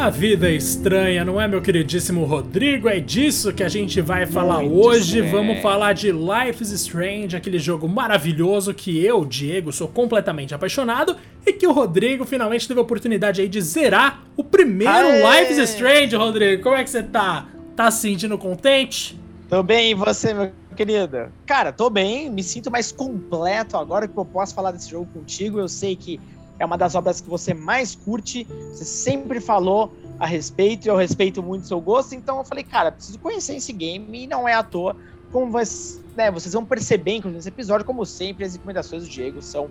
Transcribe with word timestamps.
A 0.00 0.08
vida 0.08 0.48
é 0.48 0.54
estranha, 0.54 1.26
não 1.26 1.38
é, 1.38 1.46
meu 1.46 1.60
queridíssimo 1.60 2.24
Rodrigo? 2.24 2.88
É 2.88 2.98
disso 2.98 3.52
que 3.52 3.62
a 3.62 3.68
gente 3.68 4.00
vai 4.00 4.24
falar 4.24 4.60
Muito 4.60 4.74
hoje. 4.74 5.18
Estranho. 5.18 5.30
Vamos 5.30 5.60
falar 5.60 5.92
de 5.92 6.10
Life 6.10 6.62
is 6.62 6.70
Strange, 6.70 7.36
aquele 7.36 7.58
jogo 7.58 7.86
maravilhoso 7.86 8.72
que 8.72 9.04
eu, 9.04 9.26
Diego, 9.26 9.70
sou 9.70 9.86
completamente 9.86 10.54
apaixonado 10.54 11.18
e 11.44 11.52
que 11.52 11.66
o 11.66 11.72
Rodrigo 11.72 12.24
finalmente 12.24 12.66
teve 12.66 12.80
a 12.80 12.82
oportunidade 12.82 13.42
aí 13.42 13.48
de 13.48 13.60
zerar 13.60 14.24
o 14.38 14.42
primeiro 14.42 14.90
Aê! 14.90 15.42
Life 15.42 15.52
is 15.52 15.68
Strange, 15.68 16.16
Rodrigo. 16.16 16.62
Como 16.62 16.76
é 16.76 16.82
que 16.82 16.88
você 16.88 17.02
tá? 17.02 17.46
Tá 17.76 17.90
se 17.90 18.00
sentindo 18.00 18.38
contente? 18.38 19.20
Tô 19.50 19.62
bem, 19.62 19.90
e 19.90 19.94
você, 19.94 20.32
meu 20.32 20.50
querido? 20.74 21.30
Cara, 21.44 21.74
tô 21.74 21.90
bem, 21.90 22.30
me 22.30 22.42
sinto 22.42 22.70
mais 22.70 22.90
completo 22.90 23.76
agora 23.76 24.08
que 24.08 24.16
eu 24.16 24.24
posso 24.24 24.54
falar 24.54 24.70
desse 24.70 24.92
jogo 24.92 25.06
contigo. 25.12 25.60
Eu 25.60 25.68
sei 25.68 25.94
que 25.94 26.18
é 26.60 26.64
uma 26.64 26.76
das 26.76 26.94
obras 26.94 27.22
que 27.22 27.28
você 27.28 27.54
mais 27.54 27.96
curte, 27.96 28.46
você 28.70 28.84
sempre 28.84 29.40
falou 29.40 29.92
a 30.18 30.26
respeito, 30.26 30.86
e 30.86 30.88
eu 30.90 30.96
respeito 30.96 31.42
muito 31.42 31.64
o 31.64 31.66
seu 31.66 31.80
gosto, 31.80 32.14
então 32.14 32.36
eu 32.36 32.44
falei, 32.44 32.62
cara, 32.62 32.92
preciso 32.92 33.18
conhecer 33.18 33.56
esse 33.56 33.72
game, 33.72 34.24
e 34.24 34.26
não 34.26 34.46
é 34.46 34.52
à 34.52 34.62
toa, 34.62 34.94
como 35.32 35.50
vocês, 35.50 35.98
né, 36.14 36.30
vocês 36.30 36.52
vão 36.52 36.62
perceber, 36.62 37.16
inclusive, 37.16 37.38
nesse 37.38 37.48
episódio, 37.48 37.86
como 37.86 38.04
sempre, 38.04 38.44
as 38.44 38.52
recomendações 38.52 39.04
do 39.04 39.08
Diego 39.08 39.40
são 39.40 39.70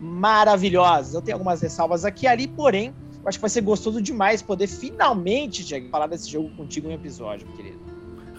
maravilhosas. 0.00 1.14
Eu 1.14 1.20
tenho 1.20 1.34
algumas 1.34 1.60
ressalvas 1.60 2.04
aqui 2.04 2.26
e 2.26 2.28
ali, 2.28 2.46
porém, 2.46 2.94
eu 3.22 3.28
acho 3.28 3.38
que 3.38 3.42
vai 3.42 3.50
ser 3.50 3.62
gostoso 3.62 4.00
demais 4.00 4.40
poder 4.40 4.68
finalmente, 4.68 5.64
Diego, 5.64 5.88
falar 5.90 6.06
desse 6.06 6.30
jogo 6.30 6.48
contigo 6.50 6.86
em 6.86 6.92
um 6.92 6.94
episódio, 6.94 7.46
querido. 7.56 7.89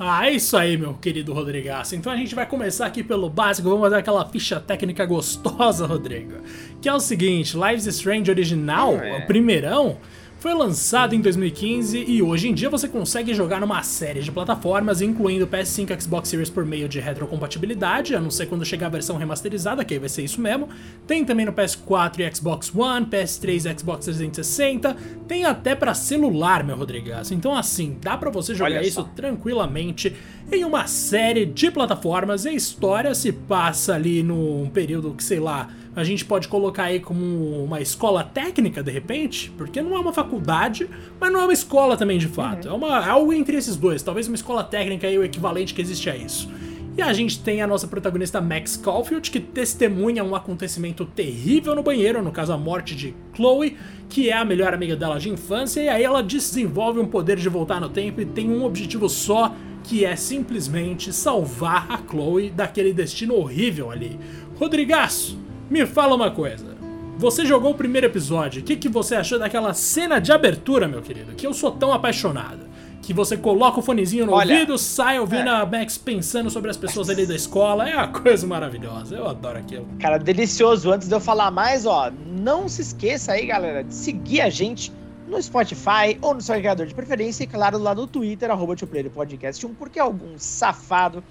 Ah, 0.04 0.28
é 0.28 0.32
isso 0.32 0.58
aí, 0.58 0.78
meu 0.78 0.96
querido 0.96 1.32
Rodrigaço. 1.32 1.96
Então 1.96 2.12
a 2.12 2.18
gente 2.18 2.34
vai 2.34 2.48
começar 2.48 2.88
aqui 2.88 3.04
pelo 3.04 3.30
básico, 3.30 3.70
vamos 3.70 3.84
fazer 3.84 3.98
aquela 3.98 4.26
ficha 4.26 4.60
técnica 4.60 5.06
gostosa, 5.06 5.86
Rodrigo. 5.86 6.34
Que 6.82 6.90
é 6.90 6.94
o 6.94 7.00
seguinte, 7.00 7.56
Lives 7.56 7.86
Strange 7.86 8.32
original, 8.32 8.96
é. 8.96 9.20
o 9.20 9.28
primeirão, 9.28 10.00
foi 10.42 10.56
lançado 10.56 11.14
em 11.14 11.22
2015 11.22 12.04
e 12.08 12.20
hoje 12.20 12.50
em 12.50 12.54
dia 12.56 12.68
você 12.68 12.88
consegue 12.88 13.32
jogar 13.32 13.62
numa 13.62 13.84
série 13.84 14.22
de 14.22 14.32
plataformas, 14.32 15.00
incluindo 15.00 15.46
PS5 15.46 15.96
e 15.96 16.02
Xbox 16.02 16.30
Series 16.30 16.50
por 16.50 16.66
meio 16.66 16.90
de 16.90 17.00
retrocompatibilidade, 17.00 18.16
a 18.16 18.20
não 18.20 18.32
ser 18.32 18.48
quando 18.48 18.66
chegar 18.66 18.88
a 18.88 18.90
versão 18.90 19.18
remasterizada, 19.18 19.86
que 19.86 19.94
aí 19.94 20.00
vai 20.00 20.10
ser 20.10 20.24
isso 20.24 20.42
mesmo. 20.42 20.68
Tem 21.06 21.24
também 21.24 21.46
no 21.46 21.54
PS4 21.54 22.22
e 22.22 22.36
Xbox 22.36 22.74
One, 22.74 23.06
PS3 23.06 23.72
e 23.72 23.80
Xbox 23.80 24.06
360, 24.06 24.98
tem 25.28 25.46
até 25.46 25.76
para 25.76 25.94
celular, 25.94 26.64
meu 26.64 26.76
Rodrigas. 26.76 27.32
Então 27.32 27.56
assim, 27.56 28.00
dá 28.02 28.18
para 28.18 28.32
você 28.32 28.56
jogar 28.56 28.82
isso 28.82 29.04
tranquilamente 29.16 30.16
em 30.52 30.66
uma 30.66 30.88
série 30.88 31.46
de 31.46 31.70
plataformas 31.70 32.46
e 32.46 32.50
a 32.50 32.54
história 32.54 33.14
se 33.14 33.32
passa 33.32 33.94
ali 33.94 34.24
num 34.24 34.68
período 34.74 35.14
que, 35.14 35.24
sei 35.24 35.40
lá, 35.40 35.70
a 35.96 36.04
gente 36.04 36.24
pode 36.24 36.48
colocar 36.48 36.84
aí 36.84 37.00
como 37.00 37.64
uma 37.64 37.82
escola 37.82 38.24
técnica, 38.24 38.82
de 38.82 38.92
repente, 38.92 39.52
porque 39.58 39.82
não 39.82 39.96
é 39.96 40.00
uma 40.00 40.14
faculdade, 40.14 40.90
mas 41.20 41.32
não 41.32 41.42
é 41.42 41.44
uma 41.44 41.54
escola 41.54 41.98
também 41.98 42.18
de 42.18 42.28
fato. 42.28 42.68
Uhum. 42.68 42.74
É 42.74 42.78
uma, 42.78 43.06
algo 43.06 43.34
entre 43.34 43.58
esses 43.58 43.76
dois, 43.76 44.02
talvez 44.02 44.28
uma 44.28 44.36
escola 44.36 44.64
técnica 44.64 45.08
aí 45.08 45.18
o 45.18 45.24
equivalente 45.24 45.74
que 45.74 45.82
existe 45.82 46.10
a 46.10 46.16
isso. 46.16 46.50
E 46.98 47.02
a 47.02 47.14
gente 47.14 47.42
tem 47.42 47.62
a 47.62 47.68
nossa 47.68 47.88
protagonista 47.88 48.42
Max 48.42 48.76
Caulfield, 48.76 49.32
que 49.32 49.40
testemunha 49.40 50.24
um 50.24 50.36
acontecimento 50.36 51.06
terrível 51.06 51.74
no 51.74 51.82
banheiro, 51.82 52.22
no 52.22 52.32
caso 52.32 52.52
a 52.52 52.58
morte 52.58 52.96
de 52.96 53.16
Chloe, 53.34 53.78
que 54.10 54.30
é 54.30 54.34
a 54.34 54.44
melhor 54.44 54.74
amiga 54.74 54.96
dela 54.96 55.18
de 55.18 55.30
infância, 55.30 55.82
e 55.82 55.88
aí 55.88 56.04
ela 56.04 56.22
desenvolve 56.22 57.00
um 57.00 57.08
poder 57.08 57.38
de 57.38 57.48
voltar 57.48 57.80
no 57.80 57.88
tempo 57.88 58.20
e 58.20 58.26
tem 58.26 58.50
um 58.50 58.66
objetivo 58.66 59.08
só, 59.08 59.56
que 59.86 60.04
é 60.04 60.18
simplesmente 60.18 61.14
salvar 61.14 61.88
a 61.90 61.98
Chloe 61.98 62.50
daquele 62.50 62.94
destino 62.94 63.36
horrível 63.36 63.90
ali. 63.90 64.20
Rodrigaço, 64.60 65.40
me 65.72 65.86
fala 65.86 66.14
uma 66.14 66.30
coisa. 66.30 66.76
Você 67.18 67.46
jogou 67.46 67.72
o 67.72 67.76
primeiro 67.76 68.06
episódio, 68.06 68.62
o 68.62 68.66
que, 68.66 68.76
que 68.76 68.90
você 68.90 69.16
achou 69.16 69.40
daquela 69.40 69.74
cena 69.74 70.20
de 70.20 70.30
abertura, 70.32 70.86
meu 70.86 71.02
querido? 71.02 71.34
Que 71.34 71.48
eu 71.48 71.54
sou 71.54 71.72
tão 71.72 71.94
apaixonado. 71.94 72.70
Que 73.02 73.14
você 73.14 73.38
coloca 73.38 73.80
o 73.80 73.82
fonezinho 73.82 74.26
no 74.26 74.34
Olha, 74.34 74.54
ouvido, 74.54 74.78
sai 74.78 75.18
ouvindo 75.18 75.48
é. 75.48 75.62
a 75.62 75.66
Max 75.66 75.98
pensando 75.98 76.50
sobre 76.50 76.70
as 76.70 76.78
pessoas 76.78 77.10
ali 77.10 77.26
da 77.26 77.34
escola. 77.34 77.90
É 77.90 77.96
uma 77.96 78.10
coisa 78.10 78.46
maravilhosa. 78.46 79.16
Eu 79.16 79.28
adoro 79.28 79.58
aquilo. 79.58 79.88
Cara, 80.00 80.18
delicioso. 80.18 80.92
Antes 80.92 81.08
de 81.08 81.16
eu 81.16 81.20
falar 81.20 81.50
mais, 81.52 81.86
ó, 81.86 82.12
não 82.28 82.68
se 82.68 82.82
esqueça 82.82 83.32
aí, 83.32 83.46
galera, 83.46 83.84
de 83.84 83.94
seguir 83.94 84.42
a 84.42 84.50
gente 84.50 84.92
no 85.26 85.42
Spotify 85.42 86.18
ou 86.22 86.34
no 86.34 86.42
seu 86.42 86.54
agregador 86.54 86.86
de 86.86 86.94
preferência 86.94 87.44
e, 87.44 87.48
claro, 87.48 87.78
lá 87.78 87.96
no 87.96 88.06
Twitter, 88.06 88.52
arroba 88.52 88.76
Podcast 89.14 89.66
1, 89.66 89.74
porque 89.76 90.00
algum 90.00 90.38
safado 90.38 91.24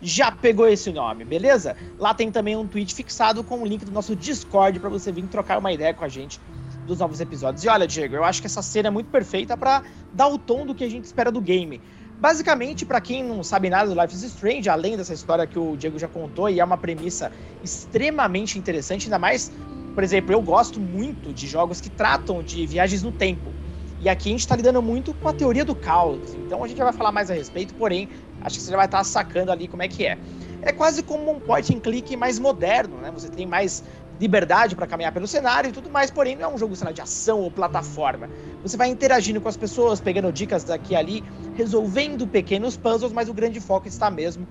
já 0.00 0.30
pegou 0.30 0.68
esse 0.68 0.92
nome, 0.92 1.24
beleza? 1.24 1.76
Lá 1.98 2.14
tem 2.14 2.30
também 2.30 2.56
um 2.56 2.66
tweet 2.66 2.94
fixado 2.94 3.42
com 3.42 3.60
o 3.62 3.66
link 3.66 3.84
do 3.84 3.90
nosso 3.90 4.14
Discord 4.14 4.78
para 4.78 4.88
você 4.88 5.10
vir 5.10 5.26
trocar 5.26 5.58
uma 5.58 5.72
ideia 5.72 5.92
com 5.92 6.04
a 6.04 6.08
gente 6.08 6.40
dos 6.86 6.98
novos 6.98 7.20
episódios. 7.20 7.64
E 7.64 7.68
olha, 7.68 7.86
Diego, 7.86 8.14
eu 8.14 8.24
acho 8.24 8.40
que 8.40 8.46
essa 8.46 8.62
cena 8.62 8.88
é 8.88 8.90
muito 8.90 9.10
perfeita 9.10 9.56
para 9.56 9.82
dar 10.12 10.28
o 10.28 10.38
tom 10.38 10.64
do 10.64 10.74
que 10.74 10.84
a 10.84 10.88
gente 10.88 11.04
espera 11.04 11.30
do 11.30 11.40
game. 11.40 11.80
Basicamente, 12.18 12.84
para 12.84 13.00
quem 13.00 13.22
não 13.22 13.44
sabe 13.44 13.70
nada 13.70 13.94
do 13.94 14.00
Life 14.00 14.12
is 14.12 14.22
Strange, 14.24 14.68
além 14.68 14.96
dessa 14.96 15.14
história 15.14 15.46
que 15.46 15.58
o 15.58 15.76
Diego 15.76 15.98
já 15.98 16.08
contou, 16.08 16.48
e 16.48 16.58
é 16.58 16.64
uma 16.64 16.76
premissa 16.76 17.30
extremamente 17.62 18.58
interessante, 18.58 19.04
ainda 19.04 19.20
mais, 19.20 19.52
por 19.94 20.02
exemplo, 20.02 20.32
eu 20.32 20.42
gosto 20.42 20.80
muito 20.80 21.32
de 21.32 21.46
jogos 21.46 21.80
que 21.80 21.88
tratam 21.88 22.42
de 22.42 22.66
viagens 22.66 23.04
no 23.04 23.12
tempo. 23.12 23.52
E 24.00 24.08
aqui 24.08 24.28
a 24.28 24.32
gente 24.32 24.40
está 24.40 24.54
lidando 24.54 24.80
muito 24.80 25.12
com 25.12 25.28
a 25.28 25.32
teoria 25.32 25.64
do 25.64 25.74
caos. 25.74 26.34
Então 26.34 26.62
a 26.62 26.68
gente 26.68 26.78
já 26.78 26.84
vai 26.84 26.92
falar 26.92 27.10
mais 27.10 27.30
a 27.30 27.34
respeito, 27.34 27.74
porém, 27.74 28.08
acho 28.42 28.56
que 28.56 28.62
você 28.62 28.70
já 28.70 28.76
vai 28.76 28.86
estar 28.86 28.98
tá 28.98 29.04
sacando 29.04 29.50
ali 29.50 29.66
como 29.66 29.82
é 29.82 29.88
que 29.88 30.06
é. 30.06 30.18
É 30.62 30.72
quase 30.72 31.02
como 31.02 31.30
um 31.30 31.40
point 31.40 31.74
and 31.74 31.80
click 31.80 32.16
mais 32.16 32.38
moderno, 32.38 32.96
né? 32.98 33.10
Você 33.10 33.28
tem 33.28 33.46
mais 33.46 33.82
liberdade 34.20 34.74
para 34.74 34.86
caminhar 34.86 35.12
pelo 35.12 35.26
cenário 35.26 35.70
e 35.70 35.72
tudo 35.72 35.88
mais, 35.90 36.10
porém 36.10 36.36
não 36.36 36.50
é 36.50 36.54
um 36.54 36.58
jogo 36.58 36.74
de 36.92 37.00
ação 37.00 37.40
ou 37.40 37.50
plataforma. 37.50 38.28
Você 38.62 38.76
vai 38.76 38.88
interagindo 38.88 39.40
com 39.40 39.48
as 39.48 39.56
pessoas, 39.56 40.00
pegando 40.00 40.32
dicas 40.32 40.64
daqui 40.64 40.92
e 40.92 40.96
ali, 40.96 41.24
resolvendo 41.54 42.26
pequenos 42.26 42.76
puzzles, 42.76 43.12
mas 43.12 43.28
o 43.28 43.34
grande 43.34 43.60
foco 43.60 43.86
está 43.86 44.10
mesmo 44.10 44.46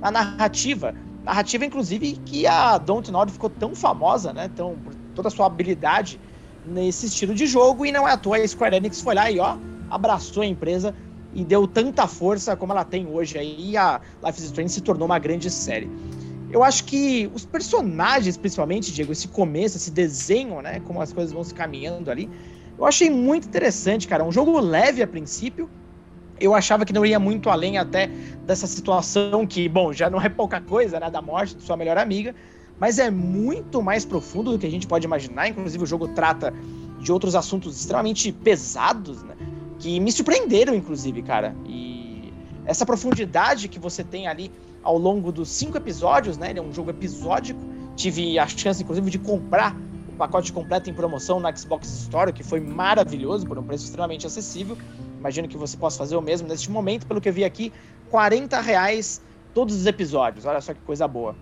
na 0.00 0.10
narrativa. 0.10 0.94
Narrativa, 1.24 1.64
inclusive, 1.64 2.12
que 2.24 2.46
a 2.46 2.78
Don't 2.78 3.10
Nod 3.10 3.32
ficou 3.32 3.50
tão 3.50 3.74
famosa, 3.74 4.32
né? 4.32 4.50
Tão, 4.54 4.76
por 4.76 4.94
toda 5.14 5.28
a 5.28 5.30
sua 5.30 5.46
habilidade 5.46 6.20
nesse 6.66 7.06
estilo 7.06 7.34
de 7.34 7.46
jogo, 7.46 7.86
e 7.86 7.92
não 7.92 8.06
é 8.08 8.12
à 8.12 8.16
toa 8.16 8.36
a 8.36 8.46
Square 8.46 8.76
Enix 8.76 9.00
foi 9.00 9.14
lá 9.14 9.30
e 9.30 9.38
ó, 9.38 9.56
abraçou 9.88 10.42
a 10.42 10.46
empresa 10.46 10.94
e 11.32 11.44
deu 11.44 11.66
tanta 11.66 12.06
força 12.06 12.56
como 12.56 12.72
ela 12.72 12.84
tem 12.84 13.06
hoje 13.06 13.38
aí, 13.38 13.70
e 13.70 13.76
a 13.76 14.00
Life 14.24 14.38
is 14.38 14.46
Strange 14.46 14.72
se 14.72 14.80
tornou 14.80 15.06
uma 15.06 15.18
grande 15.18 15.50
série. 15.50 15.90
Eu 16.50 16.62
acho 16.62 16.84
que 16.84 17.30
os 17.34 17.44
personagens, 17.44 18.36
principalmente, 18.36 18.92
Diego, 18.92 19.12
esse 19.12 19.28
começo, 19.28 19.76
esse 19.76 19.90
desenho, 19.90 20.62
né, 20.62 20.80
como 20.80 21.02
as 21.02 21.12
coisas 21.12 21.32
vão 21.32 21.44
se 21.44 21.52
caminhando 21.52 22.10
ali, 22.10 22.30
eu 22.78 22.84
achei 22.84 23.10
muito 23.10 23.48
interessante, 23.48 24.06
cara. 24.06 24.24
Um 24.24 24.32
jogo 24.32 24.58
leve 24.60 25.02
a 25.02 25.06
princípio. 25.06 25.68
Eu 26.38 26.54
achava 26.54 26.84
que 26.84 26.92
não 26.92 27.04
ia 27.04 27.18
muito 27.18 27.48
além 27.48 27.78
até 27.78 28.08
dessa 28.44 28.66
situação 28.66 29.46
que, 29.46 29.68
bom, 29.68 29.92
já 29.92 30.10
não 30.10 30.20
é 30.20 30.28
pouca 30.28 30.60
coisa, 30.60 31.00
né, 31.00 31.10
da 31.10 31.22
morte 31.22 31.56
de 31.56 31.62
sua 31.62 31.76
melhor 31.76 31.96
amiga, 31.96 32.34
mas 32.78 32.98
é 32.98 33.10
muito 33.10 33.82
mais 33.82 34.04
profundo 34.04 34.52
do 34.52 34.58
que 34.58 34.66
a 34.66 34.70
gente 34.70 34.86
pode 34.86 35.06
imaginar. 35.06 35.48
Inclusive, 35.48 35.82
o 35.82 35.86
jogo 35.86 36.08
trata 36.08 36.52
de 37.00 37.10
outros 37.10 37.34
assuntos 37.34 37.78
extremamente 37.78 38.30
pesados, 38.32 39.22
né? 39.22 39.34
Que 39.78 39.98
me 40.00 40.12
surpreenderam, 40.12 40.74
inclusive, 40.74 41.22
cara. 41.22 41.54
E 41.64 42.32
essa 42.64 42.84
profundidade 42.84 43.68
que 43.68 43.78
você 43.78 44.04
tem 44.04 44.26
ali 44.26 44.50
ao 44.82 44.98
longo 44.98 45.32
dos 45.32 45.48
cinco 45.48 45.76
episódios, 45.76 46.36
né? 46.36 46.50
Ele 46.50 46.58
é 46.58 46.62
um 46.62 46.72
jogo 46.72 46.90
episódico. 46.90 47.60
Tive 47.94 48.38
a 48.38 48.46
chance, 48.46 48.82
inclusive, 48.82 49.10
de 49.10 49.18
comprar 49.18 49.74
o 50.08 50.12
pacote 50.12 50.52
completo 50.52 50.90
em 50.90 50.94
promoção 50.94 51.40
na 51.40 51.54
Xbox 51.54 51.88
Store, 51.88 52.32
que 52.32 52.42
foi 52.42 52.60
maravilhoso, 52.60 53.46
por 53.46 53.58
um 53.58 53.62
preço 53.62 53.84
extremamente 53.84 54.26
acessível. 54.26 54.76
Imagino 55.18 55.48
que 55.48 55.56
você 55.56 55.76
possa 55.76 55.96
fazer 55.96 56.16
o 56.16 56.22
mesmo 56.22 56.46
neste 56.46 56.70
momento. 56.70 57.06
Pelo 57.06 57.20
que 57.20 57.28
eu 57.28 57.32
vi 57.32 57.44
aqui, 57.44 57.72
40 58.10 58.60
reais 58.60 59.22
todos 59.54 59.74
os 59.74 59.86
episódios. 59.86 60.44
Olha 60.44 60.60
só 60.60 60.74
que 60.74 60.80
coisa 60.80 61.08
boa. 61.08 61.34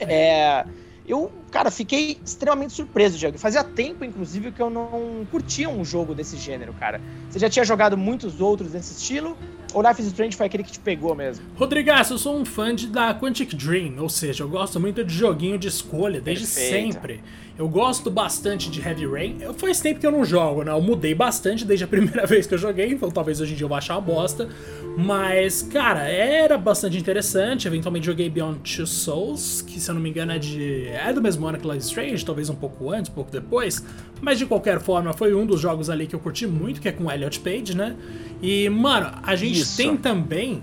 É, 0.00 0.64
eu, 1.06 1.30
cara, 1.50 1.70
fiquei 1.70 2.18
extremamente 2.24 2.72
surpreso, 2.72 3.18
Diego. 3.18 3.36
Fazia 3.38 3.62
tempo, 3.62 4.04
inclusive, 4.04 4.50
que 4.50 4.62
eu 4.62 4.70
não 4.70 5.26
curtia 5.30 5.68
um 5.68 5.84
jogo 5.84 6.14
desse 6.14 6.36
gênero, 6.36 6.72
cara. 6.74 7.00
Você 7.28 7.38
já 7.38 7.50
tinha 7.50 7.64
jogado 7.64 7.96
muitos 7.96 8.40
outros 8.40 8.72
desse 8.72 8.94
estilo? 8.94 9.36
Ou 9.74 9.82
Life 9.82 10.00
is 10.00 10.06
Strange 10.08 10.36
foi 10.36 10.46
aquele 10.46 10.62
que 10.62 10.72
te 10.72 10.80
pegou 10.80 11.14
mesmo? 11.14 11.44
Rodrigaço, 11.56 12.14
eu 12.14 12.18
sou 12.18 12.38
um 12.38 12.44
fã 12.44 12.74
de, 12.74 12.86
da 12.86 13.12
Quantic 13.12 13.54
Dream, 13.54 13.96
ou 13.98 14.08
seja, 14.08 14.44
eu 14.44 14.48
gosto 14.48 14.80
muito 14.80 15.04
de 15.04 15.12
joguinho 15.12 15.58
de 15.58 15.68
escolha, 15.68 16.20
desde 16.20 16.46
Perfeito. 16.46 16.92
sempre. 16.92 17.22
Eu 17.56 17.68
gosto 17.68 18.10
bastante 18.10 18.68
de 18.68 18.80
Heavy 18.80 19.06
Rain. 19.06 19.36
Eu, 19.40 19.54
faz 19.54 19.80
tempo 19.80 20.00
que 20.00 20.06
eu 20.06 20.10
não 20.10 20.24
jogo, 20.24 20.64
né? 20.64 20.72
Eu 20.72 20.80
mudei 20.80 21.14
bastante 21.14 21.64
desde 21.64 21.84
a 21.84 21.86
primeira 21.88 22.26
vez 22.26 22.48
que 22.48 22.54
eu 22.54 22.58
joguei, 22.58 22.88
então 22.88 23.08
talvez 23.12 23.40
hoje 23.40 23.52
em 23.52 23.56
dia 23.56 23.64
eu 23.64 23.68
vá 23.68 23.78
achar 23.78 23.94
uma 23.94 24.00
bosta. 24.00 24.48
Mas, 24.98 25.62
cara, 25.62 26.00
era 26.00 26.58
bastante 26.58 26.98
interessante. 26.98 27.68
Eventualmente 27.68 28.06
joguei 28.06 28.28
Beyond 28.28 28.58
Two 28.58 28.86
Souls, 28.88 29.62
que 29.62 29.78
se 29.78 29.88
eu 29.88 29.94
não 29.94 30.02
me 30.02 30.10
engano 30.10 30.32
é 30.32 30.38
de. 30.38 30.88
é 30.88 31.12
do 31.12 31.22
mesmo 31.22 31.46
ano 31.46 31.56
que 31.56 31.66
Life 31.66 31.86
Strange, 31.86 32.24
talvez 32.24 32.50
um 32.50 32.56
pouco 32.56 32.90
antes, 32.90 33.08
um 33.08 33.14
pouco 33.14 33.30
depois. 33.30 33.84
Mas 34.20 34.36
de 34.36 34.46
qualquer 34.46 34.80
forma, 34.80 35.12
foi 35.12 35.32
um 35.32 35.46
dos 35.46 35.60
jogos 35.60 35.88
ali 35.88 36.08
que 36.08 36.14
eu 36.14 36.20
curti 36.20 36.48
muito, 36.48 36.80
que 36.80 36.88
é 36.88 36.92
com 36.92 37.10
Elliot 37.10 37.38
Page, 37.38 37.76
né? 37.76 37.94
E, 38.42 38.68
mano, 38.68 39.12
a 39.22 39.36
gente 39.36 39.60
Isso. 39.60 39.76
tem 39.76 39.96
também 39.96 40.60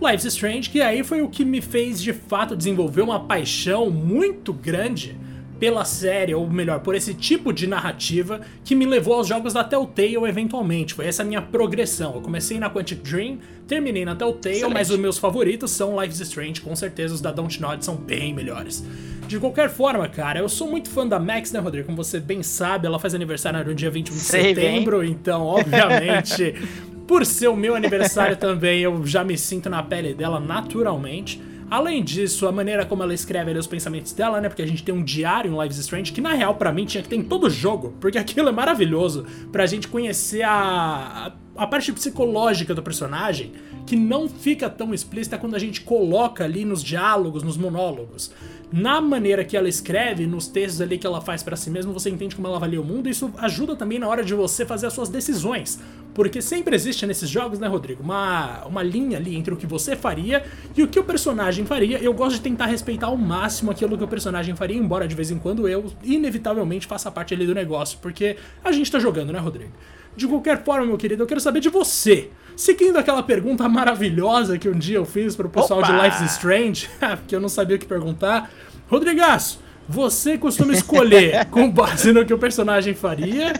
Life 0.00 0.26
Strange, 0.26 0.68
que 0.68 0.80
aí 0.80 1.04
foi 1.04 1.22
o 1.22 1.28
que 1.28 1.44
me 1.44 1.60
fez 1.60 2.02
de 2.02 2.12
fato 2.12 2.56
desenvolver 2.56 3.02
uma 3.02 3.20
paixão 3.20 3.88
muito 3.90 4.52
grande 4.52 5.16
pela 5.62 5.84
série, 5.84 6.34
ou 6.34 6.50
melhor, 6.50 6.80
por 6.80 6.92
esse 6.92 7.14
tipo 7.14 7.52
de 7.52 7.68
narrativa 7.68 8.40
que 8.64 8.74
me 8.74 8.84
levou 8.84 9.14
aos 9.14 9.28
jogos 9.28 9.52
da 9.52 9.62
Telltale 9.62 10.16
eventualmente. 10.26 10.92
Foi 10.92 11.06
essa 11.06 11.22
minha 11.22 11.40
progressão. 11.40 12.16
Eu 12.16 12.20
comecei 12.20 12.58
na 12.58 12.68
Quantic 12.68 13.00
Dream, 13.00 13.38
terminei 13.68 14.04
na 14.04 14.16
Telltale, 14.16 14.56
Excelente. 14.56 14.74
mas 14.74 14.90
os 14.90 14.98
meus 14.98 15.18
favoritos 15.18 15.70
são 15.70 16.02
Life 16.02 16.14
is 16.14 16.20
Strange, 16.22 16.60
com 16.60 16.74
certeza 16.74 17.14
os 17.14 17.20
da 17.20 17.30
Dontnod 17.30 17.84
são 17.84 17.94
bem 17.94 18.34
melhores. 18.34 18.84
De 19.28 19.38
qualquer 19.38 19.70
forma, 19.70 20.08
cara, 20.08 20.40
eu 20.40 20.48
sou 20.48 20.68
muito 20.68 20.90
fã 20.90 21.06
da 21.06 21.20
Max, 21.20 21.52
né, 21.52 21.60
Rodrigo? 21.60 21.86
Como 21.86 21.96
você 21.96 22.18
bem 22.18 22.42
sabe, 22.42 22.88
ela 22.88 22.98
faz 22.98 23.14
aniversário 23.14 23.64
no 23.64 23.72
dia 23.72 23.88
21 23.88 24.16
de 24.16 24.20
Sei 24.20 24.56
setembro, 24.56 24.98
bem. 24.98 25.12
então, 25.12 25.42
obviamente, 25.42 26.56
por 27.06 27.24
ser 27.24 27.46
o 27.46 27.54
meu 27.54 27.76
aniversário 27.76 28.36
também, 28.36 28.80
eu 28.80 29.06
já 29.06 29.22
me 29.22 29.38
sinto 29.38 29.70
na 29.70 29.80
pele 29.80 30.12
dela 30.12 30.40
naturalmente. 30.40 31.40
Além 31.72 32.04
disso, 32.04 32.46
a 32.46 32.52
maneira 32.52 32.84
como 32.84 33.02
ela 33.02 33.14
escreve 33.14 33.50
ali 33.50 33.58
os 33.58 33.66
pensamentos 33.66 34.12
dela, 34.12 34.42
né? 34.42 34.50
Porque 34.50 34.60
a 34.60 34.66
gente 34.66 34.82
tem 34.82 34.94
um 34.94 35.02
diário 35.02 35.50
em 35.50 35.58
Lives 35.58 35.78
Strange 35.78 36.12
que 36.12 36.20
na 36.20 36.34
real 36.34 36.54
para 36.56 36.70
mim 36.70 36.84
tinha 36.84 37.02
que 37.02 37.08
ter 37.08 37.16
em 37.16 37.22
todo 37.22 37.48
jogo, 37.48 37.94
porque 37.98 38.18
aquilo 38.20 38.50
é 38.50 38.52
maravilhoso 38.52 39.24
pra 39.50 39.64
gente 39.64 39.88
conhecer 39.88 40.42
a, 40.42 41.28
a 41.28 41.32
parte 41.66 41.92
psicológica 41.92 42.74
do 42.74 42.82
personagem, 42.82 43.52
que 43.86 43.96
não 43.96 44.28
fica 44.28 44.70
tão 44.70 44.94
explícita 44.94 45.36
quando 45.38 45.54
a 45.54 45.58
gente 45.58 45.80
coloca 45.82 46.44
ali 46.44 46.64
nos 46.64 46.82
diálogos, 46.82 47.42
nos 47.42 47.56
monólogos 47.56 48.32
na 48.72 49.02
maneira 49.02 49.44
que 49.44 49.54
ela 49.54 49.68
escreve, 49.68 50.26
nos 50.26 50.46
textos 50.46 50.80
ali 50.80 50.96
que 50.96 51.06
ela 51.06 51.20
faz 51.20 51.42
para 51.42 51.54
si 51.56 51.68
mesma, 51.68 51.92
você 51.92 52.08
entende 52.08 52.34
como 52.34 52.48
ela 52.48 52.56
avalia 52.56 52.80
o 52.80 52.84
mundo, 52.84 53.06
e 53.06 53.10
isso 53.10 53.30
ajuda 53.36 53.76
também 53.76 53.98
na 53.98 54.08
hora 54.08 54.24
de 54.24 54.34
você 54.34 54.64
fazer 54.64 54.86
as 54.86 54.94
suas 54.94 55.10
decisões. 55.10 55.78
Porque 56.14 56.40
sempre 56.40 56.74
existe 56.74 57.06
nesses 57.06 57.28
jogos, 57.28 57.58
né, 57.58 57.66
Rodrigo, 57.66 58.02
uma, 58.02 58.64
uma 58.64 58.82
linha 58.82 59.18
ali 59.18 59.36
entre 59.36 59.52
o 59.52 59.56
que 59.56 59.66
você 59.66 59.94
faria 59.94 60.44
e 60.74 60.82
o 60.82 60.88
que 60.88 60.98
o 60.98 61.04
personagem 61.04 61.66
faria. 61.66 61.98
Eu 61.98 62.14
gosto 62.14 62.36
de 62.36 62.42
tentar 62.42 62.66
respeitar 62.66 63.06
ao 63.06 63.16
máximo 63.16 63.70
aquilo 63.70 63.96
que 63.96 64.04
o 64.04 64.08
personagem 64.08 64.56
faria, 64.56 64.76
embora 64.76 65.06
de 65.06 65.14
vez 65.14 65.30
em 65.30 65.38
quando 65.38 65.68
eu, 65.68 65.92
inevitavelmente, 66.02 66.86
faça 66.86 67.10
parte 67.10 67.34
ali 67.34 67.46
do 67.46 67.54
negócio, 67.54 67.98
porque 68.00 68.36
a 68.64 68.72
gente 68.72 68.90
tá 68.90 68.98
jogando, 68.98 69.32
né, 69.32 69.38
Rodrigo? 69.38 69.72
De 70.16 70.26
qualquer 70.26 70.62
forma, 70.62 70.86
meu 70.86 70.98
querido, 70.98 71.22
eu 71.22 71.26
quero 71.26 71.40
saber 71.40 71.60
de 71.60 71.68
você. 71.68 72.30
Seguindo 72.54 72.98
aquela 72.98 73.22
pergunta 73.22 73.66
maravilhosa 73.68 74.58
que 74.58 74.68
um 74.68 74.78
dia 74.78 74.96
eu 74.96 75.06
fiz 75.06 75.34
pro 75.34 75.48
pessoal 75.48 75.80
Opa! 75.80 75.90
de 75.90 76.02
Life 76.02 76.24
is 76.24 76.32
Strange, 76.32 76.90
porque 77.18 77.34
eu 77.34 77.40
não 77.40 77.48
sabia 77.48 77.76
o 77.76 77.78
que 77.78 77.86
perguntar. 77.86 78.50
Rodrigaço, 78.88 79.58
você 79.88 80.36
costuma 80.36 80.72
escolher 80.72 81.46
com 81.50 81.70
base 81.70 82.12
no 82.12 82.24
que 82.24 82.32
o 82.32 82.38
personagem 82.38 82.94
faria 82.94 83.54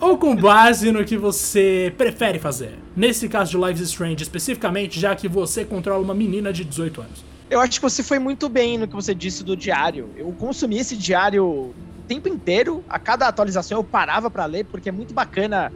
ou 0.00 0.18
com 0.18 0.34
base 0.34 0.90
no 0.90 1.04
que 1.04 1.16
você 1.16 1.92
prefere 1.96 2.38
fazer? 2.38 2.78
Nesse 2.96 3.28
caso 3.28 3.52
de 3.52 3.64
Life 3.64 3.82
is 3.82 3.90
Strange 3.90 4.22
especificamente, 4.22 4.98
já 4.98 5.14
que 5.14 5.28
você 5.28 5.64
controla 5.64 6.02
uma 6.02 6.14
menina 6.14 6.52
de 6.52 6.64
18 6.64 7.00
anos. 7.00 7.24
Eu 7.48 7.60
acho 7.60 7.72
que 7.72 7.82
você 7.82 8.02
foi 8.02 8.18
muito 8.18 8.48
bem 8.48 8.76
no 8.76 8.88
que 8.88 8.94
você 8.94 9.14
disse 9.14 9.44
do 9.44 9.56
diário. 9.56 10.10
Eu 10.16 10.32
consumi 10.32 10.78
esse 10.78 10.96
diário 10.96 11.44
o 11.44 11.74
tempo 12.08 12.28
inteiro, 12.28 12.82
a 12.88 12.98
cada 12.98 13.28
atualização 13.28 13.78
eu 13.78 13.84
parava 13.84 14.30
para 14.30 14.44
ler, 14.46 14.64
porque 14.64 14.88
é 14.88 14.92
muito 14.92 15.14
bacana 15.14 15.72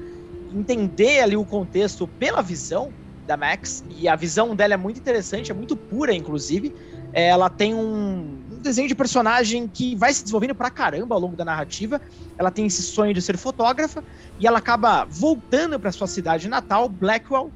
entender 0.53 1.21
ali 1.21 1.37
o 1.37 1.45
contexto 1.45 2.07
pela 2.07 2.43
visão 2.43 2.93
da 3.27 3.37
Max, 3.37 3.83
e 3.91 4.07
a 4.07 4.15
visão 4.15 4.55
dela 4.55 4.75
é 4.75 4.77
muito 4.77 5.01
interessante, 5.01 5.51
é 5.51 5.55
muito 5.55 5.77
pura, 5.77 6.15
inclusive. 6.15 6.73
Ela 7.13 7.51
tem 7.51 7.75
um, 7.75 8.45
um 8.53 8.61
desenho 8.61 8.87
de 8.87 8.95
personagem 8.95 9.67
que 9.67 9.97
vai 9.97 10.15
se 10.15 10.23
desenvolvendo 10.23 10.55
pra 10.55 10.71
caramba 10.71 11.15
ao 11.17 11.21
longo 11.21 11.35
da 11.35 11.45
narrativa. 11.45 12.01
Ela 12.39 12.53
tem 12.53 12.67
esse 12.67 12.83
sonho 12.83 13.13
de 13.13 13.21
ser 13.21 13.37
fotógrafa, 13.37 14.05
e 14.39 14.47
ela 14.47 14.59
acaba 14.59 15.05
voltando 15.11 15.81
para 15.81 15.91
sua 15.91 16.07
cidade 16.07 16.49
natal, 16.49 16.89
Blackwell, 16.89 17.51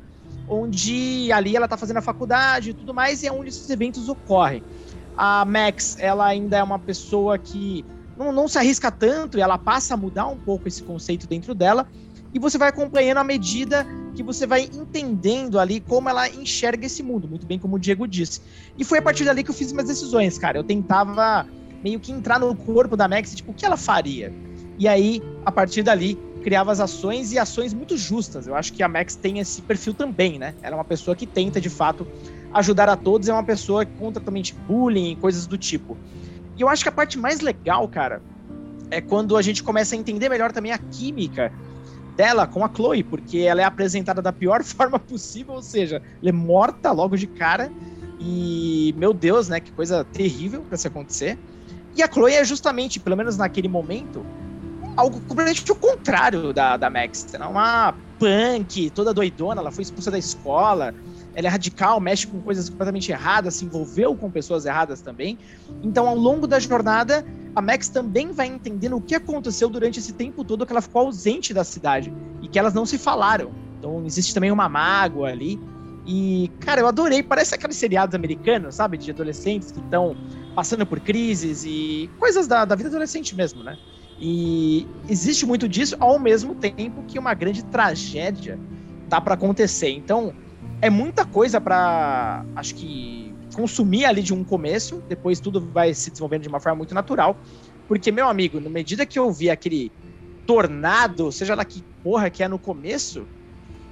onde 0.49 1.31
ali 1.31 1.55
ela 1.55 1.69
tá 1.69 1.77
fazendo 1.77 1.99
a 1.99 2.03
faculdade 2.03 2.71
e 2.71 2.75
tudo 2.75 2.93
mais, 2.93 3.23
e 3.23 3.29
é 3.29 3.33
onde 3.33 3.51
esses 3.51 3.71
eventos 3.71 4.09
ocorrem. 4.09 4.65
A 5.17 5.45
Max, 5.45 5.97
ela 6.01 6.27
ainda 6.27 6.57
é 6.57 6.63
uma 6.63 6.79
pessoa 6.79 7.39
que 7.39 7.85
não, 8.17 8.33
não 8.33 8.49
se 8.49 8.59
arrisca 8.59 8.91
tanto, 8.91 9.39
e 9.39 9.41
ela 9.41 9.57
passa 9.57 9.95
a 9.95 9.97
mudar 9.97 10.27
um 10.27 10.37
pouco 10.37 10.67
esse 10.67 10.83
conceito 10.83 11.29
dentro 11.29 11.55
dela, 11.55 11.87
e 12.33 12.39
você 12.39 12.57
vai 12.59 12.69
acompanhando 12.69 13.19
à 13.19 13.25
medida 13.25 13.87
que 14.15 14.23
você 14.23 14.47
vai 14.47 14.63
entendendo 14.63 15.59
ali 15.59 15.81
como 15.81 16.09
ela 16.09 16.29
enxerga 16.29 16.87
esse 16.87 17.03
mundo, 17.03 17.29
muito 17.29 17.47
bem 17.47 17.59
como 17.59 17.77
o 17.77 17.79
Diego 17.79 18.07
disse. 18.07 18.41
E 18.79 18.85
foi 18.85 18.99
a 18.99 19.03
partir 19.03 19.25
dali 19.25 19.43
que 19.43 19.51
eu 19.51 19.55
fiz 19.55 19.73
minhas 19.73 19.89
decisões, 19.89 20.39
cara. 20.39 20.59
Eu 20.59 20.65
tentava 20.65 21.47
meio 21.83 21.99
que 21.99 22.13
entrar 22.13 22.39
no 22.39 22.55
corpo 22.55 22.97
da 22.97 23.09
Max, 23.09 23.35
tipo, 23.35 23.53
o 23.53 23.55
que 23.55 23.65
ela 23.65 23.77
faria? 23.77 24.33
E 24.79 24.87
aí, 24.89 25.23
a 25.45 25.53
partir 25.53 25.83
dali, 25.83 26.19
criava 26.43 26.73
as 26.73 26.81
ações 26.81 27.33
e 27.33 27.39
ações 27.39 27.73
muito 27.73 27.97
justas. 27.97 28.47
Eu 28.47 28.55
acho 28.55 28.73
que 28.73 28.83
a 28.83 28.89
Max 28.89 29.15
tem 29.15 29.39
esse 29.39 29.63
perfil 29.63 29.95
também, 29.95 30.39
né? 30.39 30.55
Ela 30.63 30.75
é 30.75 30.79
uma 30.79 30.85
pessoa 30.85 31.15
que 31.15 31.27
tenta, 31.27 31.61
de 31.61 31.71
fato, 31.71 32.07
ajudar 32.53 32.89
a 32.89 32.97
todos, 32.97 33.29
é 33.29 33.33
uma 33.33 33.45
pessoa 33.45 33.85
contra 33.85 34.23
também 34.23 34.43
bullying 34.67 35.13
e 35.13 35.17
coisas 35.17 35.47
do 35.47 35.57
tipo. 35.57 35.97
E 36.57 36.63
eu 36.63 36.69
acho 36.69 36.83
que 36.83 36.89
a 36.89 36.93
parte 36.93 37.19
mais 37.19 37.41
legal, 37.41 37.87
cara, 37.89 38.23
é 38.91 39.01
quando 39.01 39.37
a 39.37 39.43
gente 39.43 39.63
começa 39.63 39.95
a 39.95 39.99
entender 39.99 40.29
melhor 40.29 40.53
também 40.53 40.73
a 40.73 40.79
química 40.79 41.53
dela 42.11 42.47
com 42.47 42.65
a 42.65 42.69
Chloe, 42.69 43.03
porque 43.03 43.39
ela 43.39 43.61
é 43.61 43.65
apresentada 43.65 44.21
da 44.21 44.33
pior 44.33 44.63
forma 44.65 44.99
possível, 44.99 45.55
ou 45.55 45.63
seja, 45.63 46.03
ela 46.21 46.31
é 46.31 46.33
morta 46.33 46.93
logo 46.93 47.17
de 47.17 47.27
cara. 47.27 47.71
E, 48.19 48.95
meu 48.99 49.15
Deus, 49.15 49.49
né? 49.49 49.61
Que 49.61 49.73
coisa 49.73 50.05
terrível 50.05 50.63
para 50.63 50.77
se 50.77 50.87
acontecer. 50.87 51.39
E 51.97 52.03
a 52.03 52.11
Chloe 52.11 52.35
é 52.35 52.45
justamente, 52.45 53.01
pelo 53.01 53.17
menos 53.17 53.37
naquele 53.37 53.69
momento, 53.69 54.25
algo 54.97 55.21
completamente 55.23 55.71
o 55.73 55.75
contrário 55.75 56.53
da, 56.53 56.77
da 56.77 56.91
Max. 56.91 57.27
Ela 57.33 57.47
é 57.47 57.49
uma 57.49 57.95
punk, 58.19 58.91
toda 58.91 59.15
doidona, 59.15 59.61
ela 59.61 59.71
foi 59.71 59.83
expulsa 59.83 60.11
da 60.11 60.19
escola, 60.19 60.95
ela 61.35 61.47
é 61.47 61.51
radical, 61.51 62.01
mexe 62.01 62.27
com 62.27 62.41
coisas 62.41 62.69
completamente 62.69 63.11
erradas, 63.11 63.55
se 63.55 63.65
envolveu 63.65 64.17
com 64.17 64.31
pessoas 64.31 64.67
erradas 64.67 65.01
também. 65.01 65.39
Então, 65.83 66.09
ao 66.09 66.17
longo 66.17 66.47
da 66.47 66.59
jornada, 66.59 67.25
a 67.55 67.63
Max 67.63 67.89
também 67.89 68.33
vai 68.33 68.47
entendendo 68.47 68.97
o 68.97 69.01
que 69.01 69.15
aconteceu 69.15 69.69
durante 69.69 69.99
esse 69.99 70.13
tempo 70.13 70.45
todo 70.45 70.67
que 70.67 70.73
ela 70.73 70.83
ficou 70.83 71.03
ausente 71.03 71.55
da 71.55 71.65
cidade 71.65 72.13
e 72.43 72.49
que 72.49 72.59
elas 72.59 72.75
não 72.75 72.85
se 72.85 72.99
falaram. 72.99 73.53
Então, 73.79 74.05
existe 74.05 74.35
também 74.35 74.51
uma 74.51 74.69
mágoa 74.69 75.29
ali. 75.29 75.59
E, 76.07 76.51
cara, 76.61 76.81
eu 76.81 76.87
adorei. 76.87 77.23
Parece 77.23 77.55
aqueles 77.55 77.77
seriados 77.77 78.15
americanos, 78.15 78.75
sabe? 78.75 78.99
De 78.99 79.11
adolescentes 79.11 79.71
que 79.71 79.81
estão 79.81 80.17
passando 80.55 80.85
por 80.85 80.99
crises 81.01 81.65
e 81.65 82.11
coisas 82.19 82.47
da, 82.47 82.65
da 82.65 82.75
vida 82.75 82.89
adolescente 82.89 83.35
mesmo, 83.35 83.63
né? 83.63 83.79
E 84.19 84.87
existe 85.09 85.47
muito 85.47 85.67
disso 85.69 85.97
ao 85.99 86.19
mesmo 86.19 86.55
tempo 86.55 87.03
que 87.07 87.19
uma 87.19 87.33
grande 87.33 87.65
tragédia 87.65 88.59
tá 89.09 89.21
para 89.21 89.35
acontecer. 89.35 89.91
Então, 89.91 90.35
é 90.83 90.89
muita 90.89 91.25
coisa 91.25 91.61
para 91.61 92.45
acho 92.57 92.75
que 92.75 93.35
consumir 93.55 94.05
ali 94.05 94.23
de 94.23 94.33
um 94.33 94.43
começo, 94.45 95.03
depois 95.09 95.41
tudo 95.41 95.61
vai 95.61 95.93
se 95.93 96.11
desenvolvendo 96.11 96.43
de 96.43 96.49
uma 96.49 96.61
forma 96.61 96.79
muito 96.79 96.95
natural. 96.95 97.37
Porque, 97.87 98.13
meu 98.13 98.29
amigo, 98.29 98.61
na 98.61 98.71
medida 98.71 99.05
que 99.05 99.19
eu 99.19 99.31
vi 99.33 99.51
aquele 99.51 99.93
tornado, 100.47 101.31
seja 101.31 101.55
lá 101.55 101.65
que 101.65 101.83
porra 102.03 102.31
que 102.31 102.43
é 102.43 102.49
no 102.49 102.59
começo, 102.59 103.27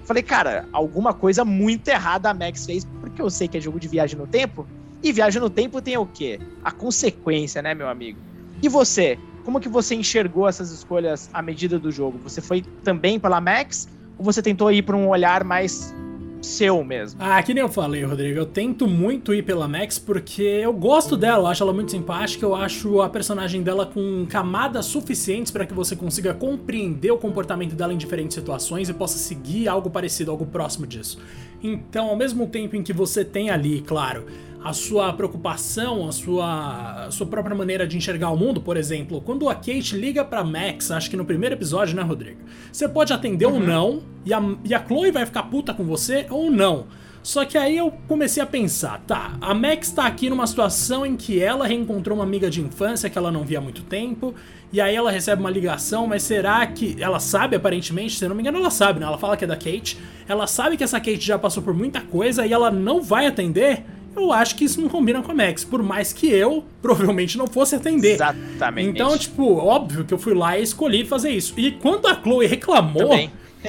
falei, 0.05 0.23
cara, 0.23 0.67
alguma 0.73 1.13
coisa 1.13 1.45
muito 1.45 1.89
errada 1.89 2.31
a 2.31 2.35
Max 2.35 2.65
fez, 2.65 2.85
porque 3.01 3.21
eu 3.21 3.29
sei 3.29 3.49
que 3.49 3.59
é 3.59 3.61
jogo 3.61 3.79
de 3.79 3.89
viagem 3.89 4.17
no 4.17 4.27
tempo, 4.27 4.67
e 5.03 5.13
viagem 5.13 5.41
no 5.41 5.51
tempo 5.51 5.83
tem 5.83 5.97
o 5.97 6.07
quê? 6.07 6.41
A 6.65 6.71
consequência, 6.73 7.61
né, 7.61 7.75
meu 7.75 7.89
amigo? 7.89 8.19
E 8.63 8.69
você? 8.69 9.19
Como 9.45 9.61
que 9.61 9.69
você 9.69 9.95
enxergou 9.95 10.49
essas 10.49 10.71
escolhas 10.71 11.31
à 11.33 11.41
medida 11.41 11.79
do 11.79 11.91
jogo? 11.91 12.19
Você 12.19 12.41
foi 12.41 12.63
também 12.83 13.19
pela 13.19 13.41
Max 13.41 13.89
ou 14.17 14.25
você 14.25 14.43
tentou 14.43 14.71
ir 14.73 14.83
para 14.83 14.97
um 14.97 15.09
olhar 15.09 15.45
mais 15.45 15.95
seu 16.41 16.85
mesmo. 16.85 17.21
Ah, 17.23 17.43
que 17.43 17.53
nem 17.53 17.63
eu 17.63 17.69
falei, 17.69 18.05
Rodrigo. 18.05 18.39
Eu 18.39 18.47
tento 18.47 18.87
muito 18.87 19.35
ir 19.35 19.43
pela 19.43 19.67
Max 19.69 19.99
porque 19.99 20.43
eu 20.43 20.73
gosto 20.73 21.17
dela, 21.17 21.45
eu 21.45 21.47
acho 21.47 21.63
ela 21.63 21.73
muito 21.73 21.91
simpática, 21.91 22.45
eu 22.45 22.55
acho 22.55 23.01
a 23.01 23.09
personagem 23.09 23.63
dela 23.63 23.87
com 23.87 24.27
camadas 24.29 24.87
suficientes 24.87 25.51
para 25.51 25.67
que 25.67 25.75
você 25.75 25.97
consiga 25.97 26.35
compreender 26.35 27.11
o 27.11 27.19
comportamento 27.19 27.75
dela 27.75 27.93
em 27.93 27.99
diferentes 27.99 28.35
situações 28.35 28.89
e 28.89 28.95
possa 28.95 29.19
seguir 29.19 29.69
algo 29.69 29.91
parecido, 29.91 30.31
algo 30.31 30.47
próximo 30.47 30.87
disso. 30.87 31.19
Então, 31.63 32.09
ao 32.09 32.17
mesmo 32.17 32.47
tempo 32.47 32.77
em 32.77 32.83
que 32.83 32.93
você 32.93 33.25
tem 33.25 33.51
ali, 33.51 33.81
claro, 33.81 34.27
a 34.63 34.73
sua 34.73 35.13
preocupação, 35.13 36.09
a 36.09 36.13
sua, 36.13 37.07
a 37.07 37.11
sua 37.11 37.27
própria 37.27 37.55
maneira 37.55 37.87
de 37.87 37.97
enxergar 37.97 38.31
o 38.31 38.37
mundo, 38.37 38.61
por 38.61 38.77
exemplo, 38.77 39.21
quando 39.21 39.49
a 39.49 39.55
Kate 39.55 39.97
liga 39.97 40.25
pra 40.25 40.43
Max, 40.43 40.91
acho 40.91 41.09
que 41.09 41.17
no 41.17 41.25
primeiro 41.25 41.55
episódio, 41.55 41.97
né, 41.97 42.03
Rodrigo? 42.03 42.41
Você 42.73 42.89
pode 42.89 43.13
atender 43.13 43.47
uhum. 43.47 43.55
ou 43.55 43.61
não, 43.61 44.03
e 44.25 44.33
a, 44.33 44.43
e 44.65 44.75
a 44.75 44.85
Chloe 44.85 45.11
vai 45.11 45.25
ficar 45.25 45.45
puta 45.45 45.73
com 45.73 45.85
você 45.85 46.27
ou 46.31 46.51
não. 46.51 46.87
Só 47.23 47.45
que 47.45 47.59
aí 47.59 47.77
eu 47.77 47.93
comecei 48.07 48.43
a 48.43 48.47
pensar, 48.47 49.03
tá, 49.07 49.37
a 49.41 49.53
Max 49.53 49.91
tá 49.91 50.07
aqui 50.07 50.31
numa 50.31 50.47
situação 50.47 51.05
em 51.05 51.17
que 51.17 51.41
ela 51.41 51.67
reencontrou 51.67 52.17
uma 52.17 52.25
amiga 52.25 52.49
de 52.49 52.61
infância 52.61 53.11
que 53.11 53.19
ela 53.19 53.31
não 53.31 53.45
via 53.45 53.59
há 53.59 53.61
muito 53.61 53.83
tempo, 53.83 54.35
e 54.73 54.81
aí 54.81 54.95
ela 54.95 55.11
recebe 55.11 55.41
uma 55.41 55.51
ligação, 55.51 56.07
mas 56.07 56.23
será 56.23 56.67
que 56.67 56.97
ela 56.99 57.21
sabe 57.21 57.57
aparentemente, 57.57 58.17
se 58.17 58.27
não 58.27 58.35
me 58.35 58.43
engano 58.43 58.59
ela 58.59 58.71
sabe, 58.71 59.01
né? 59.01 59.07
Ela 59.07 59.19
fala 59.19 59.37
que 59.37 59.45
é 59.45 59.47
da 59.47 59.57
Kate, 59.57 59.99
ela 60.27 60.47
sabe 60.47 60.77
que 60.77 60.85
essa 60.85 60.99
Kate 60.99 61.21
já 61.21 61.39
passou 61.39 61.63
por 61.63 61.75
muita 61.75 62.01
coisa 62.01 62.47
e 62.47 62.53
ela 62.53 62.71
não 62.71 63.03
vai 63.03 63.27
atender? 63.27 63.85
Eu 64.19 64.33
acho 64.33 64.57
que 64.57 64.65
isso 64.65 64.81
não 64.81 64.89
combina 64.89 65.23
com 65.23 65.33
a 65.33 65.35
Max, 65.35 65.65
por 65.65 65.83
mais 65.83 66.13
que 66.13 66.29
eu 66.29 66.65
provavelmente 66.83 67.39
não 67.39 67.47
fosse 67.47 67.77
atender. 67.77 68.15
Exatamente. 68.15 68.89
Então, 68.89 69.17
tipo, 69.17 69.57
óbvio 69.57 70.05
que 70.05 70.13
eu 70.13 70.19
fui 70.19 70.35
lá 70.35 70.59
e 70.59 70.63
escolhi 70.63 71.05
fazer 71.05 71.31
isso. 71.31 71.55
E 71.57 71.73
quando 71.73 72.07
a 72.07 72.15
Chloe 72.15 72.47
reclamou, 72.47 73.15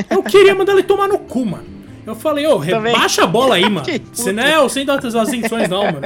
eu 0.10 0.24
queria 0.24 0.56
mandar 0.56 0.74
ele 0.74 0.84
tomar 0.84 1.08
no 1.08 1.20
cu, 1.20 1.46
mano. 1.46 1.80
Eu 2.06 2.16
falei, 2.16 2.48
ô, 2.48 2.56
oh, 2.56 2.58
rebaixa 2.58 3.24
a 3.24 3.28
bola 3.28 3.56
aí, 3.56 3.64
mano. 3.70 3.86
Você 4.12 4.32
não 4.32 4.44
é 4.44 4.60
o 4.60 4.68
centro 4.68 5.00
das 5.00 5.16
atenções, 5.16 5.70
não, 5.70 5.84
mano. 5.84 6.02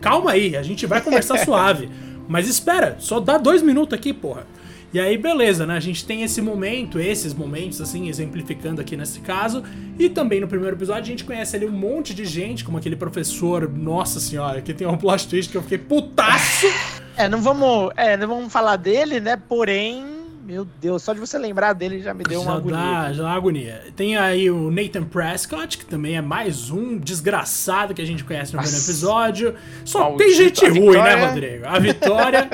Calma 0.00 0.32
aí, 0.32 0.56
a 0.56 0.62
gente 0.62 0.86
vai 0.86 1.00
conversar 1.00 1.38
suave. 1.38 1.88
Mas 2.26 2.48
espera, 2.48 2.96
só 2.98 3.20
dá 3.20 3.38
dois 3.38 3.62
minutos 3.62 3.96
aqui, 3.96 4.12
porra. 4.12 4.46
E 4.94 5.00
aí, 5.00 5.18
beleza, 5.18 5.66
né? 5.66 5.76
A 5.76 5.80
gente 5.80 6.06
tem 6.06 6.22
esse 6.22 6.40
momento, 6.40 7.00
esses 7.00 7.34
momentos, 7.34 7.80
assim, 7.80 8.08
exemplificando 8.08 8.80
aqui 8.80 8.96
nesse 8.96 9.18
caso. 9.18 9.64
E 9.98 10.08
também 10.08 10.40
no 10.40 10.46
primeiro 10.46 10.76
episódio 10.76 11.02
a 11.02 11.06
gente 11.06 11.24
conhece 11.24 11.56
ali 11.56 11.66
um 11.66 11.72
monte 11.72 12.14
de 12.14 12.24
gente, 12.24 12.62
como 12.62 12.78
aquele 12.78 12.94
professor, 12.94 13.68
nossa 13.68 14.20
senhora, 14.20 14.62
que 14.62 14.72
tem 14.72 14.86
um 14.86 14.96
plot 14.96 15.26
twist 15.26 15.50
que 15.50 15.56
eu 15.56 15.62
fiquei 15.62 15.78
putaço. 15.78 16.68
É, 17.16 17.28
não 17.28 17.42
vamos, 17.42 17.90
é, 17.96 18.16
não 18.16 18.28
vamos 18.28 18.52
falar 18.52 18.76
dele, 18.76 19.18
né? 19.18 19.36
Porém, 19.48 20.04
meu 20.44 20.66
Deus, 20.80 21.02
só 21.02 21.12
de 21.14 21.20
você 21.20 21.38
lembrar 21.38 21.72
dele 21.72 22.00
já 22.00 22.12
me 22.12 22.22
deu 22.22 22.42
uma 22.42 22.52
já 22.52 22.56
agonia. 22.58 22.76
Dá, 22.78 23.12
já 23.12 23.22
dá 23.22 23.28
uma 23.30 23.36
agonia. 23.36 23.82
Tem 23.96 24.16
aí 24.16 24.50
o 24.50 24.70
Nathan 24.70 25.04
Prescott, 25.04 25.78
que 25.78 25.86
também 25.86 26.16
é 26.16 26.20
mais 26.20 26.70
um 26.70 26.98
desgraçado 26.98 27.94
que 27.94 28.02
a 28.02 28.06
gente 28.06 28.22
conhece 28.24 28.52
no 28.54 28.60
primeiro 28.60 28.84
episódio. 28.84 29.54
Só 29.84 30.12
tem 30.16 30.34
gente 30.34 30.64
a 30.64 30.68
ruim, 30.68 30.80
Vitória- 30.90 31.16
né, 31.16 31.26
Rodrigo? 31.26 31.66
A 31.66 31.78
Vitória, 31.78 32.48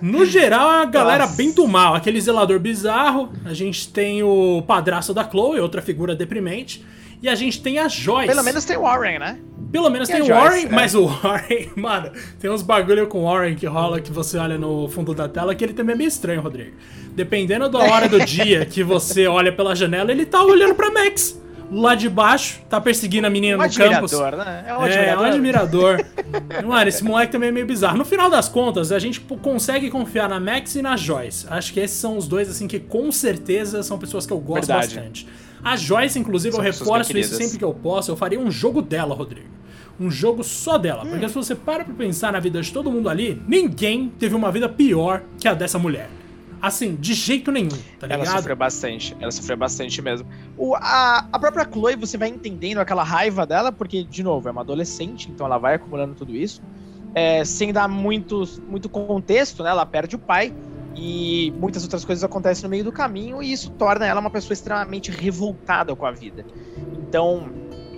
no 0.00 0.24
geral, 0.24 0.72
é 0.72 0.76
uma 0.76 0.86
galera 0.86 1.24
Nossa. 1.24 1.36
bem 1.36 1.52
do 1.52 1.68
mal. 1.68 1.94
Aquele 1.94 2.20
zelador 2.20 2.58
bizarro. 2.58 3.30
A 3.44 3.52
gente 3.52 3.88
tem 3.88 4.22
o 4.22 4.62
padrasto 4.66 5.12
da 5.12 5.28
Chloe, 5.28 5.60
outra 5.60 5.82
figura 5.82 6.16
deprimente. 6.16 6.84
E 7.22 7.28
a 7.28 7.34
gente 7.34 7.62
tem 7.62 7.78
a 7.78 7.88
Joyce. 7.88 8.26
Pelo 8.28 8.42
menos 8.42 8.64
tem 8.64 8.76
o 8.76 8.82
Warren, 8.82 9.18
né? 9.18 9.38
Pelo 9.74 9.90
menos 9.90 10.08
Tem 10.08 10.22
tem 10.22 10.30
a 10.30 10.36
o 10.36 10.40
Joyce, 10.40 10.50
Warren, 10.66 10.66
é. 10.66 10.72
mas 10.72 10.94
o 10.94 11.02
Warren, 11.20 11.68
mano, 11.74 12.10
tem 12.38 12.48
uns 12.48 12.62
bagulho 12.62 13.08
com 13.08 13.18
o 13.18 13.24
Warren 13.24 13.56
que 13.56 13.66
rola 13.66 14.00
que 14.00 14.12
você 14.12 14.38
olha 14.38 14.56
no 14.56 14.88
fundo 14.88 15.12
da 15.12 15.28
tela 15.28 15.52
que 15.52 15.64
ele 15.64 15.72
também 15.72 15.94
é 15.94 15.98
meio 15.98 16.06
estranho, 16.06 16.40
Rodrigo. 16.40 16.76
Dependendo 17.12 17.68
da 17.68 17.80
hora 17.80 18.08
do 18.08 18.24
dia 18.24 18.64
que 18.64 18.84
você 18.84 19.26
olha 19.26 19.50
pela 19.52 19.74
janela, 19.74 20.12
ele 20.12 20.24
tá 20.24 20.44
olhando 20.44 20.76
pra 20.76 20.92
Max. 20.92 21.40
Lá 21.72 21.96
de 21.96 22.08
baixo, 22.08 22.60
tá 22.70 22.80
perseguindo 22.80 23.26
a 23.26 23.30
menina 23.30 23.56
Um 23.56 23.66
no 23.66 23.74
campus. 23.74 24.12
admirador, 24.14 24.44
né? 24.44 24.64
É 24.68 24.76
um 24.76 24.84
É, 24.86 25.08
é 25.08 25.18
um 25.18 25.22
admirador. 25.24 25.94
admirador. 25.94 26.04
Mano, 26.68 26.88
esse 26.88 27.02
moleque 27.02 27.32
também 27.32 27.48
é 27.48 27.52
meio 27.52 27.66
bizarro. 27.66 27.98
No 27.98 28.04
final 28.04 28.30
das 28.30 28.48
contas, 28.48 28.92
a 28.92 29.00
gente 29.00 29.18
consegue 29.20 29.90
confiar 29.90 30.28
na 30.28 30.38
Max 30.38 30.76
e 30.76 30.82
na 30.82 30.96
Joyce. 30.96 31.46
Acho 31.50 31.72
que 31.72 31.80
esses 31.80 31.96
são 31.96 32.16
os 32.16 32.28
dois, 32.28 32.48
assim, 32.48 32.68
que 32.68 32.78
com 32.78 33.10
certeza 33.10 33.82
são 33.82 33.98
pessoas 33.98 34.24
que 34.24 34.32
eu 34.32 34.38
gosto 34.38 34.68
Verdade. 34.68 34.94
bastante. 34.94 35.26
A 35.64 35.74
Joyce, 35.74 36.16
inclusive, 36.16 36.54
São 36.54 36.64
eu 36.64 36.70
reforço 36.70 37.18
isso 37.18 37.34
sempre 37.34 37.58
que 37.58 37.64
eu 37.64 37.74
posso. 37.74 38.08
Eu 38.12 38.16
faria 38.16 38.38
um 38.38 38.52
jogo 38.52 38.80
dela, 38.80 39.12
Rodrigo. 39.16 39.48
Um 39.98 40.10
jogo 40.10 40.42
só 40.42 40.76
dela. 40.76 41.06
Porque 41.06 41.28
se 41.28 41.34
você 41.34 41.54
para 41.54 41.84
pra 41.84 41.94
pensar 41.94 42.32
na 42.32 42.40
vida 42.40 42.60
de 42.60 42.72
todo 42.72 42.90
mundo 42.90 43.08
ali, 43.08 43.40
ninguém 43.46 44.08
teve 44.18 44.34
uma 44.34 44.50
vida 44.50 44.68
pior 44.68 45.22
que 45.38 45.46
a 45.46 45.54
dessa 45.54 45.78
mulher. 45.78 46.08
Assim, 46.60 46.94
de 46.94 47.12
jeito 47.12 47.52
nenhum, 47.52 47.68
tá 48.00 48.06
Ela 48.06 48.16
ligado? 48.16 48.36
sofreu 48.38 48.56
bastante, 48.56 49.14
ela 49.20 49.30
sofreu 49.30 49.54
bastante 49.54 50.00
mesmo. 50.00 50.26
O, 50.56 50.74
a, 50.74 51.28
a 51.30 51.38
própria 51.38 51.68
Chloe, 51.70 51.94
você 51.94 52.16
vai 52.16 52.30
entendendo 52.30 52.78
aquela 52.78 53.02
raiva 53.02 53.44
dela, 53.46 53.70
porque, 53.70 54.02
de 54.02 54.22
novo, 54.22 54.48
é 54.48 54.50
uma 54.50 54.62
adolescente, 54.62 55.30
então 55.30 55.44
ela 55.44 55.58
vai 55.58 55.74
acumulando 55.74 56.14
tudo 56.14 56.34
isso. 56.34 56.62
É, 57.14 57.44
sem 57.44 57.70
dar 57.70 57.86
muito, 57.86 58.44
muito 58.66 58.88
contexto, 58.88 59.62
né? 59.62 59.70
Ela 59.70 59.84
perde 59.84 60.16
o 60.16 60.18
pai 60.18 60.54
e 60.96 61.52
muitas 61.60 61.82
outras 61.82 62.02
coisas 62.02 62.24
acontecem 62.24 62.64
no 62.64 62.70
meio 62.70 62.84
do 62.84 62.92
caminho, 62.92 63.42
e 63.42 63.52
isso 63.52 63.70
torna 63.72 64.06
ela 64.06 64.20
uma 64.20 64.30
pessoa 64.30 64.54
extremamente 64.54 65.10
revoltada 65.10 65.94
com 65.94 66.06
a 66.06 66.12
vida. 66.12 66.46
Então, 67.06 67.50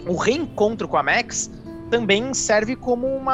o 0.08 0.16
reencontro 0.16 0.88
com 0.88 0.96
a 0.96 1.04
Max 1.04 1.50
também 1.90 2.34
serve 2.34 2.76
como 2.76 3.06
um 3.06 3.24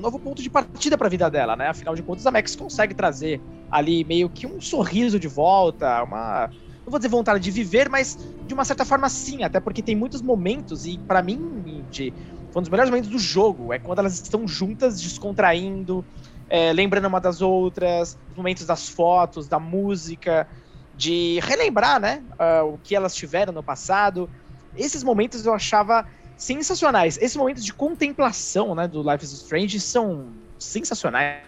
novo 0.00 0.18
ponto 0.18 0.42
de 0.42 0.50
partida 0.50 0.96
para 0.96 1.06
a 1.06 1.10
vida 1.10 1.30
dela, 1.30 1.56
né? 1.56 1.68
Afinal 1.68 1.94
de 1.94 2.02
contas, 2.02 2.26
a 2.26 2.30
Max 2.30 2.56
consegue 2.56 2.94
trazer 2.94 3.40
ali 3.70 4.04
meio 4.04 4.28
que 4.28 4.46
um 4.46 4.60
sorriso 4.60 5.18
de 5.18 5.28
volta, 5.28 6.02
uma 6.02 6.50
não 6.84 6.90
vou 6.90 6.98
dizer 6.98 7.08
vontade 7.08 7.40
de 7.40 7.50
viver, 7.50 7.88
mas 7.88 8.18
de 8.46 8.54
uma 8.54 8.64
certa 8.64 8.84
forma 8.84 9.08
sim, 9.08 9.44
até 9.44 9.60
porque 9.60 9.82
tem 9.82 9.94
muitos 9.94 10.22
momentos 10.22 10.86
e 10.86 10.98
pra 10.98 11.22
mim, 11.22 11.84
de, 11.90 12.12
foi 12.50 12.60
um 12.60 12.62
dos 12.62 12.68
melhores 12.68 12.90
momentos 12.90 13.10
do 13.10 13.18
jogo, 13.18 13.72
é 13.72 13.78
quando 13.78 14.00
elas 14.00 14.14
estão 14.14 14.48
juntas 14.48 15.00
descontraindo, 15.00 16.04
é, 16.48 16.72
lembrando 16.72 17.06
uma 17.06 17.20
das 17.20 17.40
outras, 17.40 18.18
os 18.30 18.36
momentos 18.36 18.66
das 18.66 18.88
fotos, 18.88 19.46
da 19.46 19.60
música, 19.60 20.48
de 20.96 21.38
relembrar, 21.42 22.00
né, 22.00 22.24
ah, 22.38 22.64
o 22.64 22.76
que 22.78 22.96
elas 22.96 23.14
tiveram 23.14 23.52
no 23.52 23.62
passado. 23.62 24.28
Esses 24.76 25.04
momentos 25.04 25.46
eu 25.46 25.54
achava 25.54 26.04
sensacionais. 26.40 27.18
Esses 27.20 27.36
momentos 27.36 27.62
de 27.64 27.72
contemplação, 27.72 28.74
né, 28.74 28.88
do 28.88 29.02
Life 29.02 29.22
is 29.24 29.32
Strange 29.32 29.78
são 29.78 30.24
sensacionais, 30.58 31.42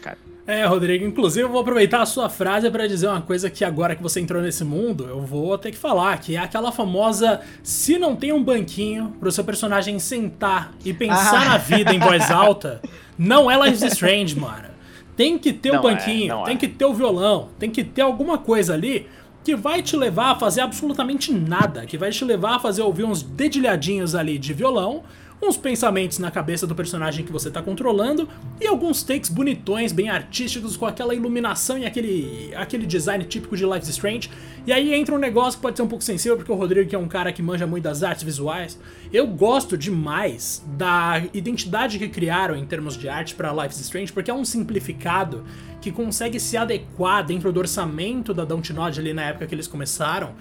cara. 0.00 0.16
É, 0.46 0.64
Rodrigo, 0.64 1.04
inclusive 1.04 1.44
eu 1.44 1.50
vou 1.50 1.60
aproveitar 1.60 2.00
a 2.00 2.06
sua 2.06 2.30
frase 2.30 2.70
para 2.70 2.86
dizer 2.86 3.08
uma 3.08 3.20
coisa 3.20 3.50
que 3.50 3.64
agora 3.64 3.94
que 3.96 4.02
você 4.02 4.18
entrou 4.20 4.40
nesse 4.40 4.64
mundo, 4.64 5.04
eu 5.06 5.20
vou 5.20 5.58
ter 5.58 5.70
que 5.72 5.76
falar, 5.76 6.18
que 6.20 6.36
é 6.36 6.38
aquela 6.38 6.72
famosa 6.72 7.40
se 7.62 7.98
não 7.98 8.16
tem 8.16 8.32
um 8.32 8.42
banquinho 8.42 9.14
pro 9.20 9.30
seu 9.30 9.44
personagem 9.44 9.98
sentar 9.98 10.72
e 10.84 10.94
pensar 10.94 11.42
Ah. 11.42 11.44
na 11.50 11.58
vida 11.58 11.92
em 11.92 11.98
voz 11.98 12.30
alta, 12.30 12.80
não 13.18 13.50
é 13.50 13.56
Life 13.68 13.84
is 13.84 13.92
Strange, 13.92 14.38
mano. 14.38 14.68
Tem 15.16 15.36
que 15.36 15.52
ter 15.52 15.70
o 15.70 15.74
Não 15.74 15.80
é, 15.80 15.94
banquinho, 15.94 16.28
não 16.36 16.44
tem 16.44 16.54
é. 16.54 16.58
que 16.58 16.68
ter 16.68 16.84
o 16.84 16.94
violão, 16.94 17.48
tem 17.58 17.68
que 17.68 17.82
ter 17.82 18.02
alguma 18.02 18.38
coisa 18.38 18.72
ali 18.72 19.06
que 19.48 19.56
vai 19.56 19.80
te 19.80 19.96
levar 19.96 20.32
a 20.32 20.34
fazer 20.34 20.60
absolutamente 20.60 21.32
nada, 21.32 21.86
que 21.86 21.96
vai 21.96 22.10
te 22.10 22.22
levar 22.22 22.56
a 22.56 22.58
fazer 22.58 22.82
ouvir 22.82 23.04
uns 23.04 23.22
dedilhadinhos 23.22 24.14
ali 24.14 24.36
de 24.36 24.52
violão, 24.52 25.04
uns 25.40 25.56
pensamentos 25.56 26.18
na 26.18 26.30
cabeça 26.30 26.66
do 26.66 26.74
personagem 26.74 27.24
que 27.24 27.32
você 27.32 27.50
tá 27.50 27.62
controlando 27.62 28.28
e 28.60 28.66
alguns 28.66 29.02
takes 29.02 29.30
bonitões, 29.30 29.92
bem 29.92 30.08
artísticos, 30.08 30.76
com 30.76 30.84
aquela 30.84 31.14
iluminação 31.14 31.78
e 31.78 31.86
aquele, 31.86 32.52
aquele 32.56 32.86
design 32.86 33.24
típico 33.24 33.56
de 33.56 33.64
Life 33.64 33.82
is 33.82 33.88
Strange. 33.88 34.30
E 34.66 34.72
aí 34.72 34.92
entra 34.92 35.14
um 35.14 35.18
negócio 35.18 35.58
que 35.58 35.62
pode 35.62 35.76
ser 35.76 35.82
um 35.82 35.88
pouco 35.88 36.04
sensível, 36.04 36.36
porque 36.36 36.50
o 36.50 36.54
Rodrigo, 36.54 36.88
que 36.88 36.96
é 36.96 36.98
um 36.98 37.08
cara 37.08 37.32
que 37.32 37.40
manja 37.40 37.66
muito 37.66 37.84
das 37.84 38.02
artes 38.02 38.24
visuais, 38.24 38.78
eu 39.12 39.26
gosto 39.26 39.78
demais 39.78 40.64
da 40.76 41.22
identidade 41.32 41.98
que 41.98 42.08
criaram 42.08 42.56
em 42.56 42.66
termos 42.66 42.96
de 42.96 43.08
arte 43.08 43.34
para 43.34 43.52
Life 43.52 43.74
is 43.74 43.80
Strange, 43.80 44.12
porque 44.12 44.30
é 44.30 44.34
um 44.34 44.44
simplificado 44.44 45.44
que 45.80 45.92
consegue 45.92 46.40
se 46.40 46.56
adequar 46.56 47.24
dentro 47.24 47.52
do 47.52 47.60
orçamento 47.60 48.34
da 48.34 48.44
Dontnod 48.44 48.98
ali 48.98 49.14
na 49.14 49.22
época 49.22 49.46
que 49.46 49.54
eles 49.54 49.68
começaram 49.68 50.34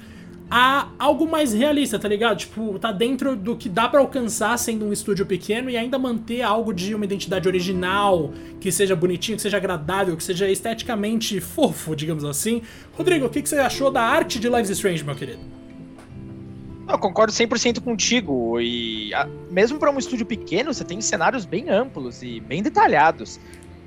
a 0.49 0.87
algo 0.97 1.27
mais 1.29 1.53
realista, 1.53 1.99
tá 1.99 2.07
ligado? 2.07 2.37
Tipo, 2.37 2.79
tá 2.79 2.91
dentro 2.91 3.35
do 3.35 3.55
que 3.55 3.67
dá 3.67 3.89
pra 3.89 3.99
alcançar 3.99 4.57
sendo 4.57 4.85
um 4.85 4.93
estúdio 4.93 5.25
pequeno 5.25 5.69
e 5.69 5.75
ainda 5.75 5.99
manter 5.99 6.41
algo 6.41 6.73
de 6.73 6.95
uma 6.95 7.03
identidade 7.03 7.47
original, 7.47 8.31
que 8.59 8.71
seja 8.71 8.95
bonitinho, 8.95 9.35
que 9.35 9.41
seja 9.41 9.57
agradável, 9.57 10.15
que 10.15 10.23
seja 10.23 10.49
esteticamente 10.49 11.41
fofo, 11.41 11.95
digamos 11.95 12.23
assim. 12.23 12.61
Rodrigo, 12.93 13.25
o 13.25 13.29
que, 13.29 13.41
que 13.41 13.49
você 13.49 13.57
achou 13.57 13.91
da 13.91 14.01
arte 14.01 14.39
de 14.39 14.47
Life 14.47 14.63
is 14.63 14.69
Strange, 14.69 15.03
meu 15.03 15.15
querido? 15.15 15.39
Eu 16.87 16.97
concordo 16.97 17.33
100% 17.33 17.81
contigo. 17.81 18.61
E 18.61 19.13
a- 19.13 19.27
mesmo 19.51 19.77
para 19.77 19.91
um 19.91 19.99
estúdio 19.99 20.25
pequeno, 20.25 20.73
você 20.73 20.85
tem 20.85 21.01
cenários 21.01 21.43
bem 21.45 21.69
amplos 21.69 22.23
e 22.23 22.39
bem 22.39 22.63
detalhados. 22.63 23.37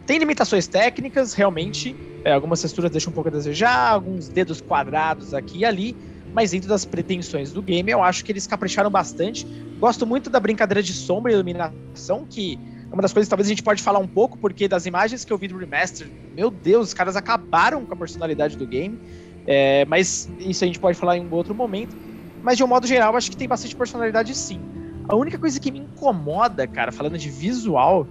Tem 0.07 0.19
limitações 0.19 0.67
técnicas, 0.67 1.33
realmente. 1.33 1.97
é, 2.23 2.33
algumas 2.35 2.61
texturas 2.61 2.90
deixam 2.90 3.11
um 3.11 3.14
pouco 3.14 3.31
a 3.31 3.33
desejar, 3.33 3.93
alguns 3.93 4.29
dedos 4.29 4.61
quadrados 4.61 5.33
aqui 5.33 5.61
e 5.61 5.64
ali. 5.64 5.97
Mas 6.32 6.52
dentro 6.52 6.68
das 6.68 6.84
pretensões 6.84 7.52
do 7.52 7.60
game, 7.60 7.90
eu 7.90 8.02
acho 8.02 8.25
que 8.25 8.32
eles 8.32 8.46
capricharam 8.46 8.90
bastante. 8.90 9.46
Gosto 9.78 10.06
muito 10.06 10.30
da 10.30 10.38
brincadeira 10.38 10.82
de 10.82 10.92
sombra 10.92 11.32
e 11.32 11.34
iluminação, 11.34 12.25
que 12.28 12.58
é 12.90 12.94
uma 12.94 13.02
das 13.02 13.12
coisas 13.12 13.26
que 13.26 13.30
talvez 13.30 13.49
a 13.49 13.50
gente 13.50 13.62
pode 13.62 13.82
falar 13.82 13.99
um 13.99 14.06
pouco, 14.06 14.38
porque 14.38 14.68
das 14.68 14.87
imagens 14.87 15.25
que 15.25 15.32
eu 15.32 15.38
vi 15.38 15.49
do 15.49 15.56
remaster, 15.56 16.08
meu 16.34 16.50
Deus, 16.50 16.88
os 16.88 16.94
caras 16.94 17.16
acabaram 17.16 17.84
com 17.84 17.92
a 17.92 17.96
personalidade 17.96 18.56
do 18.56 18.66
game. 18.66 18.99
É, 19.46 19.84
mas 19.87 20.30
isso 20.38 20.64
a 20.64 20.66
gente 20.66 20.78
pode 20.78 20.99
falar 20.99 21.16
em 21.16 21.26
um 21.26 21.34
outro 21.34 21.54
momento. 21.54 21.96
Mas 22.42 22.56
de 22.56 22.64
um 22.64 22.66
modo 22.66 22.87
geral, 22.87 23.12
eu 23.12 23.18
acho 23.18 23.30
que 23.30 23.37
tem 23.37 23.49
bastante 23.49 23.75
personalidade 23.76 24.34
sim. 24.34 24.60
A 25.08 25.14
única 25.14 25.38
coisa 25.38 25.58
que 25.58 25.70
me 25.70 25.80
incomoda, 25.80 26.66
cara, 26.66 26.92
falando 26.92 27.18
de 27.18 27.28
visual, 27.28 28.06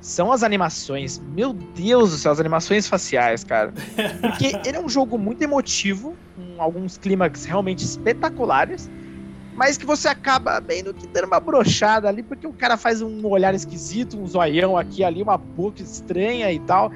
são 0.00 0.32
as 0.32 0.42
animações. 0.42 1.18
Meu 1.18 1.52
Deus 1.52 2.10
do 2.10 2.16
céu, 2.16 2.32
as 2.32 2.40
animações 2.40 2.88
faciais, 2.88 3.44
cara. 3.44 3.72
Porque 4.20 4.56
ele 4.66 4.76
é 4.76 4.80
um 4.80 4.88
jogo 4.88 5.18
muito 5.18 5.42
emotivo, 5.42 6.16
alguns 6.60 6.96
clímax 6.98 7.44
realmente 7.44 7.84
espetaculares, 7.84 8.90
mas 9.54 9.76
que 9.76 9.84
você 9.86 10.08
acaba 10.08 10.60
meio 10.60 10.92
que 10.94 11.06
dando 11.08 11.26
uma 11.26 11.40
brochada 11.40 12.08
ali, 12.08 12.22
porque 12.22 12.46
o 12.46 12.52
cara 12.52 12.76
faz 12.76 13.02
um 13.02 13.26
olhar 13.26 13.54
esquisito, 13.54 14.20
um 14.20 14.26
zoião 14.26 14.76
aqui 14.76 15.02
ali, 15.02 15.22
uma 15.22 15.36
boca 15.36 15.82
estranha 15.82 16.50
e 16.52 16.60
tal. 16.60 16.92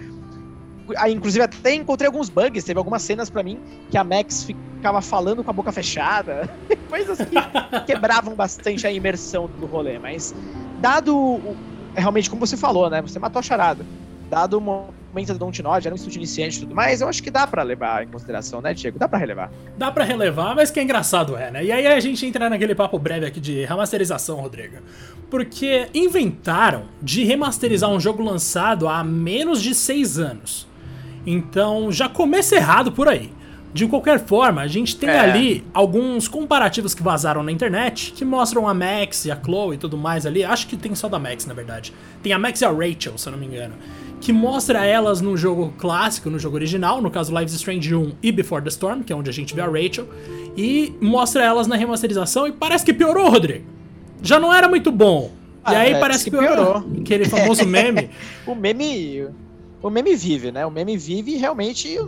Aí, 0.96 1.12
inclusive, 1.12 1.44
até 1.44 1.74
encontrei 1.74 2.06
alguns 2.06 2.28
bugs, 2.28 2.64
teve 2.64 2.78
algumas 2.78 3.02
cenas 3.02 3.30
pra 3.30 3.42
mim 3.42 3.58
que 3.90 3.96
a 3.96 4.04
Max 4.04 4.44
ficava 4.44 5.00
falando 5.00 5.42
com 5.42 5.50
a 5.50 5.52
boca 5.52 5.72
fechada, 5.72 6.48
coisas 6.88 7.18
que 7.18 7.34
quebravam 7.86 8.34
bastante 8.34 8.86
a 8.86 8.92
imersão 8.92 9.48
do 9.58 9.66
rolê, 9.66 9.98
mas 9.98 10.34
dado 10.80 11.16
o- 11.16 11.56
é 11.94 12.00
realmente 12.00 12.28
como 12.30 12.44
você 12.44 12.56
falou, 12.56 12.88
né? 12.90 13.00
Você 13.02 13.18
matou 13.18 13.40
a 13.40 13.42
charada. 13.42 13.84
Dado 14.30 14.58
o 14.58 14.88
momento 15.12 15.32
do 15.32 15.38
Dontnod, 15.38 15.86
era 15.86 15.94
um 15.94 15.96
estúdio 15.96 16.18
iniciante 16.18 16.56
e 16.56 16.60
tudo 16.60 16.74
mais, 16.74 17.00
eu 17.00 17.08
acho 17.08 17.22
que 17.22 17.30
dá 17.30 17.46
pra 17.46 17.62
levar 17.62 18.02
em 18.02 18.08
consideração, 18.08 18.60
né, 18.60 18.72
Diego? 18.72 18.98
Dá 18.98 19.08
pra 19.08 19.18
relevar. 19.18 19.50
Dá 19.76 19.90
pra 19.90 20.04
relevar, 20.04 20.54
mas 20.54 20.70
que 20.70 20.80
é 20.80 20.82
engraçado 20.82 21.36
é, 21.36 21.50
né? 21.50 21.64
E 21.64 21.70
aí 21.72 21.86
a 21.86 22.00
gente 22.00 22.24
entra 22.24 22.48
naquele 22.48 22.74
papo 22.74 22.98
breve 22.98 23.26
aqui 23.26 23.40
de 23.40 23.64
remasterização, 23.64 24.40
Rodrigo. 24.40 24.76
Porque 25.30 25.88
inventaram 25.94 26.84
de 27.00 27.24
remasterizar 27.24 27.90
um 27.90 28.00
jogo 28.00 28.22
lançado 28.22 28.88
há 28.88 29.02
menos 29.04 29.62
de 29.62 29.74
seis 29.74 30.18
anos. 30.18 30.66
Então 31.26 31.92
já 31.92 32.08
começa 32.08 32.56
errado 32.56 32.92
por 32.92 33.08
aí. 33.08 33.32
De 33.72 33.86
qualquer 33.86 34.20
forma, 34.20 34.60
a 34.60 34.66
gente 34.66 34.96
tem 34.96 35.08
é. 35.08 35.18
ali 35.18 35.64
alguns 35.72 36.28
comparativos 36.28 36.94
que 36.94 37.02
vazaram 37.02 37.42
na 37.42 37.50
internet 37.50 38.12
que 38.12 38.22
mostram 38.22 38.68
a 38.68 38.74
Max 38.74 39.24
e 39.24 39.30
a 39.30 39.40
Chloe 39.42 39.76
e 39.76 39.78
tudo 39.78 39.96
mais 39.96 40.26
ali. 40.26 40.44
Acho 40.44 40.66
que 40.66 40.76
tem 40.76 40.94
só 40.94 41.08
da 41.08 41.18
Max, 41.18 41.46
na 41.46 41.54
verdade. 41.54 41.94
Tem 42.22 42.34
a 42.34 42.38
Max 42.38 42.60
e 42.60 42.66
a 42.66 42.70
Rachel, 42.70 43.16
se 43.16 43.26
eu 43.26 43.32
não 43.32 43.38
me 43.38 43.46
engano. 43.46 43.74
Que 44.22 44.32
mostra 44.32 44.86
elas 44.86 45.20
no 45.20 45.36
jogo 45.36 45.74
clássico, 45.76 46.30
no 46.30 46.38
jogo 46.38 46.54
original, 46.54 47.02
no 47.02 47.10
caso 47.10 47.36
Lives 47.36 47.54
Strange 47.54 47.92
1 47.92 48.12
e 48.22 48.30
Before 48.30 48.62
the 48.62 48.68
Storm, 48.68 49.02
que 49.02 49.12
é 49.12 49.16
onde 49.16 49.28
a 49.28 49.32
gente 49.32 49.52
vê 49.52 49.60
a 49.60 49.66
Rachel. 49.66 50.08
E 50.56 50.94
mostra 51.00 51.42
elas 51.44 51.66
na 51.66 51.74
remasterização 51.74 52.46
e 52.46 52.52
parece 52.52 52.84
que 52.84 52.94
piorou, 52.94 53.28
Rodrigo. 53.28 53.64
Já 54.22 54.38
não 54.38 54.54
era 54.54 54.68
muito 54.68 54.92
bom. 54.92 55.32
Ah, 55.64 55.72
e 55.72 55.76
aí 55.76 55.92
é, 55.94 55.98
parece 55.98 56.22
que 56.22 56.30
piorou. 56.30 56.50
piorou. 56.54 57.00
Aquele 57.00 57.24
famoso 57.24 57.66
meme. 57.66 58.10
o 58.46 58.54
meme. 58.54 59.26
O 59.82 59.90
meme 59.90 60.14
vive, 60.14 60.52
né? 60.52 60.64
O 60.64 60.70
meme 60.70 60.96
vive 60.96 61.32
e 61.32 61.36
realmente. 61.36 61.98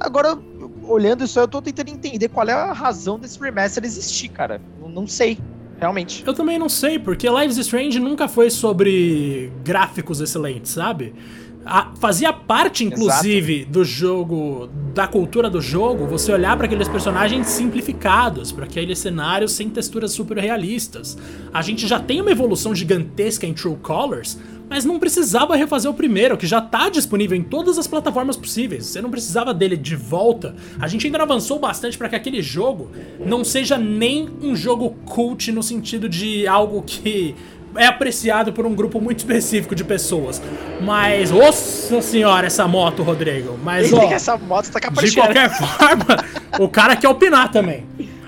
Agora, 0.00 0.38
olhando 0.82 1.24
isso, 1.24 1.38
eu 1.38 1.46
tô 1.46 1.60
tentando 1.60 1.90
entender 1.90 2.28
qual 2.28 2.48
é 2.48 2.52
a 2.52 2.72
razão 2.72 3.18
desse 3.18 3.38
remaster 3.38 3.84
existir, 3.84 4.30
cara. 4.30 4.62
Não, 4.80 4.88
não 4.88 5.06
sei. 5.06 5.38
Realmente. 5.78 6.22
Eu 6.26 6.34
também 6.34 6.58
não 6.58 6.68
sei, 6.68 6.98
porque 6.98 7.28
Lives 7.28 7.56
Strange 7.58 7.98
nunca 7.98 8.28
foi 8.28 8.50
sobre 8.50 9.52
gráficos 9.64 10.20
excelentes, 10.20 10.72
sabe? 10.72 11.14
A, 11.64 11.92
fazia 11.98 12.32
parte, 12.32 12.84
inclusive, 12.84 13.60
Exato. 13.60 13.72
do 13.72 13.84
jogo, 13.84 14.68
da 14.94 15.06
cultura 15.06 15.48
do 15.48 15.60
jogo, 15.60 16.06
você 16.06 16.32
olhar 16.32 16.56
para 16.56 16.66
aqueles 16.66 16.88
personagens 16.88 17.46
simplificados, 17.46 18.52
para 18.52 18.64
aqueles 18.64 18.98
cenários 18.98 19.52
sem 19.52 19.70
texturas 19.70 20.12
super 20.12 20.38
realistas. 20.38 21.16
A 21.52 21.62
gente 21.62 21.86
já 21.86 21.98
tem 21.98 22.20
uma 22.20 22.30
evolução 22.30 22.74
gigantesca 22.74 23.46
em 23.46 23.54
True 23.54 23.76
Colors, 23.76 24.38
mas 24.68 24.84
não 24.84 24.98
precisava 24.98 25.56
refazer 25.56 25.90
o 25.90 25.94
primeiro, 25.94 26.36
que 26.36 26.46
já 26.46 26.60
tá 26.60 26.88
disponível 26.88 27.36
em 27.36 27.42
todas 27.42 27.78
as 27.78 27.86
plataformas 27.86 28.36
possíveis. 28.36 28.86
Você 28.86 29.00
não 29.00 29.10
precisava 29.10 29.52
dele 29.52 29.76
de 29.76 29.94
volta. 29.94 30.54
A 30.80 30.88
gente 30.88 31.06
ainda 31.06 31.22
avançou 31.22 31.58
bastante 31.58 31.98
para 31.98 32.08
que 32.08 32.16
aquele 32.16 32.42
jogo 32.42 32.90
não 33.24 33.44
seja 33.44 33.76
nem 33.76 34.28
um 34.42 34.56
jogo 34.56 34.90
cult 35.04 35.52
no 35.52 35.62
sentido 35.62 36.08
de 36.08 36.46
algo 36.46 36.82
que 36.82 37.34
é 37.76 37.86
apreciado 37.86 38.52
por 38.52 38.66
um 38.66 38.74
grupo 38.74 39.00
muito 39.00 39.18
específico 39.18 39.74
de 39.74 39.84
pessoas. 39.84 40.40
Mas, 40.80 41.30
nossa 41.30 42.00
senhora, 42.02 42.46
essa 42.46 42.66
moto, 42.66 43.02
Rodrigo. 43.02 43.58
Mas, 43.62 43.92
ó, 43.92 44.02
essa 44.10 44.36
moto 44.36 44.70
tá 44.70 44.78
De 44.78 45.14
qualquer 45.14 45.50
forma, 45.56 46.24
o 46.58 46.68
cara 46.68 46.96
quer 46.96 47.08
opinar 47.08 47.50
também. 47.50 47.84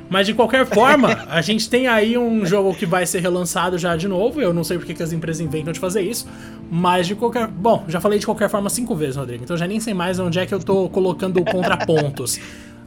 Mas 0.09 0.27
de 0.27 0.35
qualquer 0.35 0.65
forma, 0.67 1.27
a 1.29 1.43
gente 1.43 1.69
tem 1.69 1.89
aí 1.89 2.17
um 2.17 2.47
jogo 2.47 2.75
que 2.75 2.87
vai 2.87 3.05
ser 3.07 3.21
relançado 3.21 3.77
já 3.77 3.97
de 3.97 4.07
novo. 4.07 4.41
Eu 4.41 4.55
não 4.55 4.63
sei 4.63 4.79
porque 4.79 4.95
que 4.95 5.03
as 5.03 5.13
empresas 5.13 5.41
inventam 5.41 5.73
de 5.73 5.81
fazer 5.81 6.01
isso. 6.03 6.29
Mas 6.71 7.07
de 7.07 7.15
qualquer. 7.15 7.49
Bom, 7.49 7.85
já 7.89 8.01
falei 8.01 8.19
de 8.19 8.25
qualquer 8.25 8.49
forma 8.49 8.71
cinco 8.71 8.95
vezes, 8.95 9.17
Rodrigo. 9.17 9.43
Então 9.43 9.57
já 9.57 9.67
nem 9.67 9.81
sei 9.81 9.95
mais 9.95 10.19
onde 10.19 10.39
é 10.39 10.47
que 10.47 10.55
eu 10.55 10.61
tô 10.61 10.89
colocando 10.89 11.45
contrapontos. 11.45 12.39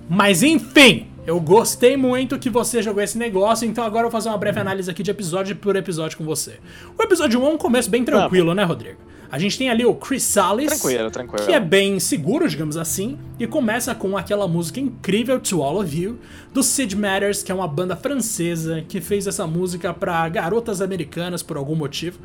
Mas 0.09 0.41
enfim, 0.41 1.05
eu 1.23 1.39
gostei 1.39 1.95
muito 1.95 2.39
que 2.39 2.49
você 2.49 2.81
jogou 2.81 3.03
esse 3.03 3.15
negócio, 3.15 3.67
então 3.67 3.83
agora 3.83 4.07
eu 4.07 4.09
vou 4.09 4.19
fazer 4.19 4.29
uma 4.29 4.37
breve 4.39 4.59
análise 4.59 4.89
aqui 4.89 5.03
de 5.03 5.11
episódio 5.11 5.55
por 5.55 5.75
episódio 5.75 6.17
com 6.17 6.25
você. 6.25 6.57
O 6.97 7.03
episódio 7.03 7.39
1 7.39 7.45
é 7.45 7.49
um 7.49 7.57
começo 7.59 7.87
bem 7.91 8.03
tranquilo, 8.03 8.55
né, 8.55 8.63
Rodrigo? 8.63 8.97
A 9.31 9.37
gente 9.37 9.55
tem 9.55 9.69
ali 9.69 9.85
o 9.85 9.93
Chris 9.93 10.23
Salis, 10.23 10.79
tranquilo, 10.79 11.11
tranquilo. 11.11 11.45
que 11.45 11.53
é 11.53 11.59
bem 11.59 11.99
seguro, 11.99 12.49
digamos 12.49 12.75
assim, 12.75 13.19
e 13.39 13.45
começa 13.45 13.93
com 13.93 14.17
aquela 14.17 14.47
música 14.47 14.79
incrível 14.79 15.39
To 15.39 15.61
All 15.61 15.79
of 15.79 15.95
You, 15.95 16.17
do 16.51 16.63
Sid 16.63 16.95
Matters, 16.95 17.43
que 17.43 17.51
é 17.51 17.55
uma 17.55 17.67
banda 17.67 17.95
francesa 17.95 18.83
que 18.89 18.99
fez 18.99 19.27
essa 19.27 19.45
música 19.45 19.93
para 19.93 20.27
garotas 20.29 20.81
americanas 20.81 21.43
por 21.43 21.57
algum 21.57 21.75
motivo. 21.75 22.17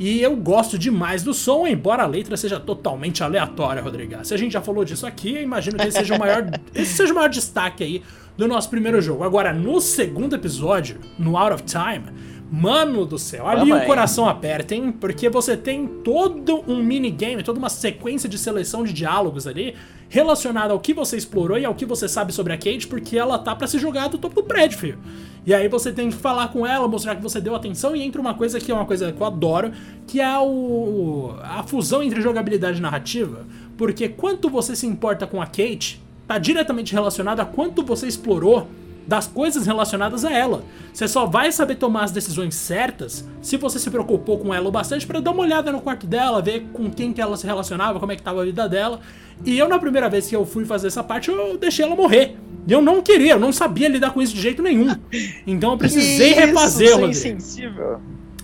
E 0.00 0.22
eu 0.22 0.34
gosto 0.34 0.78
demais 0.78 1.22
do 1.22 1.34
som, 1.34 1.66
embora 1.66 2.04
a 2.04 2.06
letra 2.06 2.34
seja 2.34 2.58
totalmente 2.58 3.22
aleatória, 3.22 3.82
Rodrigo. 3.82 4.14
Se 4.24 4.32
a 4.32 4.36
gente 4.38 4.52
já 4.52 4.62
falou 4.62 4.82
disso 4.82 5.06
aqui, 5.06 5.34
eu 5.34 5.42
imagino 5.42 5.76
que 5.76 5.86
esse 5.86 5.98
seja 5.98 6.14
o 6.14 6.18
maior, 6.18 6.50
esse 6.74 6.94
seja 6.94 7.12
o 7.12 7.16
maior 7.16 7.28
destaque 7.28 7.84
aí 7.84 8.02
do 8.34 8.48
nosso 8.48 8.70
primeiro 8.70 9.02
jogo. 9.02 9.24
Agora, 9.24 9.52
no 9.52 9.78
segundo 9.78 10.34
episódio, 10.34 11.00
no 11.18 11.36
Out 11.36 11.52
of 11.52 11.64
Time, 11.64 12.04
Mano 12.50 13.06
do 13.06 13.16
céu, 13.16 13.46
ali 13.46 13.72
o 13.72 13.84
coração 13.84 14.28
aperta, 14.28 14.74
hein? 14.74 14.90
Porque 14.90 15.28
você 15.28 15.56
tem 15.56 15.86
todo 15.86 16.64
um 16.66 16.82
minigame, 16.82 17.44
toda 17.44 17.60
uma 17.60 17.68
sequência 17.68 18.28
de 18.28 18.36
seleção 18.36 18.82
de 18.82 18.92
diálogos 18.92 19.46
ali 19.46 19.76
relacionada 20.10 20.72
ao 20.72 20.80
que 20.80 20.92
você 20.92 21.16
explorou 21.16 21.56
e 21.56 21.64
ao 21.64 21.74
que 21.74 21.86
você 21.86 22.08
sabe 22.08 22.32
sobre 22.32 22.52
a 22.52 22.56
Kate, 22.56 22.88
porque 22.88 23.16
ela 23.16 23.38
tá 23.38 23.54
para 23.54 23.68
se 23.68 23.78
jogar 23.78 24.08
do 24.08 24.18
topo 24.18 24.34
do 24.34 24.42
prédio, 24.42 24.76
filho. 24.76 24.98
E 25.46 25.54
aí 25.54 25.68
você 25.68 25.92
tem 25.92 26.10
que 26.10 26.16
falar 26.16 26.48
com 26.48 26.66
ela, 26.66 26.86
mostrar 26.88 27.14
que 27.14 27.22
você 27.22 27.40
deu 27.40 27.54
atenção 27.54 27.94
e 27.94 28.02
entra 28.02 28.20
uma 28.20 28.34
coisa 28.34 28.58
que 28.58 28.70
é 28.70 28.74
uma 28.74 28.84
coisa 28.84 29.12
que 29.12 29.22
eu 29.22 29.26
adoro, 29.26 29.72
que 30.06 30.20
é 30.20 30.38
o 30.38 31.34
a 31.42 31.62
fusão 31.62 32.02
entre 32.02 32.20
jogabilidade 32.20 32.78
e 32.78 32.82
narrativa, 32.82 33.46
porque 33.78 34.08
quanto 34.08 34.50
você 34.50 34.74
se 34.74 34.86
importa 34.86 35.26
com 35.26 35.40
a 35.40 35.46
Kate 35.46 36.02
tá 36.26 36.38
diretamente 36.38 36.92
relacionado 36.92 37.40
a 37.40 37.44
quanto 37.44 37.82
você 37.82 38.06
explorou 38.06 38.68
das 39.10 39.26
coisas 39.26 39.66
relacionadas 39.66 40.24
a 40.24 40.32
ela. 40.32 40.62
Você 40.92 41.08
só 41.08 41.26
vai 41.26 41.50
saber 41.50 41.74
tomar 41.74 42.04
as 42.04 42.12
decisões 42.12 42.54
certas 42.54 43.28
se 43.42 43.56
você 43.56 43.76
se 43.76 43.90
preocupou 43.90 44.38
com 44.38 44.54
ela 44.54 44.68
o 44.68 44.70
bastante 44.70 45.04
para 45.04 45.18
dar 45.18 45.32
uma 45.32 45.42
olhada 45.42 45.72
no 45.72 45.80
quarto 45.80 46.06
dela, 46.06 46.40
ver 46.40 46.68
com 46.72 46.88
quem 46.88 47.12
que 47.12 47.20
ela 47.20 47.36
se 47.36 47.44
relacionava, 47.44 47.98
como 47.98 48.12
é 48.12 48.16
que 48.16 48.22
tava 48.22 48.42
a 48.42 48.44
vida 48.44 48.68
dela. 48.68 49.00
E 49.44 49.58
eu 49.58 49.68
na 49.68 49.80
primeira 49.80 50.08
vez 50.08 50.28
que 50.28 50.36
eu 50.36 50.46
fui 50.46 50.64
fazer 50.64 50.86
essa 50.86 51.02
parte, 51.02 51.28
eu 51.28 51.58
deixei 51.58 51.84
ela 51.84 51.96
morrer. 51.96 52.36
E 52.68 52.72
eu 52.72 52.80
não 52.80 53.02
queria, 53.02 53.32
eu 53.32 53.40
não 53.40 53.52
sabia 53.52 53.88
lidar 53.88 54.12
com 54.12 54.22
isso 54.22 54.32
de 54.32 54.40
jeito 54.40 54.62
nenhum. 54.62 54.94
Então 55.44 55.72
eu 55.72 55.76
precisei 55.76 56.30
isso, 56.30 56.38
refazer, 56.38 56.90
Rodrigo. 56.90 57.10
Insensível. 57.10 58.00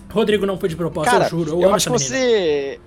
Rodrigo 0.09 0.45
não 0.45 0.57
foi 0.57 0.67
de 0.67 0.75
propósito, 0.75 1.13
Cara, 1.13 1.25
eu 1.27 1.29
juro. 1.29 1.51
Eu, 1.51 1.61
eu 1.61 1.73
acho 1.73 1.89
que 1.89 1.93
você. 1.93 2.79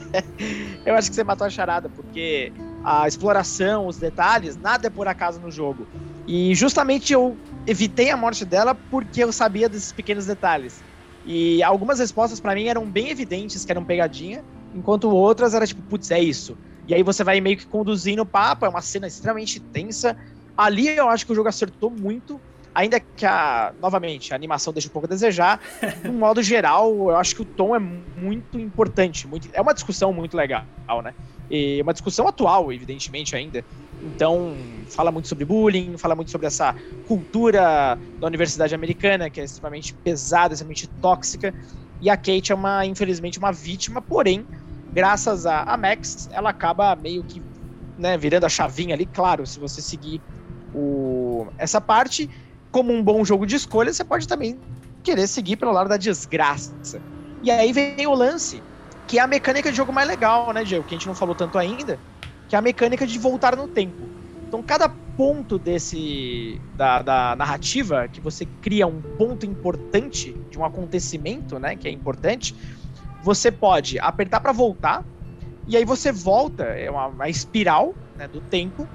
eu 0.86 0.94
acho 0.94 1.10
que 1.10 1.14
você 1.14 1.24
matou 1.24 1.46
a 1.46 1.50
charada, 1.50 1.90
porque 1.90 2.52
a 2.86 3.08
exploração, 3.08 3.88
os 3.88 3.96
detalhes, 3.96 4.56
nada 4.56 4.86
é 4.86 4.90
por 4.90 5.08
acaso 5.08 5.40
no 5.40 5.50
jogo. 5.50 5.88
E 6.24 6.54
justamente 6.54 7.12
eu 7.12 7.36
evitei 7.66 8.10
a 8.10 8.16
morte 8.16 8.44
dela 8.44 8.76
porque 8.76 9.24
eu 9.24 9.32
sabia 9.32 9.68
desses 9.68 9.90
pequenos 9.90 10.24
detalhes. 10.24 10.84
E 11.24 11.60
algumas 11.64 11.98
respostas 11.98 12.38
para 12.38 12.54
mim 12.54 12.66
eram 12.68 12.88
bem 12.88 13.10
evidentes 13.10 13.64
que 13.64 13.72
eram 13.72 13.84
pegadinha, 13.84 14.44
enquanto 14.72 15.10
outras 15.10 15.52
era 15.52 15.66
tipo, 15.66 15.82
putz, 15.82 16.12
é 16.12 16.20
isso. 16.20 16.56
E 16.86 16.94
aí 16.94 17.02
você 17.02 17.24
vai 17.24 17.40
meio 17.40 17.56
que 17.56 17.66
conduzindo 17.66 18.22
o 18.22 18.26
papo, 18.26 18.64
é 18.64 18.68
uma 18.68 18.80
cena 18.80 19.08
extremamente 19.08 19.58
tensa. 19.58 20.16
Ali 20.56 20.86
eu 20.86 21.08
acho 21.08 21.26
que 21.26 21.32
o 21.32 21.34
jogo 21.34 21.48
acertou 21.48 21.90
muito, 21.90 22.40
ainda 22.72 23.00
que 23.00 23.26
a, 23.26 23.74
novamente, 23.82 24.32
a 24.32 24.36
animação 24.36 24.72
deixa 24.72 24.86
um 24.86 24.92
pouco 24.92 25.06
a 25.06 25.10
desejar. 25.10 25.60
no 26.04 26.12
modo 26.12 26.40
geral, 26.40 26.88
eu 27.10 27.16
acho 27.16 27.34
que 27.34 27.42
o 27.42 27.44
tom 27.44 27.74
é 27.74 27.80
muito 27.80 28.60
importante, 28.60 29.26
muito, 29.26 29.48
é 29.52 29.60
uma 29.60 29.74
discussão 29.74 30.12
muito 30.12 30.36
legal, 30.36 30.64
né? 31.02 31.12
E 31.48 31.80
uma 31.82 31.92
discussão 31.92 32.26
atual, 32.28 32.72
evidentemente, 32.72 33.36
ainda. 33.36 33.64
Então, 34.00 34.84
fala 34.88 35.10
muito 35.10 35.28
sobre 35.28 35.44
bullying, 35.44 35.96
fala 35.96 36.14
muito 36.14 36.30
sobre 36.30 36.46
essa 36.46 36.74
cultura 37.04 37.98
da 38.20 38.26
universidade 38.26 38.74
americana, 38.74 39.30
que 39.30 39.40
é 39.40 39.44
extremamente 39.44 39.96
pesada, 40.04 40.54
extremamente 40.54 40.88
tóxica. 41.00 41.54
E 42.00 42.10
a 42.10 42.16
Kate 42.16 42.52
é 42.52 42.54
uma, 42.54 42.84
infelizmente, 42.84 43.38
uma 43.38 43.52
vítima, 43.52 44.02
porém, 44.02 44.46
graças 44.90 45.46
a, 45.46 45.62
a 45.62 45.76
Max, 45.76 46.28
ela 46.30 46.50
acaba 46.50 46.94
meio 46.94 47.24
que 47.24 47.42
né, 47.96 48.18
virando 48.18 48.44
a 48.44 48.48
chavinha 48.48 48.94
ali. 48.94 49.06
Claro, 49.06 49.46
se 49.46 49.58
você 49.58 49.80
seguir 49.80 50.22
o, 50.72 51.50
essa 51.58 51.80
parte, 51.80 52.28
como 52.70 52.92
um 52.92 53.02
bom 53.02 53.24
jogo 53.24 53.46
de 53.46 53.56
escolha, 53.56 53.92
você 53.92 54.04
pode 54.04 54.26
também 54.26 54.62
querer 55.02 55.26
seguir 55.28 55.56
pelo 55.56 55.72
lado 55.72 55.88
da 55.88 55.96
desgraça. 55.96 56.74
E 57.42 57.50
aí 57.50 57.72
vem 57.72 58.06
o 58.06 58.14
lance 58.14 58.66
que 59.06 59.18
é 59.18 59.22
a 59.22 59.26
mecânica 59.26 59.70
de 59.70 59.76
jogo 59.76 59.92
mais 59.92 60.08
legal, 60.08 60.52
né, 60.52 60.64
Diego? 60.64 60.84
Que 60.84 60.94
a 60.94 60.98
gente 60.98 61.06
não 61.06 61.14
falou 61.14 61.34
tanto 61.34 61.58
ainda, 61.58 61.98
que 62.48 62.56
é 62.56 62.58
a 62.58 62.62
mecânica 62.62 63.06
de 63.06 63.18
voltar 63.18 63.56
no 63.56 63.68
tempo. 63.68 64.08
Então, 64.48 64.62
cada 64.62 64.88
ponto 64.88 65.58
desse 65.58 66.60
da, 66.74 67.02
da 67.02 67.36
narrativa 67.36 68.06
que 68.08 68.20
você 68.20 68.44
cria 68.60 68.86
um 68.86 69.00
ponto 69.00 69.46
importante 69.46 70.32
de 70.50 70.58
um 70.58 70.64
acontecimento, 70.64 71.58
né, 71.58 71.74
que 71.74 71.88
é 71.88 71.90
importante, 71.90 72.54
você 73.22 73.50
pode 73.50 73.98
apertar 73.98 74.40
para 74.40 74.52
voltar 74.52 75.04
e 75.66 75.76
aí 75.76 75.84
você 75.84 76.12
volta, 76.12 76.64
é 76.64 76.90
uma, 76.90 77.06
uma 77.06 77.28
espiral 77.28 77.94
né, 78.16 78.28
do 78.28 78.40
tempo 78.40 78.86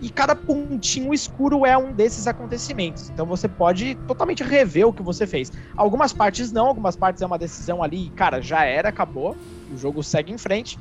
e 0.00 0.10
cada 0.10 0.34
pontinho 0.34 1.14
escuro 1.14 1.64
é 1.64 1.76
um 1.76 1.92
desses 1.92 2.26
acontecimentos. 2.26 3.08
Então 3.08 3.26
você 3.26 3.48
pode 3.48 3.94
totalmente 4.06 4.42
rever 4.42 4.86
o 4.88 4.92
que 4.92 5.02
você 5.02 5.26
fez. 5.26 5.52
Algumas 5.76 6.12
partes 6.12 6.50
não, 6.52 6.66
algumas 6.66 6.96
partes 6.96 7.22
é 7.22 7.26
uma 7.26 7.38
decisão 7.38 7.82
ali, 7.82 8.10
cara, 8.10 8.40
já 8.40 8.64
era, 8.64 8.88
acabou, 8.88 9.36
o 9.72 9.76
jogo 9.76 10.02
segue 10.02 10.32
em 10.32 10.38
frente. 10.38 10.78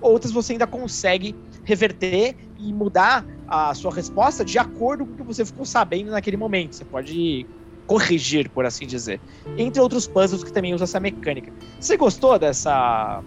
Outras 0.00 0.32
você 0.32 0.52
ainda 0.52 0.66
consegue 0.66 1.34
reverter 1.64 2.36
e 2.58 2.72
mudar 2.72 3.24
a 3.46 3.72
sua 3.74 3.92
resposta 3.92 4.44
de 4.44 4.58
acordo 4.58 5.06
com 5.06 5.12
o 5.12 5.16
que 5.16 5.22
você 5.22 5.44
ficou 5.44 5.64
sabendo 5.64 6.10
naquele 6.10 6.36
momento. 6.36 6.74
Você 6.74 6.84
pode 6.84 7.46
corrigir, 7.86 8.48
por 8.48 8.64
assim 8.64 8.86
dizer. 8.86 9.20
Entre 9.56 9.80
outros 9.80 10.06
puzzles 10.06 10.42
que 10.42 10.52
também 10.52 10.74
usam 10.74 10.84
essa 10.84 10.98
mecânica. 10.98 11.52
Você 11.78 11.96
gostou 11.96 12.38
dessa 12.38 13.22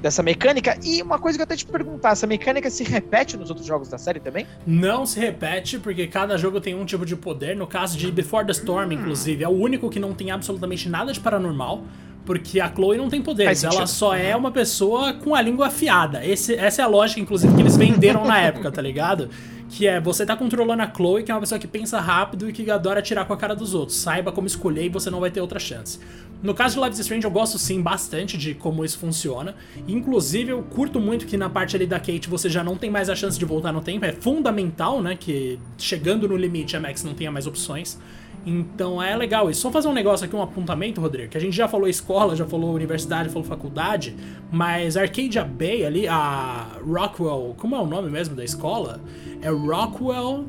dessa 0.00 0.22
mecânica. 0.22 0.78
E 0.84 1.02
uma 1.02 1.18
coisa 1.18 1.38
que 1.38 1.42
eu 1.42 1.44
até 1.44 1.56
te 1.56 1.66
perguntar, 1.66 2.10
essa 2.10 2.26
mecânica 2.26 2.70
se 2.70 2.84
repete 2.84 3.36
nos 3.36 3.48
outros 3.48 3.66
jogos 3.66 3.88
da 3.88 3.98
série 3.98 4.20
também? 4.20 4.46
Não 4.66 5.06
se 5.06 5.18
repete, 5.18 5.78
porque 5.78 6.06
cada 6.06 6.36
jogo 6.36 6.60
tem 6.60 6.74
um 6.74 6.84
tipo 6.84 7.04
de 7.04 7.16
poder. 7.16 7.56
No 7.56 7.66
caso 7.66 7.96
de 7.96 8.10
Before 8.12 8.44
the 8.44 8.52
Storm, 8.52 8.90
hum. 8.90 8.92
inclusive, 8.92 9.42
é 9.42 9.48
o 9.48 9.52
único 9.52 9.90
que 9.90 9.98
não 9.98 10.12
tem 10.12 10.30
absolutamente 10.30 10.88
nada 10.88 11.12
de 11.12 11.20
paranormal. 11.20 11.82
Porque 12.26 12.60
a 12.60 12.68
Chloe 12.68 12.98
não 12.98 13.08
tem 13.08 13.22
poderes, 13.22 13.64
ela 13.64 13.86
só 13.86 14.14
é 14.14 14.36
uma 14.36 14.50
pessoa 14.50 15.14
com 15.14 15.34
a 15.34 15.40
língua 15.40 15.68
afiada. 15.68 16.26
Esse, 16.26 16.54
essa 16.54 16.82
é 16.82 16.84
a 16.84 16.88
lógica, 16.88 17.20
inclusive, 17.20 17.54
que 17.54 17.62
eles 17.62 17.76
venderam 17.76 18.26
na 18.26 18.38
época, 18.38 18.70
tá 18.70 18.82
ligado? 18.82 19.30
que 19.68 19.86
é 19.86 20.00
você 20.00 20.24
tá 20.24 20.36
controlando 20.36 20.82
a 20.82 20.92
Chloe, 20.92 21.22
que 21.22 21.30
é 21.30 21.34
uma 21.34 21.40
pessoa 21.40 21.58
que 21.58 21.66
pensa 21.66 22.00
rápido 22.00 22.48
e 22.48 22.52
que 22.52 22.70
adora 22.70 23.02
tirar 23.02 23.24
com 23.24 23.32
a 23.32 23.36
cara 23.36 23.54
dos 23.54 23.74
outros. 23.74 23.98
Saiba 23.98 24.30
como 24.30 24.46
escolher 24.46 24.84
e 24.84 24.88
você 24.88 25.10
não 25.10 25.20
vai 25.20 25.30
ter 25.30 25.40
outra 25.40 25.58
chance. 25.58 25.98
No 26.42 26.54
caso 26.54 26.74
de 26.74 26.80
Life 26.80 26.92
is 26.92 27.00
Strange, 27.00 27.24
eu 27.24 27.30
gosto 27.30 27.58
sim 27.58 27.80
bastante 27.80 28.36
de 28.36 28.54
como 28.54 28.84
isso 28.84 28.98
funciona. 28.98 29.54
Inclusive, 29.88 30.52
eu 30.52 30.62
curto 30.62 31.00
muito 31.00 31.26
que 31.26 31.36
na 31.36 31.48
parte 31.48 31.74
ali 31.74 31.86
da 31.86 31.98
Kate 31.98 32.28
você 32.28 32.48
já 32.48 32.62
não 32.62 32.76
tem 32.76 32.90
mais 32.90 33.08
a 33.08 33.16
chance 33.16 33.38
de 33.38 33.44
voltar 33.44 33.72
no 33.72 33.80
tempo. 33.80 34.04
É 34.04 34.12
fundamental, 34.12 35.02
né? 35.02 35.16
Que 35.18 35.58
chegando 35.78 36.28
no 36.28 36.36
limite 36.36 36.76
a 36.76 36.80
Max 36.80 37.02
não 37.02 37.14
tenha 37.14 37.32
mais 37.32 37.46
opções. 37.46 37.98
Então 38.46 39.02
é 39.02 39.16
legal 39.16 39.50
isso. 39.50 39.60
Só 39.62 39.72
fazer 39.72 39.88
um 39.88 39.92
negócio 39.92 40.24
aqui, 40.24 40.36
um 40.36 40.40
apontamento, 40.40 41.00
Rodrigo, 41.00 41.30
que 41.30 41.36
a 41.36 41.40
gente 41.40 41.56
já 41.56 41.66
falou 41.66 41.88
escola, 41.88 42.36
já 42.36 42.46
falou 42.46 42.72
universidade, 42.72 43.28
falou 43.28 43.42
faculdade, 43.42 44.14
mas 44.52 44.96
Arcadia 44.96 45.44
Bay 45.44 45.84
ali, 45.84 46.06
a 46.06 46.78
Rockwell, 46.80 47.56
como 47.58 47.74
é 47.74 47.80
o 47.80 47.86
nome 47.86 48.08
mesmo 48.08 48.36
da 48.36 48.44
escola? 48.44 49.00
É 49.42 49.50
Rockwell 49.50 50.44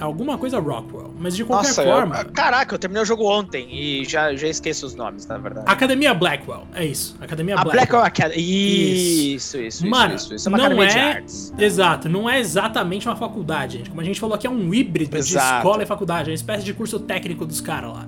alguma 0.00 0.38
coisa 0.38 0.58
Rockwell. 0.58 1.12
Mas 1.18 1.36
de 1.36 1.44
qualquer 1.44 1.68
Nossa, 1.68 1.82
forma. 1.82 2.20
Eu, 2.20 2.32
caraca, 2.32 2.74
eu 2.74 2.78
terminei 2.78 3.02
o 3.02 3.06
jogo 3.06 3.24
ontem 3.24 3.68
e 3.70 4.04
já, 4.04 4.34
já 4.34 4.48
esqueço 4.48 4.86
os 4.86 4.94
nomes, 4.94 5.26
na 5.26 5.38
verdade. 5.38 5.66
Academia 5.68 6.14
Blackwell, 6.14 6.66
é 6.74 6.84
isso. 6.84 7.16
Academia 7.20 7.54
a 7.56 7.64
Blackwell. 7.64 8.02
Blackwell 8.02 8.32
Isso, 8.36 9.58
isso, 9.58 9.86
Mano, 9.86 10.14
isso, 10.14 10.34
isso. 10.34 10.48
É 10.48 10.50
uma 10.50 10.68
não 10.68 10.82
é, 10.82 11.24
Exato, 11.58 12.08
não 12.08 12.28
é 12.28 12.38
exatamente 12.38 13.08
uma 13.08 13.16
faculdade, 13.16 13.78
gente. 13.78 13.90
Como 13.90 14.00
a 14.00 14.04
gente 14.04 14.20
falou 14.20 14.34
aqui, 14.34 14.46
é 14.46 14.50
um 14.50 14.72
híbrido 14.72 15.16
Exato. 15.16 15.46
de 15.46 15.56
escola 15.58 15.82
e 15.82 15.86
faculdade, 15.86 16.28
é 16.28 16.32
uma 16.32 16.36
espécie 16.36 16.64
de 16.64 16.72
curso 16.74 16.98
técnico 17.00 17.44
dos 17.44 17.60
caras 17.60 17.92
lá. 17.92 18.06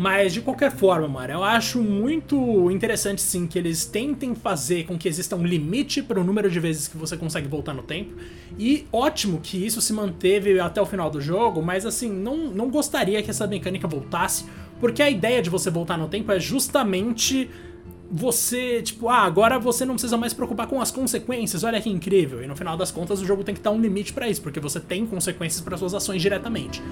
Mas 0.00 0.32
de 0.32 0.40
qualquer 0.40 0.70
forma, 0.70 1.06
mano, 1.06 1.30
eu 1.30 1.44
acho 1.44 1.82
muito 1.82 2.70
interessante 2.70 3.20
sim 3.20 3.46
que 3.46 3.58
eles 3.58 3.84
tentem 3.84 4.34
fazer 4.34 4.86
com 4.86 4.96
que 4.96 5.06
exista 5.06 5.36
um 5.36 5.44
limite 5.44 6.02
para 6.02 6.18
o 6.18 6.24
número 6.24 6.50
de 6.50 6.58
vezes 6.58 6.88
que 6.88 6.96
você 6.96 7.18
consegue 7.18 7.46
voltar 7.46 7.74
no 7.74 7.82
tempo. 7.82 8.14
E 8.58 8.86
ótimo 8.90 9.40
que 9.42 9.58
isso 9.58 9.78
se 9.82 9.92
manteve 9.92 10.58
até 10.58 10.80
o 10.80 10.86
final 10.86 11.10
do 11.10 11.20
jogo, 11.20 11.60
mas 11.60 11.84
assim, 11.84 12.10
não, 12.10 12.46
não 12.46 12.70
gostaria 12.70 13.22
que 13.22 13.28
essa 13.28 13.46
mecânica 13.46 13.86
voltasse, 13.86 14.46
porque 14.80 15.02
a 15.02 15.10
ideia 15.10 15.42
de 15.42 15.50
você 15.50 15.68
voltar 15.68 15.98
no 15.98 16.08
tempo 16.08 16.32
é 16.32 16.40
justamente 16.40 17.50
você, 18.10 18.80
tipo, 18.80 19.06
ah, 19.10 19.18
agora 19.18 19.58
você 19.58 19.84
não 19.84 19.96
precisa 19.96 20.16
mais 20.16 20.32
se 20.32 20.36
preocupar 20.36 20.66
com 20.66 20.80
as 20.80 20.90
consequências, 20.90 21.62
olha 21.62 21.78
que 21.78 21.90
incrível. 21.90 22.42
E 22.42 22.46
no 22.46 22.56
final 22.56 22.74
das 22.74 22.90
contas 22.90 23.20
o 23.20 23.26
jogo 23.26 23.44
tem 23.44 23.54
que 23.54 23.60
dar 23.60 23.70
um 23.70 23.80
limite 23.80 24.14
para 24.14 24.30
isso, 24.30 24.40
porque 24.40 24.60
você 24.60 24.80
tem 24.80 25.04
consequências 25.04 25.60
para 25.60 25.76
suas 25.76 25.92
ações 25.92 26.22
diretamente. 26.22 26.82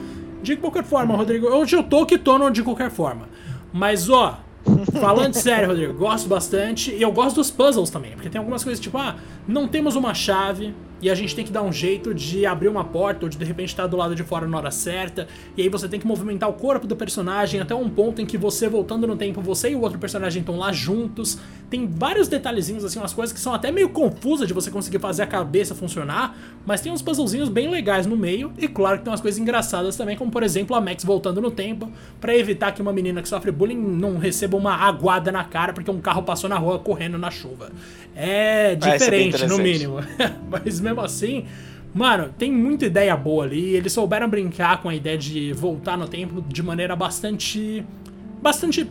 De 0.42 0.57
qualquer 0.57 0.85
forma, 0.85 1.16
Rodrigo, 1.16 1.46
hoje 1.48 1.77
eu 1.77 1.83
tô 1.83 2.07
que 2.07 2.18
tô 2.18 2.51
de 2.51 2.62
qualquer 2.62 2.90
forma. 2.90 3.29
Mas 3.72 4.09
ó, 4.09 4.38
falando 5.01 5.35
sério, 5.40 5.68
Rodrigo, 5.68 5.94
gosto 5.94 6.29
bastante 6.29 6.92
e 6.92 7.03
eu 7.03 7.12
gosto 7.12 7.37
dos 7.37 7.51
puzzles 7.51 7.90
também, 7.90 8.12
porque 8.12 8.29
tem 8.29 8.38
algumas 8.38 8.62
coisas 8.62 8.81
tipo, 8.81 8.96
ah, 8.98 9.16
não 9.46 9.66
temos 9.66 9.96
uma 9.96 10.14
chave, 10.14 10.74
e 11.00 11.08
a 11.08 11.14
gente 11.14 11.34
tem 11.34 11.44
que 11.44 11.52
dar 11.52 11.62
um 11.62 11.72
jeito 11.72 12.12
de 12.12 12.44
abrir 12.44 12.68
uma 12.68 12.84
porta 12.84 13.24
ou 13.24 13.28
de 13.28 13.38
de 13.38 13.44
repente 13.44 13.68
estar 13.68 13.87
do 13.87 13.96
lado 13.96 14.14
de 14.14 14.22
fora 14.22 14.46
na 14.46 14.56
hora 14.56 14.70
certa. 14.70 15.28
E 15.56 15.62
aí 15.62 15.68
você 15.68 15.88
tem 15.88 16.00
que 16.00 16.06
movimentar 16.06 16.48
o 16.48 16.52
corpo 16.52 16.87
do 16.87 16.96
personagem 16.96 17.61
até 17.61 17.74
um 17.74 17.88
ponto 17.88 18.20
em 18.20 18.26
que 18.26 18.37
você 18.37 18.68
voltando 18.68 19.06
no 19.06 19.16
tempo, 19.16 19.40
você 19.40 19.70
e 19.70 19.74
o 19.74 19.80
outro 19.80 19.98
personagem 19.98 20.40
estão 20.40 20.56
lá 20.56 20.72
juntos. 20.72 21.38
Tem 21.70 21.87
vários 21.87 22.28
detalhezinhos 22.28 22.84
assim, 22.84 22.98
umas 22.98 23.12
coisas 23.12 23.32
que 23.32 23.40
são 23.40 23.54
até 23.54 23.70
meio 23.70 23.88
confusas 23.90 24.48
de 24.48 24.54
você 24.54 24.70
conseguir 24.70 24.98
fazer 24.98 25.22
a 25.22 25.26
cabeça 25.26 25.74
funcionar, 25.74 26.37
mas 26.66 26.80
tem 26.80 26.90
uns 26.90 27.02
puzzlezinhos 27.02 27.48
bem 27.48 27.70
legais 27.70 28.06
no 28.06 28.16
meio 28.16 28.52
e 28.58 28.66
claro 28.66 28.98
que 28.98 29.04
tem 29.04 29.11
umas 29.11 29.20
coisas 29.20 29.38
engraçadas 29.38 29.96
também, 29.96 30.16
como 30.16 30.30
por 30.30 30.42
exemplo 30.42 30.74
a 30.74 30.80
Max 30.80 31.04
voltando 31.04 31.40
no 31.40 31.50
tempo 31.50 31.90
para 32.20 32.37
evitar 32.37 32.72
que 32.72 32.82
uma 32.82 32.92
menina 32.92 33.22
que 33.22 33.28
sofre 33.28 33.52
bullying 33.52 33.76
não 33.76 34.18
receba 34.18 34.56
uma 34.56 34.74
aguada 34.74 35.30
na 35.30 35.44
cara 35.44 35.72
porque 35.72 35.90
um 35.90 36.00
carro 36.00 36.22
passou 36.22 36.48
na 36.48 36.56
rua 36.56 36.78
correndo 36.78 37.18
na 37.18 37.30
chuva. 37.30 37.70
É 38.20 38.74
diferente, 38.74 39.46
no 39.46 39.58
mínimo. 39.58 39.98
mas 40.50 40.80
mesmo 40.88 41.01
assim, 41.01 41.46
mano, 41.94 42.33
tem 42.37 42.53
muita 42.53 42.87
ideia 42.87 43.16
boa 43.16 43.44
ali. 43.44 43.74
Eles 43.74 43.92
souberam 43.92 44.29
brincar 44.29 44.83
com 44.83 44.88
a 44.88 44.94
ideia 44.94 45.18
de 45.18 45.53
voltar 45.53 45.96
no 45.96 46.09
tempo 46.09 46.40
de 46.42 46.62
maneira 46.62 46.96
bastante. 46.96 47.85
bastante 48.40 48.88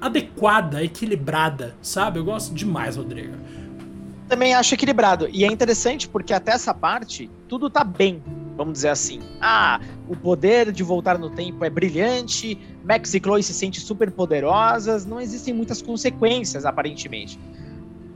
adequada, 0.00 0.84
equilibrada, 0.84 1.74
sabe? 1.82 2.20
Eu 2.20 2.24
gosto 2.24 2.54
demais, 2.54 2.96
Rodrigo. 2.96 3.34
Também 4.28 4.54
acho 4.54 4.74
equilibrado. 4.74 5.28
E 5.32 5.44
é 5.44 5.48
interessante 5.48 6.08
porque 6.08 6.32
até 6.32 6.52
essa 6.52 6.72
parte, 6.72 7.28
tudo 7.48 7.68
tá 7.68 7.82
bem, 7.82 8.22
vamos 8.56 8.74
dizer 8.74 8.90
assim. 8.90 9.20
Ah, 9.40 9.80
o 10.08 10.16
poder 10.16 10.70
de 10.70 10.84
voltar 10.84 11.18
no 11.18 11.30
tempo 11.30 11.64
é 11.64 11.70
brilhante, 11.70 12.56
Max 12.84 13.12
e 13.14 13.20
Chloe 13.20 13.42
se 13.42 13.52
sentem 13.52 13.80
super 13.80 14.10
poderosas, 14.10 15.04
não 15.04 15.20
existem 15.20 15.52
muitas 15.52 15.82
consequências, 15.82 16.64
aparentemente. 16.64 17.38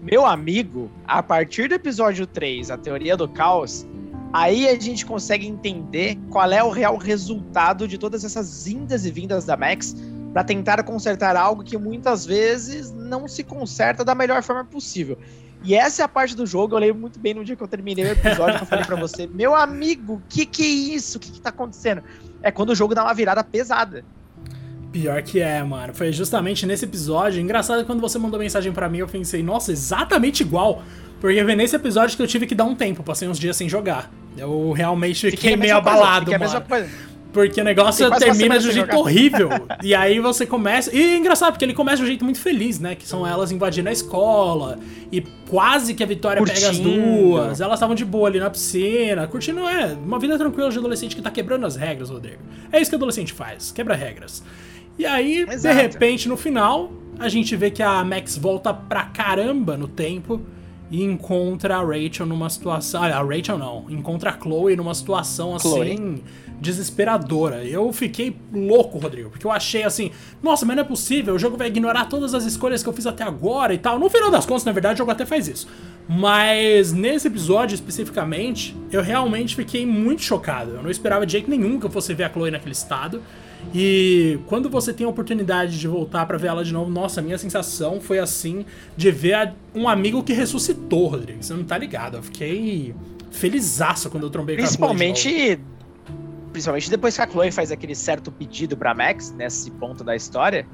Meu 0.03 0.25
amigo, 0.25 0.91
a 1.07 1.23
partir 1.23 1.69
do 1.69 1.75
episódio 1.75 2.27
3, 2.27 2.71
a 2.71 2.79
teoria 2.79 3.19
do 3.19 3.29
caos, 3.29 3.87
aí 4.33 4.67
a 4.67 4.81
gente 4.81 5.05
consegue 5.05 5.47
entender 5.47 6.19
qual 6.31 6.51
é 6.51 6.65
o 6.65 6.71
real 6.71 6.97
resultado 6.97 7.87
de 7.87 7.99
todas 7.99 8.25
essas 8.25 8.67
indas 8.67 9.05
e 9.05 9.11
vindas 9.11 9.45
da 9.45 9.59
Max 9.59 9.95
para 10.33 10.43
tentar 10.43 10.83
consertar 10.85 11.37
algo 11.37 11.63
que 11.63 11.77
muitas 11.77 12.25
vezes 12.25 12.91
não 12.91 13.29
se 13.29 13.45
conserta 13.45 14.03
da 14.03 14.15
melhor 14.15 14.43
forma 14.43 14.65
possível. 14.65 15.19
E 15.63 15.75
essa 15.75 16.01
é 16.01 16.05
a 16.07 16.09
parte 16.09 16.35
do 16.35 16.47
jogo, 16.47 16.75
eu 16.75 16.79
lembro 16.79 17.03
muito 17.03 17.19
bem 17.19 17.35
no 17.35 17.45
dia 17.45 17.55
que 17.55 17.63
eu 17.63 17.69
terminei 17.69 18.07
o 18.07 18.13
episódio, 18.13 18.57
que 18.57 18.63
eu 18.63 18.67
falei 18.67 18.87
para 18.87 18.97
você, 18.97 19.27
meu 19.35 19.55
amigo, 19.55 20.15
o 20.15 20.23
que 20.31 20.47
que 20.47 20.63
é 20.63 20.95
isso? 20.97 21.19
O 21.19 21.21
que 21.21 21.31
que 21.31 21.41
tá 21.43 21.51
acontecendo? 21.51 22.03
É 22.43 22.51
quando 22.51 22.71
o 22.71 22.75
jogo 22.75 22.95
dá 22.95 23.05
uma 23.05 23.13
virada 23.13 23.45
pesada. 23.45 24.03
Pior 24.93 25.23
que 25.23 25.41
é, 25.41 25.63
mano. 25.63 25.95
Foi 25.95 26.13
justamente 26.13 26.67
nesse 26.67 26.85
episódio. 26.85 27.41
Engraçado 27.41 27.85
quando 27.85 28.01
você 28.01 28.19
mandou 28.19 28.41
mensagem 28.41 28.73
para 28.73 28.89
mim, 28.89 28.99
eu 28.99 29.07
pensei, 29.07 29.43
nossa, 29.43 29.71
exatamente 29.71 30.43
igual. 30.43 30.83
Porque 31.21 31.43
foi 31.45 31.55
nesse 31.55 31.77
episódio 31.77 32.17
que 32.17 32.23
eu 32.23 32.27
tive 32.27 32.47
que 32.47 32.55
dar 32.55 32.65
um 32.65 32.75
tempo, 32.75 33.03
passei 33.03 33.29
uns 33.29 33.39
dias 33.39 33.57
sem 33.57 33.69
jogar. 33.69 34.11
Eu 34.37 34.73
realmente 34.73 35.31
fiquei, 35.31 35.55
meio 35.55 35.77
abalado, 35.77 36.31
coisa, 36.31 36.65
mano. 36.69 36.89
Porque 37.33 37.61
o 37.61 37.65
negócio 37.65 38.11
termina 38.19 38.59
de 38.59 38.69
um 38.69 38.73
jeito 38.73 38.87
jogar. 38.87 38.99
horrível. 38.99 39.49
e 39.83 39.95
aí 39.95 40.19
você 40.19 40.45
começa. 40.45 40.95
E 40.95 41.15
é 41.15 41.17
engraçado, 41.17 41.53
porque 41.53 41.65
ele 41.65 41.75
começa 41.75 41.99
de 41.99 42.03
um 42.03 42.07
jeito 42.07 42.25
muito 42.25 42.41
feliz, 42.41 42.81
né? 42.81 42.95
Que 42.97 43.07
são 43.07 43.25
elas 43.27 43.53
invadindo 43.53 43.89
a 43.89 43.93
escola. 43.93 44.79
E 45.13 45.21
quase 45.49 45.95
que 45.95 46.03
a 46.03 46.07
Vitória 46.07 46.39
curtindo. 46.39 46.61
pega 46.61 46.71
as 46.71 46.79
duas. 46.79 47.61
Elas 47.61 47.75
estavam 47.75 47.95
de 47.95 48.05
boa 48.05 48.29
ali 48.29 48.41
na 48.41 48.51
piscina. 48.51 49.27
Curtindo 49.29 49.61
é 49.61 49.97
uma 50.05 50.19
vida 50.19 50.37
tranquila 50.37 50.71
de 50.71 50.79
adolescente 50.79 51.15
que 51.15 51.23
tá 51.23 51.31
quebrando 51.31 51.67
as 51.67 51.77
regras, 51.77 52.11
Rodrigo. 52.11 52.43
É 52.73 52.81
isso 52.81 52.91
que 52.91 52.97
adolescente 52.97 53.33
faz, 53.33 53.71
quebra 53.71 53.95
regras. 53.95 54.43
E 55.01 55.07
aí, 55.07 55.47
Exato. 55.49 55.75
de 55.75 55.83
repente, 55.83 56.29
no 56.29 56.37
final, 56.37 56.93
a 57.19 57.27
gente 57.27 57.57
vê 57.57 57.71
que 57.71 57.83
a 57.83 58.05
Max 58.05 58.37
volta 58.37 58.75
pra 58.75 59.05
caramba 59.05 59.75
no 59.75 59.89
tempo 59.89 60.43
e 60.91 61.03
encontra 61.03 61.79
a 61.79 61.83
Rachel 61.83 62.27
numa 62.27 62.51
situação. 62.51 63.03
Ah, 63.03 63.07
a 63.07 63.23
Rachel 63.23 63.57
não, 63.57 63.87
encontra 63.89 64.29
a 64.29 64.39
Chloe 64.39 64.77
numa 64.77 64.93
situação 64.93 65.57
assim. 65.57 65.97
Chloe. 65.97 66.25
Desesperadora. 66.61 67.65
Eu 67.65 67.91
fiquei 67.95 68.37
louco, 68.53 68.99
Rodrigo, 68.99 69.31
porque 69.31 69.47
eu 69.47 69.51
achei 69.51 69.85
assim: 69.85 70.11
nossa, 70.43 70.67
mas 70.67 70.77
não 70.77 70.83
é 70.83 70.87
possível, 70.87 71.35
o 71.35 71.39
jogo 71.39 71.57
vai 71.57 71.69
ignorar 71.69 72.05
todas 72.05 72.35
as 72.35 72.45
escolhas 72.45 72.83
que 72.83 72.89
eu 72.91 72.93
fiz 72.93 73.07
até 73.07 73.25
agora 73.25 73.73
e 73.73 73.79
tal. 73.79 73.99
No 73.99 74.11
final 74.11 74.31
das 74.31 74.45
contas, 74.45 74.67
na 74.67 74.73
verdade, 74.73 74.97
o 74.97 74.99
jogo 74.99 75.13
até 75.13 75.25
faz 75.25 75.49
isso. 75.49 75.67
Mas 76.07 76.93
nesse 76.93 77.27
episódio 77.27 77.75
especificamente, 77.75 78.77
eu 78.93 79.01
realmente 79.01 79.57
fiquei 79.57 79.87
muito 79.87 80.21
chocado. 80.21 80.73
Eu 80.73 80.83
não 80.83 80.91
esperava 80.91 81.25
de 81.25 81.33
jeito 81.33 81.49
nenhum 81.49 81.81
que 81.81 81.87
eu 81.87 81.91
fosse 81.91 82.13
ver 82.13 82.25
a 82.25 82.31
Chloe 82.31 82.51
naquele 82.51 82.73
estado. 82.75 83.23
E 83.73 84.39
quando 84.47 84.69
você 84.69 84.93
tem 84.93 85.07
a 85.07 85.09
oportunidade 85.09 85.79
de 85.79 85.87
voltar 85.87 86.27
para 86.27 86.37
ver 86.37 86.49
ela 86.49 86.65
de 86.65 86.73
novo, 86.73 86.91
nossa, 86.91 87.21
a 87.21 87.23
minha 87.23 87.39
sensação 87.39 88.01
foi 88.01 88.19
assim 88.19 88.65
de 88.97 89.11
ver 89.11 89.53
um 89.75 89.89
amigo 89.89 90.23
que 90.23 90.33
ressuscitou, 90.33 91.07
Rodrigo. 91.07 91.43
Você 91.43 91.55
não 91.55 91.65
tá 91.65 91.79
ligado? 91.79 92.17
Eu 92.17 92.23
fiquei 92.23 92.95
felizaço 93.31 94.11
quando 94.11 94.25
eu 94.25 94.31
trombei 94.31 94.57
Principalmente, 94.57 95.29
com 95.29 95.37
a 95.37 95.55
de 95.57 95.61
Principalmente 96.53 96.91
depois 96.91 97.15
que 97.15 97.23
a 97.23 97.29
Chloe 97.29 97.53
faz 97.53 97.71
aquele 97.71 97.95
certo 97.95 98.33
pedido 98.33 98.77
pra 98.77 98.93
Max, 98.93 99.31
nesse 99.31 99.71
ponto 99.71 100.03
da 100.03 100.17
história, 100.17 100.67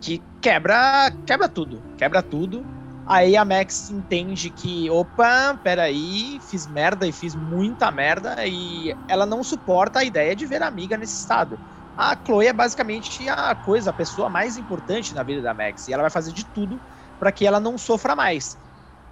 que 0.00 0.22
quebra, 0.40 1.12
quebra 1.26 1.48
tudo. 1.48 1.82
Quebra 1.98 2.22
tudo. 2.22 2.64
Aí 3.08 3.36
a 3.36 3.44
Max 3.44 3.90
entende 3.90 4.50
que, 4.50 4.88
opa, 4.88 5.58
peraí, 5.64 6.40
fiz 6.48 6.68
merda 6.68 7.08
e 7.08 7.12
fiz 7.12 7.34
muita 7.34 7.90
merda, 7.90 8.44
e 8.44 8.96
ela 9.08 9.24
não 9.24 9.44
suporta 9.44 10.00
a 10.00 10.04
ideia 10.04 10.34
de 10.34 10.44
ver 10.44 10.60
a 10.62 10.66
amiga 10.66 10.96
nesse 10.96 11.20
estado 11.20 11.56
a 11.96 12.14
Chloe 12.14 12.46
é 12.46 12.52
basicamente 12.52 13.26
a 13.28 13.54
coisa, 13.54 13.90
a 13.90 13.92
pessoa 13.92 14.28
mais 14.28 14.56
importante 14.56 15.14
na 15.14 15.22
vida 15.22 15.40
da 15.40 15.54
Max. 15.54 15.88
E 15.88 15.92
ela 15.92 16.02
vai 16.02 16.10
fazer 16.10 16.32
de 16.32 16.44
tudo 16.44 16.78
para 17.18 17.32
que 17.32 17.46
ela 17.46 17.58
não 17.58 17.78
sofra 17.78 18.14
mais. 18.14 18.58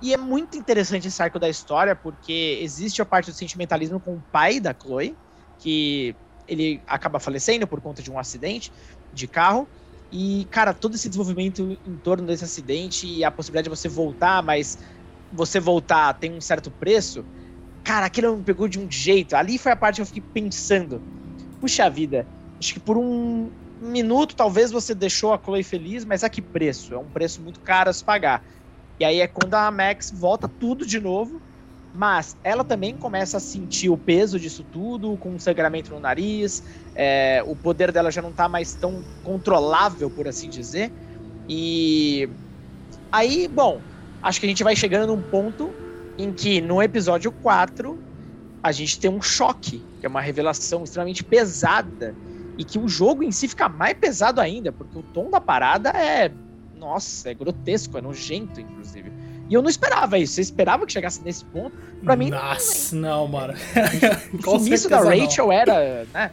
E 0.02 0.12
é 0.12 0.18
muito 0.18 0.58
interessante 0.58 1.08
esse 1.08 1.22
arco 1.22 1.38
da 1.38 1.48
história, 1.48 1.96
porque 1.96 2.58
existe 2.60 3.00
a 3.00 3.06
parte 3.06 3.30
do 3.30 3.36
sentimentalismo 3.36 3.98
com 3.98 4.16
o 4.16 4.22
pai 4.30 4.60
da 4.60 4.74
Chloe, 4.74 5.16
que 5.58 6.14
ele 6.46 6.82
acaba 6.86 7.18
falecendo 7.18 7.66
por 7.66 7.80
conta 7.80 8.02
de 8.02 8.10
um 8.10 8.18
acidente 8.18 8.70
de 9.12 9.26
carro. 9.26 9.66
E, 10.12 10.46
cara, 10.50 10.74
todo 10.74 10.94
esse 10.94 11.08
desenvolvimento 11.08 11.78
em 11.86 11.96
torno 11.96 12.26
desse 12.26 12.44
acidente 12.44 13.06
e 13.06 13.24
a 13.24 13.30
possibilidade 13.30 13.64
de 13.64 13.76
você 13.76 13.88
voltar, 13.88 14.42
mas 14.42 14.78
você 15.32 15.58
voltar 15.58 16.12
tem 16.14 16.32
um 16.34 16.40
certo 16.40 16.70
preço. 16.70 17.24
Cara, 17.82 18.06
aquilo 18.06 18.36
me 18.36 18.44
pegou 18.44 18.68
de 18.68 18.78
um 18.78 18.90
jeito. 18.90 19.34
Ali 19.34 19.56
foi 19.58 19.72
a 19.72 19.76
parte 19.76 19.96
que 19.96 20.02
eu 20.02 20.06
fiquei 20.06 20.22
pensando. 20.34 21.02
Puxa 21.60 21.88
vida, 21.88 22.26
Acho 22.64 22.74
que 22.74 22.80
por 22.80 22.98
um 22.98 23.52
minuto 23.80 24.36
talvez 24.36 24.70
você 24.72 24.94
deixou 24.94 25.32
a 25.34 25.40
Chloe 25.42 25.64
feliz, 25.64 26.04
mas 26.04 26.24
a 26.24 26.30
que 26.30 26.42
preço? 26.42 26.94
É 26.94 26.98
um 26.98 27.10
preço 27.10 27.42
muito 27.42 27.60
caro 27.62 27.90
a 27.90 27.92
se 27.92 28.04
pagar. 28.04 28.42
E 29.00 29.04
aí 29.04 29.20
é 29.20 29.28
quando 29.28 29.54
a 29.54 29.70
Max 29.70 30.10
volta 30.12 30.48
tudo 30.48 30.86
de 30.86 31.00
novo 31.00 31.42
Mas 31.92 32.36
ela 32.44 32.64
também 32.64 32.98
começa 32.98 33.38
a 33.38 33.40
sentir 33.40 33.90
o 33.90 33.98
peso 33.98 34.38
disso 34.40 34.64
tudo, 34.64 35.18
com 35.18 35.34
um 35.34 35.40
sangramento 35.40 35.92
no 35.94 36.00
nariz, 36.00 36.62
é, 36.94 37.42
o 37.46 37.56
poder 37.56 37.92
dela 37.92 38.12
já 38.12 38.22
não 38.22 38.34
tá 38.34 38.48
mais 38.48 38.76
tão 38.76 39.06
controlável, 39.22 40.10
por 40.10 40.28
assim 40.28 40.50
dizer. 40.50 40.94
E 41.48 42.28
aí, 43.12 43.48
bom, 43.48 43.84
acho 44.22 44.40
que 44.40 44.46
a 44.46 44.48
gente 44.48 44.64
vai 44.64 44.76
chegando 44.76 45.08
num 45.08 45.22
ponto 45.22 45.76
em 46.18 46.32
que 46.32 46.60
no 46.60 46.82
episódio 46.82 47.32
4 47.32 48.00
a 48.62 48.72
gente 48.72 48.98
tem 49.00 49.10
um 49.10 49.22
choque, 49.22 49.88
que 50.00 50.06
é 50.06 50.08
uma 50.08 50.20
revelação 50.22 50.84
extremamente 50.84 51.24
pesada, 51.24 52.18
e 52.58 52.64
que 52.64 52.78
o 52.78 52.88
jogo 52.88 53.22
em 53.22 53.32
si 53.32 53.48
fica 53.48 53.68
mais 53.68 53.94
pesado 53.94 54.40
ainda, 54.40 54.72
porque 54.72 54.98
o 54.98 55.02
tom 55.02 55.30
da 55.30 55.40
parada 55.40 55.90
é. 55.90 56.30
Nossa, 56.76 57.30
é 57.30 57.34
grotesco, 57.34 57.96
é 57.96 58.02
nojento, 58.02 58.60
inclusive. 58.60 59.10
E 59.48 59.54
eu 59.54 59.62
não 59.62 59.68
esperava 59.68 60.18
isso. 60.18 60.34
Você 60.34 60.40
esperava 60.40 60.86
que 60.86 60.92
chegasse 60.92 61.22
nesse 61.22 61.44
ponto? 61.46 61.76
Pra 62.02 62.16
mim. 62.16 62.30
Nossa, 62.30 62.94
não, 62.96 63.22
não 63.22 63.28
mano. 63.28 63.54
o 64.46 64.58
sumiço 64.58 64.88
da 64.88 65.00
Rachel 65.00 65.46
não. 65.46 65.52
era. 65.52 66.06
Né? 66.12 66.30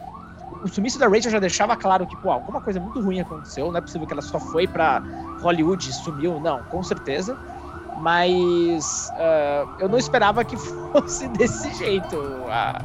O 0.62 0.68
sumiço 0.68 0.98
da 0.98 1.08
Rachel 1.08 1.30
já 1.30 1.38
deixava 1.38 1.76
claro 1.76 2.06
que, 2.06 2.16
pô, 2.16 2.30
alguma 2.30 2.60
coisa 2.60 2.78
muito 2.78 3.00
ruim 3.00 3.20
aconteceu. 3.20 3.70
Não 3.70 3.78
é 3.78 3.80
possível 3.80 4.06
que 4.06 4.12
ela 4.12 4.22
só 4.22 4.38
foi 4.38 4.66
pra 4.66 5.02
Hollywood 5.40 5.88
e 5.88 5.92
sumiu. 5.92 6.40
Não, 6.40 6.62
com 6.64 6.82
certeza. 6.82 7.36
Mas 7.98 9.10
uh, 9.10 9.68
eu 9.78 9.88
não 9.88 9.98
esperava 9.98 10.44
que 10.44 10.56
fosse 10.92 11.28
desse 11.28 11.72
jeito 11.74 12.16
a, 12.48 12.82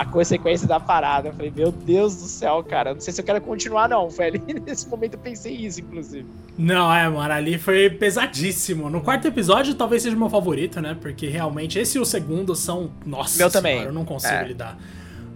a 0.00 0.04
consequência 0.06 0.66
da 0.66 0.80
parada. 0.80 1.28
Eu 1.28 1.34
falei, 1.34 1.52
meu 1.54 1.70
Deus 1.70 2.16
do 2.16 2.22
céu, 2.26 2.64
cara. 2.64 2.94
Não 2.94 3.00
sei 3.02 3.12
se 3.12 3.20
eu 3.20 3.24
quero 3.24 3.38
continuar, 3.42 3.86
não. 3.86 4.10
Foi 4.10 4.28
ali 4.28 4.42
nesse 4.66 4.88
momento 4.88 5.14
eu 5.14 5.20
pensei 5.20 5.54
isso, 5.54 5.80
inclusive. 5.80 6.26
Não, 6.56 6.90
é, 6.90 7.06
mano, 7.06 7.34
ali 7.34 7.58
foi 7.58 7.90
pesadíssimo. 7.90 8.88
No 8.88 9.02
quarto 9.02 9.28
episódio 9.28 9.74
talvez 9.74 10.02
seja 10.02 10.16
o 10.16 10.18
meu 10.18 10.30
favorito, 10.30 10.80
né? 10.80 10.96
Porque 10.98 11.26
realmente 11.26 11.78
esse 11.78 11.98
e 11.98 12.00
o 12.00 12.06
segundo 12.06 12.56
são. 12.56 12.90
Nossa, 13.04 13.36
meu 13.36 13.50
senhora, 13.50 13.52
também. 13.52 13.82
eu 13.82 13.92
não 13.92 14.06
consigo 14.06 14.32
é. 14.32 14.48
lidar. 14.48 14.78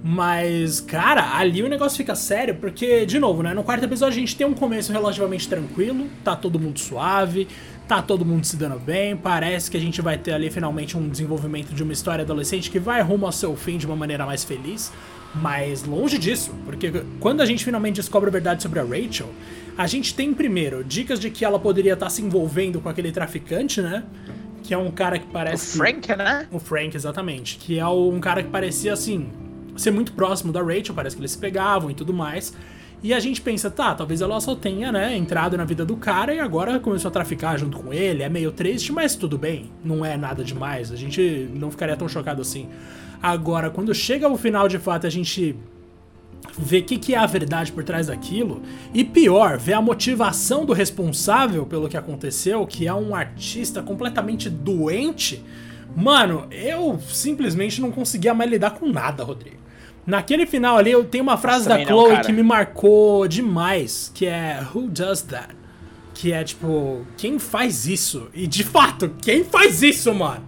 Mas, 0.06 0.82
cara, 0.82 1.38
ali 1.38 1.62
o 1.62 1.68
negócio 1.68 1.96
fica 1.96 2.14
sério, 2.14 2.56
porque, 2.56 3.06
de 3.06 3.18
novo, 3.18 3.42
né? 3.42 3.54
No 3.54 3.64
quarto 3.64 3.84
episódio 3.84 4.18
a 4.18 4.20
gente 4.20 4.36
tem 4.36 4.46
um 4.46 4.52
começo 4.52 4.92
relativamente 4.92 5.48
tranquilo, 5.48 6.08
tá 6.22 6.36
todo 6.36 6.60
mundo 6.60 6.78
suave, 6.78 7.48
tá 7.88 8.02
todo 8.02 8.22
mundo 8.22 8.44
se 8.44 8.54
dando 8.54 8.78
bem, 8.78 9.16
parece 9.16 9.70
que 9.70 9.78
a 9.78 9.80
gente 9.80 10.02
vai 10.02 10.18
ter 10.18 10.32
ali 10.32 10.50
finalmente 10.50 10.94
um 10.94 11.08
desenvolvimento 11.08 11.72
de 11.72 11.82
uma 11.82 11.94
história 11.94 12.22
adolescente 12.22 12.70
que 12.70 12.78
vai 12.78 13.00
rumo 13.00 13.24
ao 13.24 13.32
seu 13.32 13.56
fim 13.56 13.78
de 13.78 13.86
uma 13.86 13.96
maneira 13.96 14.26
mais 14.26 14.44
feliz. 14.44 14.92
Mas 15.34 15.84
longe 15.84 16.18
disso, 16.18 16.54
porque 16.66 17.02
quando 17.18 17.40
a 17.40 17.46
gente 17.46 17.64
finalmente 17.64 17.96
descobre 17.96 18.28
a 18.28 18.32
verdade 18.32 18.62
sobre 18.62 18.80
a 18.80 18.84
Rachel, 18.84 19.30
a 19.74 19.86
gente 19.86 20.14
tem 20.14 20.34
primeiro 20.34 20.84
dicas 20.84 21.18
de 21.18 21.30
que 21.30 21.46
ela 21.46 21.58
poderia 21.58 21.94
estar 21.94 22.06
tá 22.06 22.10
se 22.10 22.20
envolvendo 22.20 22.78
com 22.78 22.90
aquele 22.90 23.10
traficante, 23.10 23.80
né? 23.80 24.04
Que 24.62 24.74
é 24.74 24.78
um 24.78 24.90
cara 24.90 25.18
que 25.18 25.26
parece. 25.26 25.76
O 25.76 25.78
Frank, 25.78 26.14
né? 26.14 26.46
O 26.52 26.58
Frank, 26.58 26.94
exatamente. 26.94 27.56
Que 27.56 27.78
é 27.78 27.86
um 27.86 28.20
cara 28.20 28.42
que 28.42 28.50
parecia 28.50 28.92
assim. 28.92 29.28
Ser 29.76 29.90
muito 29.90 30.12
próximo 30.12 30.52
da 30.52 30.62
Rachel, 30.62 30.94
parece 30.94 31.16
que 31.16 31.20
eles 31.20 31.32
se 31.32 31.38
pegavam 31.38 31.90
e 31.90 31.94
tudo 31.94 32.12
mais. 32.12 32.54
E 33.02 33.12
a 33.12 33.20
gente 33.20 33.42
pensa, 33.42 33.70
tá, 33.70 33.94
talvez 33.94 34.22
ela 34.22 34.40
só 34.40 34.54
tenha, 34.54 34.90
né, 34.90 35.14
entrado 35.14 35.58
na 35.58 35.64
vida 35.64 35.84
do 35.84 35.94
cara 35.94 36.34
e 36.34 36.40
agora 36.40 36.80
começou 36.80 37.10
a 37.10 37.12
traficar 37.12 37.58
junto 37.58 37.76
com 37.76 37.92
ele. 37.92 38.22
É 38.22 38.30
meio 38.30 38.50
triste, 38.50 38.92
mas 38.92 39.14
tudo 39.14 39.36
bem. 39.36 39.70
Não 39.84 40.02
é 40.02 40.16
nada 40.16 40.42
demais. 40.42 40.90
A 40.90 40.96
gente 40.96 41.50
não 41.52 41.70
ficaria 41.70 41.96
tão 41.98 42.08
chocado 42.08 42.40
assim. 42.40 42.66
Agora, 43.22 43.68
quando 43.68 43.94
chega 43.94 44.26
o 44.26 44.38
final 44.38 44.68
de 44.68 44.78
fato, 44.78 45.06
a 45.06 45.10
gente 45.10 45.54
ver 46.58 46.80
o 46.80 46.84
que, 46.84 46.98
que, 46.98 47.14
é 47.14 47.18
a 47.18 47.26
verdade 47.26 47.72
por 47.72 47.84
trás 47.84 48.06
daquilo. 48.06 48.62
E 48.92 49.04
pior, 49.04 49.58
ver 49.58 49.74
a 49.74 49.82
motivação 49.82 50.64
do 50.64 50.72
responsável 50.72 51.66
pelo 51.66 51.88
que 51.88 51.96
aconteceu, 51.96 52.66
que 52.66 52.86
é 52.86 52.94
um 52.94 53.14
artista 53.14 53.82
completamente 53.82 54.48
doente. 54.48 55.44
Mano, 55.94 56.46
eu 56.50 56.98
simplesmente 57.06 57.80
não 57.80 57.90
conseguia 57.90 58.34
mais 58.34 58.50
lidar 58.50 58.70
com 58.70 58.88
nada, 58.88 59.22
Rodrigo. 59.22 59.63
Naquele 60.06 60.46
final 60.46 60.76
ali, 60.76 60.90
eu 60.90 61.04
tenho 61.04 61.24
uma 61.24 61.38
frase 61.38 61.68
da 61.68 61.82
Chloe 61.82 62.14
não, 62.14 62.22
que 62.22 62.32
me 62.32 62.42
marcou 62.42 63.26
demais, 63.26 64.10
que 64.14 64.26
é 64.26 64.62
Who 64.74 64.88
does 64.88 65.22
that? 65.22 65.54
Que 66.12 66.32
é 66.32 66.44
tipo, 66.44 67.06
quem 67.16 67.38
faz 67.38 67.86
isso? 67.86 68.28
E 68.34 68.46
de 68.46 68.62
fato, 68.62 69.10
quem 69.22 69.44
faz 69.44 69.82
isso, 69.82 70.14
mano? 70.14 70.44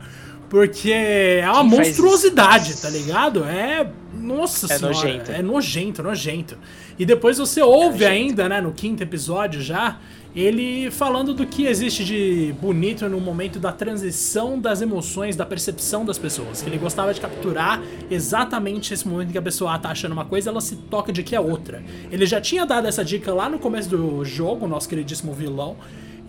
Porque 0.48 0.92
é 0.92 1.50
uma 1.50 1.60
quem 1.60 1.70
monstruosidade, 1.70 2.80
tá 2.80 2.90
ligado? 2.90 3.44
É 3.44 3.88
nossa 4.26 4.66
é 4.66 4.78
senhora, 4.78 4.94
nojento. 4.94 5.32
é 5.32 5.42
nojento, 5.42 6.02
nojento. 6.02 6.58
E 6.98 7.06
depois 7.06 7.38
você 7.38 7.62
ouve 7.62 8.04
é 8.04 8.08
ainda, 8.08 8.48
né, 8.48 8.60
no 8.60 8.72
quinto 8.72 9.02
episódio 9.02 9.60
já, 9.60 9.98
ele 10.34 10.90
falando 10.90 11.32
do 11.32 11.46
que 11.46 11.64
existe 11.64 12.04
de 12.04 12.54
bonito 12.60 13.08
no 13.08 13.18
momento 13.18 13.58
da 13.58 13.72
transição 13.72 14.60
das 14.60 14.82
emoções, 14.82 15.34
da 15.34 15.46
percepção 15.46 16.04
das 16.04 16.18
pessoas. 16.18 16.60
Que 16.60 16.68
ele 16.68 16.76
gostava 16.76 17.14
de 17.14 17.20
capturar 17.20 17.82
exatamente 18.10 18.92
esse 18.92 19.08
momento 19.08 19.30
em 19.30 19.32
que 19.32 19.38
a 19.38 19.42
pessoa 19.42 19.78
tá 19.78 19.88
achando 19.88 20.12
uma 20.12 20.26
coisa 20.26 20.50
ela 20.50 20.60
se 20.60 20.76
toca 20.76 21.10
de 21.10 21.22
que 21.22 21.34
é 21.34 21.40
outra. 21.40 21.82
Ele 22.12 22.26
já 22.26 22.38
tinha 22.38 22.66
dado 22.66 22.86
essa 22.86 23.02
dica 23.02 23.32
lá 23.32 23.48
no 23.48 23.58
começo 23.58 23.88
do 23.88 24.22
jogo, 24.26 24.68
nosso 24.68 24.86
queridíssimo 24.88 25.32
vilão. 25.32 25.76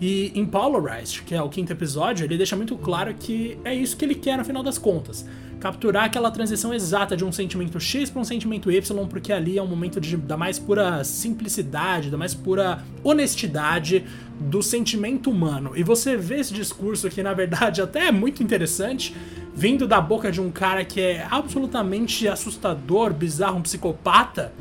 E 0.00 0.32
em 0.34 0.46
Polarized, 0.46 1.22
que 1.24 1.34
é 1.34 1.42
o 1.42 1.48
quinto 1.48 1.72
episódio, 1.72 2.24
ele 2.24 2.36
deixa 2.36 2.54
muito 2.54 2.76
claro 2.76 3.12
que 3.14 3.58
é 3.64 3.74
isso 3.74 3.96
que 3.96 4.04
ele 4.04 4.14
quer 4.14 4.38
no 4.38 4.44
final 4.44 4.62
das 4.62 4.78
contas 4.78 5.26
capturar 5.58 6.04
aquela 6.04 6.30
transição 6.30 6.72
exata 6.72 7.16
de 7.16 7.24
um 7.24 7.32
sentimento 7.32 7.78
X 7.80 8.08
para 8.10 8.20
um 8.20 8.24
sentimento 8.24 8.70
Y, 8.70 9.06
porque 9.08 9.32
ali 9.32 9.58
é 9.58 9.62
um 9.62 9.66
momento 9.66 10.00
de, 10.00 10.16
da 10.16 10.36
mais 10.36 10.58
pura 10.58 11.02
simplicidade, 11.04 12.10
da 12.10 12.16
mais 12.16 12.34
pura 12.34 12.84
honestidade 13.02 14.04
do 14.38 14.62
sentimento 14.62 15.30
humano. 15.30 15.72
E 15.74 15.82
você 15.82 16.16
vê 16.16 16.36
esse 16.36 16.54
discurso 16.54 17.10
que, 17.10 17.22
na 17.22 17.34
verdade, 17.34 17.82
até 17.82 18.06
é 18.06 18.12
muito 18.12 18.42
interessante, 18.42 19.14
vindo 19.54 19.86
da 19.86 20.00
boca 20.00 20.30
de 20.30 20.40
um 20.40 20.50
cara 20.50 20.84
que 20.84 21.00
é 21.00 21.26
absolutamente 21.28 22.28
assustador, 22.28 23.12
bizarro, 23.12 23.58
um 23.58 23.62
psicopata. 23.62 24.52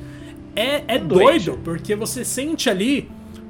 É, 0.56 0.96
é 0.96 0.98
doido, 0.98 1.60
porque 1.64 1.96
você 1.96 2.26
sente 2.26 2.68
ali 2.68 3.08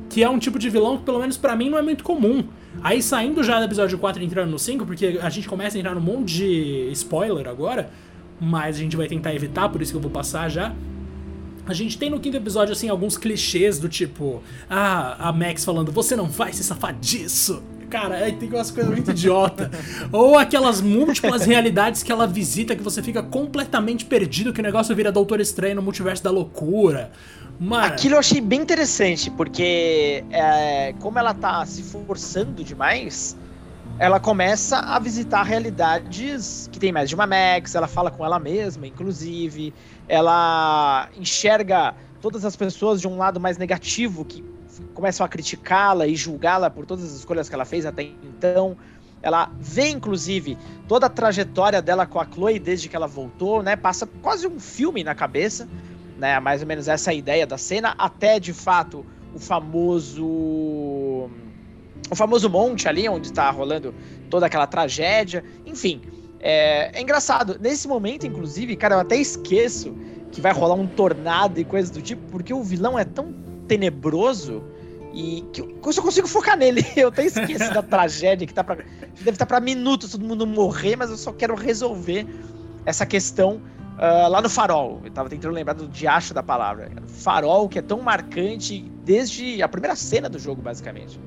que 0.09 0.23
é 0.23 0.29
um 0.29 0.39
tipo 0.39 0.57
de 0.57 0.69
vilão 0.69 0.97
que, 0.97 1.03
pelo 1.03 1.19
menos 1.19 1.37
para 1.37 1.55
mim, 1.55 1.69
não 1.69 1.77
é 1.77 1.81
muito 1.81 2.03
comum. 2.03 2.45
Aí 2.81 3.01
saindo 3.01 3.43
já 3.43 3.59
do 3.59 3.65
episódio 3.65 3.97
4 3.97 4.21
e 4.21 4.25
entrando 4.25 4.49
no 4.49 4.59
5, 4.59 4.85
porque 4.85 5.19
a 5.21 5.29
gente 5.29 5.47
começa 5.47 5.77
a 5.77 5.79
entrar 5.79 5.95
num 5.95 6.01
monte 6.01 6.35
de 6.35 6.89
spoiler 6.91 7.47
agora, 7.47 7.89
mas 8.39 8.75
a 8.75 8.79
gente 8.79 8.95
vai 8.95 9.07
tentar 9.07 9.33
evitar, 9.33 9.69
por 9.69 9.81
isso 9.81 9.91
que 9.91 9.97
eu 9.97 10.01
vou 10.01 10.11
passar 10.11 10.49
já. 10.49 10.73
A 11.65 11.73
gente 11.73 11.97
tem 11.97 12.09
no 12.09 12.19
quinto 12.19 12.37
episódio, 12.37 12.71
assim, 12.71 12.87
alguns 12.87 13.17
clichês 13.17 13.77
do 13.77 13.89
tipo, 13.89 14.41
ah, 14.69 15.27
a 15.27 15.33
Max 15.33 15.65
falando, 15.65 15.91
você 15.91 16.15
não 16.15 16.27
vai 16.27 16.53
se 16.53 16.63
safar 16.63 16.93
disso. 16.97 17.61
Cara, 17.89 18.15
aí 18.15 18.33
tem 18.33 18.49
umas 18.49 18.69
coisas 18.69 18.91
muito 18.91 19.11
idiota. 19.11 19.71
Ou 20.11 20.37
aquelas 20.37 20.81
múltiplas 20.81 21.45
realidades 21.45 22.03
que 22.03 22.11
ela 22.11 22.27
visita 22.27 22.75
que 22.75 22.83
você 22.83 23.01
fica 23.01 23.23
completamente 23.23 24.05
perdido, 24.05 24.51
que 24.51 24.59
o 24.59 24.63
negócio 24.63 24.95
vira 24.95 25.11
Doutor 25.11 25.39
Estranho 25.39 25.75
no 25.75 25.81
multiverso 25.81 26.23
da 26.23 26.29
loucura. 26.29 27.11
Mano. 27.59 27.85
Aquilo 27.85 28.15
eu 28.15 28.19
achei 28.19 28.39
bem 28.39 28.61
interessante, 28.61 29.31
porque 29.31 30.23
é, 30.29 30.93
como 30.99 31.17
ela 31.17 31.33
tá 31.33 31.65
se 31.65 31.81
forçando 31.81 32.63
demais, 32.63 33.35
ela 33.97 34.19
começa 34.19 34.77
a 34.77 34.99
visitar 34.99 35.41
realidades 35.41 36.69
que 36.71 36.77
tem 36.77 36.91
mais 36.91 37.09
de 37.09 37.15
uma 37.15 37.25
Max, 37.25 37.73
ela 37.73 37.87
fala 37.87 38.11
com 38.11 38.23
ela 38.23 38.37
mesma, 38.37 38.85
inclusive, 38.85 39.73
ela 40.07 41.09
enxerga 41.17 41.95
todas 42.21 42.45
as 42.45 42.55
pessoas 42.55 43.01
de 43.01 43.07
um 43.07 43.17
lado 43.17 43.39
mais 43.39 43.57
negativo, 43.57 44.23
que 44.23 44.43
começam 44.93 45.25
a 45.25 45.29
criticá-la 45.29 46.05
e 46.05 46.15
julgá-la 46.15 46.69
por 46.69 46.85
todas 46.85 47.05
as 47.05 47.11
escolhas 47.13 47.49
que 47.49 47.55
ela 47.55 47.65
fez 47.65 47.85
até 47.87 48.03
então. 48.03 48.77
Ela 49.19 49.49
vê, 49.59 49.89
inclusive, 49.89 50.55
toda 50.87 51.07
a 51.07 51.09
trajetória 51.09 51.81
dela 51.81 52.05
com 52.05 52.19
a 52.19 52.25
Chloe 52.25 52.59
desde 52.59 52.87
que 52.87 52.95
ela 52.95 53.07
voltou, 53.07 53.63
né? 53.63 53.75
Passa 53.75 54.07
quase 54.21 54.45
um 54.45 54.59
filme 54.59 55.03
na 55.03 55.15
cabeça 55.15 55.67
né? 56.17 56.39
Mais 56.39 56.61
ou 56.61 56.67
menos 56.67 56.87
essa 56.87 57.13
ideia 57.13 57.45
da 57.45 57.57
cena, 57.57 57.95
até 57.97 58.39
de 58.39 58.53
fato 58.53 59.05
o 59.33 59.39
famoso. 59.39 60.25
O 62.09 62.15
famoso 62.15 62.49
monte 62.49 62.87
ali, 62.87 63.07
onde 63.09 63.27
está 63.27 63.49
rolando 63.49 63.93
toda 64.29 64.45
aquela 64.45 64.65
tragédia. 64.65 65.43
Enfim, 65.65 66.01
é, 66.39 66.91
é, 66.97 67.01
engraçado. 67.01 67.57
Nesse 67.59 67.87
momento, 67.87 68.25
inclusive, 68.25 68.75
cara, 68.75 68.95
eu 68.95 68.99
até 68.99 69.17
esqueço 69.17 69.95
que 70.31 70.39
vai 70.39 70.53
rolar 70.53 70.75
um 70.75 70.87
tornado 70.87 71.59
e 71.59 71.65
coisas 71.65 71.89
do 71.89 72.01
tipo, 72.01 72.21
porque 72.31 72.53
o 72.53 72.63
vilão 72.63 72.97
é 72.97 73.03
tão 73.03 73.33
tenebroso 73.67 74.63
e 75.13 75.43
que 75.51 75.61
eu 75.61 75.93
só 75.93 76.01
consigo 76.01 76.27
focar 76.27 76.57
nele. 76.57 76.85
Eu 76.95 77.07
até 77.07 77.25
esqueço 77.25 77.73
da 77.73 77.81
tragédia 77.81 78.45
que 78.45 78.53
tá 78.53 78.63
pra. 78.63 78.75
Deve 78.75 79.31
estar 79.31 79.45
para 79.45 79.59
minutos 79.59 80.11
todo 80.11 80.23
mundo 80.23 80.45
morrer, 80.45 80.95
mas 80.95 81.09
eu 81.09 81.17
só 81.17 81.33
quero 81.33 81.55
resolver 81.55 82.25
essa 82.85 83.05
questão 83.05 83.59
Uh, 83.97 84.29
lá 84.29 84.41
no 84.43 84.49
Farol, 84.49 85.01
eu 85.03 85.11
tava 85.11 85.27
tentando 85.27 85.53
lembrar 85.53 85.73
do 85.73 85.87
diacho 85.87 86.31
da 86.31 86.43
palavra. 86.43 86.91
Farol, 87.07 87.67
que 87.67 87.79
é 87.79 87.81
tão 87.81 87.99
marcante 87.99 88.79
desde 89.03 89.61
a 89.63 89.67
primeira 89.67 89.95
cena 89.95 90.29
do 90.29 90.37
jogo, 90.37 90.61
basicamente. 90.61 91.19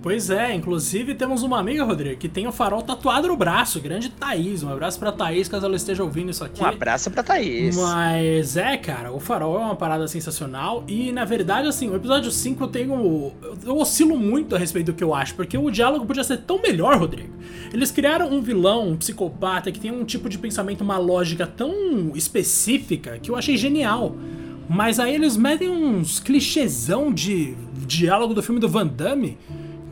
Pois 0.00 0.30
é, 0.30 0.54
inclusive 0.54 1.14
temos 1.14 1.42
uma 1.42 1.58
amiga, 1.58 1.82
Rodrigo, 1.82 2.16
que 2.16 2.28
tem 2.28 2.46
o 2.46 2.52
farol 2.52 2.82
tatuado 2.82 3.26
no 3.26 3.36
braço, 3.36 3.80
grande 3.80 4.08
Thaís. 4.08 4.62
Um 4.62 4.70
abraço 4.70 4.98
pra 4.98 5.10
Thaís, 5.10 5.48
caso 5.48 5.66
ela 5.66 5.74
esteja 5.74 6.04
ouvindo 6.04 6.30
isso 6.30 6.44
aqui. 6.44 6.62
Um 6.62 6.66
abraço 6.66 7.10
pra 7.10 7.22
Thaís. 7.22 7.76
Mas 7.76 8.56
é, 8.56 8.76
cara, 8.76 9.12
o 9.12 9.18
farol 9.18 9.56
é 9.56 9.64
uma 9.64 9.74
parada 9.74 10.06
sensacional. 10.06 10.84
E 10.86 11.10
na 11.10 11.24
verdade, 11.24 11.66
assim, 11.66 11.90
o 11.90 11.96
episódio 11.96 12.30
5 12.30 12.62
eu 12.62 12.68
tenho. 12.68 13.32
Eu 13.64 13.76
oscilo 13.76 14.16
muito 14.16 14.54
a 14.54 14.58
respeito 14.58 14.86
do 14.86 14.94
que 14.94 15.02
eu 15.02 15.12
acho, 15.12 15.34
porque 15.34 15.58
o 15.58 15.70
diálogo 15.70 16.06
podia 16.06 16.22
ser 16.22 16.38
tão 16.38 16.62
melhor, 16.62 16.96
Rodrigo. 16.96 17.34
Eles 17.72 17.90
criaram 17.90 18.32
um 18.32 18.40
vilão, 18.40 18.90
um 18.90 18.96
psicopata, 18.96 19.72
que 19.72 19.80
tem 19.80 19.90
um 19.90 20.04
tipo 20.04 20.28
de 20.28 20.38
pensamento, 20.38 20.82
uma 20.82 20.96
lógica 20.96 21.44
tão 21.44 22.12
específica 22.14 23.18
que 23.18 23.30
eu 23.30 23.36
achei 23.36 23.56
genial. 23.56 24.16
Mas 24.68 25.00
aí 25.00 25.14
eles 25.14 25.36
metem 25.36 25.68
uns 25.68 26.20
clichêzão 26.20 27.12
de 27.12 27.56
diálogo 27.86 28.34
do 28.34 28.42
filme 28.42 28.60
do 28.60 28.68
Van 28.68 28.86
Damme 28.86 29.38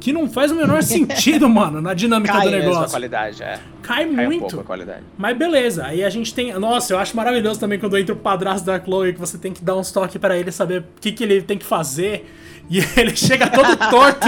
que 0.01 0.13
não 0.13 0.29
faz 0.31 0.51
o 0.53 0.55
menor 0.55 0.83
sentido, 0.83 1.49
mano, 1.49 1.81
na 1.81 1.95
dinâmica 1.95 2.35
Cai 2.35 2.45
do 2.45 2.51
negócio. 2.51 2.85
a 2.85 2.89
qualidade, 2.89 3.43
é. 3.43 3.59
Cai, 3.83 4.07
Cai 4.07 4.27
muito. 4.27 4.57
Um 4.57 4.61
a 4.61 4.65
qualidade. 4.65 5.03
Mas 5.17 5.37
beleza, 5.37 5.85
aí 5.87 6.05
a 6.05 6.11
gente 6.11 6.35
tem. 6.35 6.53
Nossa, 6.55 6.93
eu 6.93 6.99
acho 6.99 7.17
maravilhoso 7.17 7.59
também 7.59 7.79
quando 7.79 7.97
entra 7.97 8.15
o 8.15 8.19
padrasto 8.19 8.67
da 8.67 8.79
Chloe, 8.79 9.13
que 9.13 9.21
você 9.21 9.39
tem 9.39 9.53
que 9.53 9.65
dar 9.65 9.77
uns 9.77 9.91
toques 9.91 10.17
para 10.19 10.37
ele 10.37 10.53
saber 10.53 10.81
o 10.81 10.85
que, 11.01 11.13
que 11.13 11.25
ele 11.25 11.43
tem 11.43 11.59
que 11.59 11.65
fazer. 11.65 12.31
E 12.69 12.79
ele 12.99 13.17
chega 13.17 13.49
todo 13.49 13.77
torto. 13.91 14.27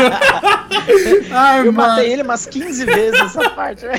Ai, 1.30 1.60
eu 1.60 1.72
mano. 1.72 1.88
matei 1.88 2.12
ele 2.12 2.22
umas 2.22 2.46
15 2.46 2.84
vezes 2.84 3.20
nessa 3.20 3.50
parte. 3.50 3.84
Né? 3.84 3.94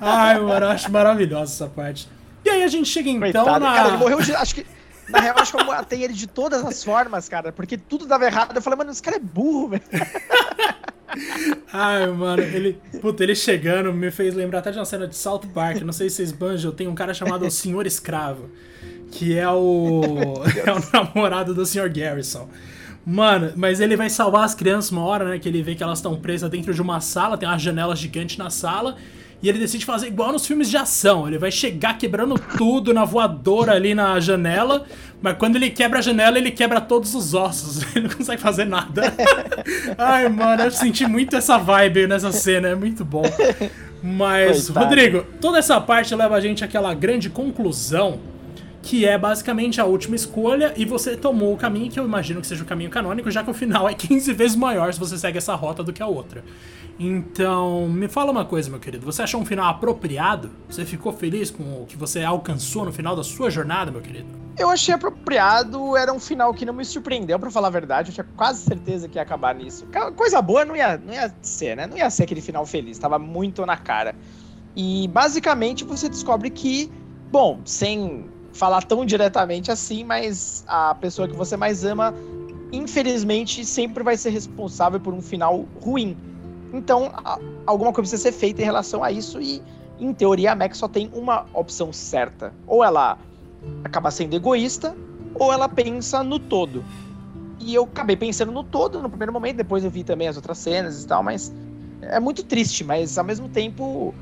Ai, 0.00 0.38
mano, 0.40 0.66
eu 0.66 0.70
acho 0.70 0.90
maravilhosa 0.90 1.52
essa 1.52 1.66
parte. 1.68 2.08
E 2.44 2.50
aí 2.50 2.62
a 2.62 2.68
gente 2.68 2.88
chega 2.88 3.08
então 3.10 3.44
Coitado, 3.44 3.64
na. 3.64 3.74
Cara, 3.74 3.88
ele 3.88 3.96
morreu 3.98 4.20
de. 4.20 4.34
Acho 4.34 4.54
que. 4.54 4.66
Na 5.08 5.20
real, 5.20 5.36
acho 5.38 5.56
que 5.56 5.62
eu 5.62 5.64
matei 5.66 6.04
ele 6.04 6.12
de 6.12 6.26
todas 6.26 6.62
as 6.64 6.84
formas, 6.84 7.28
cara. 7.28 7.50
Porque 7.50 7.78
tudo 7.78 8.06
dava 8.06 8.26
errado. 8.26 8.54
Eu 8.54 8.60
falei, 8.60 8.76
mano, 8.76 8.90
esse 8.90 9.02
cara 9.02 9.16
é 9.16 9.20
burro, 9.20 9.68
velho. 9.68 9.82
Ai, 11.72 12.06
mano, 12.08 12.42
ele. 12.42 12.78
Puta, 13.00 13.22
ele 13.22 13.34
chegando 13.34 13.92
me 13.92 14.10
fez 14.10 14.34
lembrar 14.34 14.60
até 14.60 14.70
de 14.70 14.78
uma 14.78 14.84
cena 14.84 15.06
de 15.06 15.16
South 15.16 15.42
Park. 15.54 15.82
Não 15.82 15.92
sei 15.92 16.08
se 16.10 16.16
vocês 16.16 16.32
banjam, 16.32 16.72
tem 16.72 16.86
um 16.86 16.94
cara 16.94 17.14
chamado 17.14 17.46
o 17.46 17.50
Senhor 17.50 17.86
Escravo. 17.86 18.50
Que 19.10 19.38
é 19.38 19.48
o. 19.48 20.42
é 20.64 20.72
o 20.72 20.82
namorado 20.92 21.54
do 21.54 21.64
Sr. 21.64 21.88
Garrison. 21.90 22.48
Mano, 23.06 23.52
mas 23.56 23.80
ele 23.80 23.96
vai 23.96 24.10
salvar 24.10 24.44
as 24.44 24.54
crianças 24.54 24.90
uma 24.90 25.02
hora, 25.02 25.24
né? 25.24 25.38
Que 25.38 25.48
ele 25.48 25.62
vê 25.62 25.74
que 25.74 25.82
elas 25.82 25.98
estão 25.98 26.14
presas 26.16 26.50
dentro 26.50 26.74
de 26.74 26.82
uma 26.82 27.00
sala, 27.00 27.38
tem 27.38 27.48
uma 27.48 27.58
janela 27.58 27.96
gigante 27.96 28.38
na 28.38 28.50
sala. 28.50 28.96
E 29.40 29.48
ele 29.48 29.58
decide 29.58 29.84
fazer 29.84 30.08
igual 30.08 30.32
nos 30.32 30.46
filmes 30.46 30.68
de 30.68 30.76
ação. 30.76 31.28
Ele 31.28 31.38
vai 31.38 31.50
chegar 31.50 31.96
quebrando 31.96 32.34
tudo 32.56 32.92
na 32.92 33.04
voadora 33.04 33.72
ali 33.72 33.94
na 33.94 34.18
janela. 34.18 34.84
Mas 35.22 35.36
quando 35.36 35.56
ele 35.56 35.70
quebra 35.70 36.00
a 36.00 36.02
janela, 36.02 36.38
ele 36.38 36.50
quebra 36.50 36.80
todos 36.80 37.14
os 37.14 37.34
ossos. 37.34 37.82
Ele 37.94 38.06
não 38.06 38.16
consegue 38.16 38.40
fazer 38.40 38.64
nada. 38.64 39.12
Ai, 39.98 40.28
mano, 40.28 40.62
eu 40.62 40.70
senti 40.70 41.06
muito 41.06 41.34
essa 41.34 41.58
vibe 41.58 42.06
nessa 42.06 42.30
cena. 42.30 42.68
É 42.68 42.74
muito 42.76 43.04
bom. 43.04 43.22
Mas, 44.00 44.66
Coitado. 44.66 44.86
Rodrigo, 44.86 45.26
toda 45.40 45.58
essa 45.58 45.80
parte 45.80 46.14
leva 46.14 46.36
a 46.36 46.40
gente 46.40 46.64
àquela 46.64 46.94
grande 46.94 47.28
conclusão 47.28 48.20
que 48.88 49.04
é 49.04 49.18
basicamente 49.18 49.82
a 49.82 49.84
última 49.84 50.16
escolha, 50.16 50.72
e 50.74 50.86
você 50.86 51.14
tomou 51.14 51.52
o 51.52 51.58
caminho 51.58 51.90
que 51.90 52.00
eu 52.00 52.06
imagino 52.06 52.40
que 52.40 52.46
seja 52.46 52.62
o 52.62 52.66
caminho 52.66 52.88
canônico, 52.88 53.30
já 53.30 53.44
que 53.44 53.50
o 53.50 53.52
final 53.52 53.86
é 53.86 53.92
15 53.92 54.32
vezes 54.32 54.56
maior 54.56 54.90
se 54.94 54.98
você 54.98 55.18
segue 55.18 55.36
essa 55.36 55.54
rota 55.54 55.84
do 55.84 55.92
que 55.92 56.02
a 56.02 56.06
outra. 56.06 56.42
Então, 56.98 57.86
me 57.86 58.08
fala 58.08 58.32
uma 58.32 58.46
coisa, 58.46 58.70
meu 58.70 58.80
querido. 58.80 59.04
Você 59.04 59.20
achou 59.20 59.42
um 59.42 59.44
final 59.44 59.66
apropriado? 59.66 60.50
Você 60.70 60.86
ficou 60.86 61.12
feliz 61.12 61.50
com 61.50 61.82
o 61.82 61.86
que 61.86 61.98
você 61.98 62.24
alcançou 62.24 62.86
no 62.86 62.90
final 62.90 63.14
da 63.14 63.22
sua 63.22 63.50
jornada, 63.50 63.90
meu 63.90 64.00
querido? 64.00 64.26
Eu 64.58 64.70
achei 64.70 64.94
apropriado, 64.94 65.94
era 65.94 66.10
um 66.10 66.18
final 66.18 66.54
que 66.54 66.64
não 66.64 66.72
me 66.72 66.84
surpreendeu, 66.84 67.38
para 67.38 67.50
falar 67.50 67.68
a 67.68 67.70
verdade. 67.70 68.08
Eu 68.08 68.14
tinha 68.14 68.26
quase 68.38 68.62
certeza 68.62 69.06
que 69.06 69.18
ia 69.18 69.22
acabar 69.22 69.54
nisso. 69.54 69.86
Coisa 70.16 70.40
boa 70.40 70.64
não 70.64 70.74
ia, 70.74 70.96
não 70.96 71.12
ia 71.12 71.30
ser, 71.42 71.76
né? 71.76 71.86
Não 71.86 71.98
ia 71.98 72.08
ser 72.08 72.22
aquele 72.22 72.40
final 72.40 72.64
feliz, 72.64 72.96
tava 72.96 73.18
muito 73.18 73.66
na 73.66 73.76
cara. 73.76 74.16
E 74.74 75.06
basicamente 75.08 75.84
você 75.84 76.08
descobre 76.08 76.48
que, 76.48 76.90
bom, 77.30 77.60
sem 77.66 78.37
falar 78.58 78.82
tão 78.82 79.06
diretamente 79.06 79.70
assim, 79.70 80.04
mas 80.04 80.64
a 80.66 80.94
pessoa 80.94 81.28
que 81.28 81.36
você 81.36 81.56
mais 81.56 81.84
ama, 81.84 82.12
infelizmente, 82.72 83.64
sempre 83.64 84.02
vai 84.02 84.16
ser 84.16 84.30
responsável 84.30 84.98
por 84.98 85.14
um 85.14 85.22
final 85.22 85.64
ruim 85.80 86.16
então, 86.72 87.10
alguma 87.66 87.92
coisa 87.92 88.10
precisa 88.10 88.30
ser 88.30 88.32
feita 88.32 88.60
em 88.60 88.64
relação 88.64 89.02
a 89.02 89.10
isso 89.10 89.40
e, 89.40 89.62
em 89.98 90.12
teoria, 90.12 90.52
a 90.52 90.54
Max 90.54 90.78
só 90.78 90.88
tem 90.88 91.10
uma 91.14 91.46
opção 91.54 91.92
certa. 91.92 92.52
Ou 92.66 92.84
ela 92.84 93.18
acaba 93.84 94.10
sendo 94.10 94.34
egoísta, 94.34 94.94
ou 95.34 95.52
ela 95.52 95.68
pensa 95.68 96.22
no 96.22 96.38
todo. 96.38 96.84
E 97.58 97.74
eu 97.74 97.84
acabei 97.84 98.16
pensando 98.16 98.52
no 98.52 98.62
todo 98.62 99.02
no 99.02 99.08
primeiro 99.08 99.32
momento, 99.32 99.56
depois 99.56 99.84
eu 99.84 99.90
vi 99.90 100.04
também 100.04 100.28
as 100.28 100.36
outras 100.36 100.58
cenas 100.58 101.02
e 101.02 101.06
tal, 101.06 101.22
mas 101.22 101.52
é 102.02 102.20
muito 102.20 102.44
triste, 102.44 102.84
mas 102.84 103.18
ao 103.18 103.24
mesmo 103.24 103.48
tempo, 103.48 104.14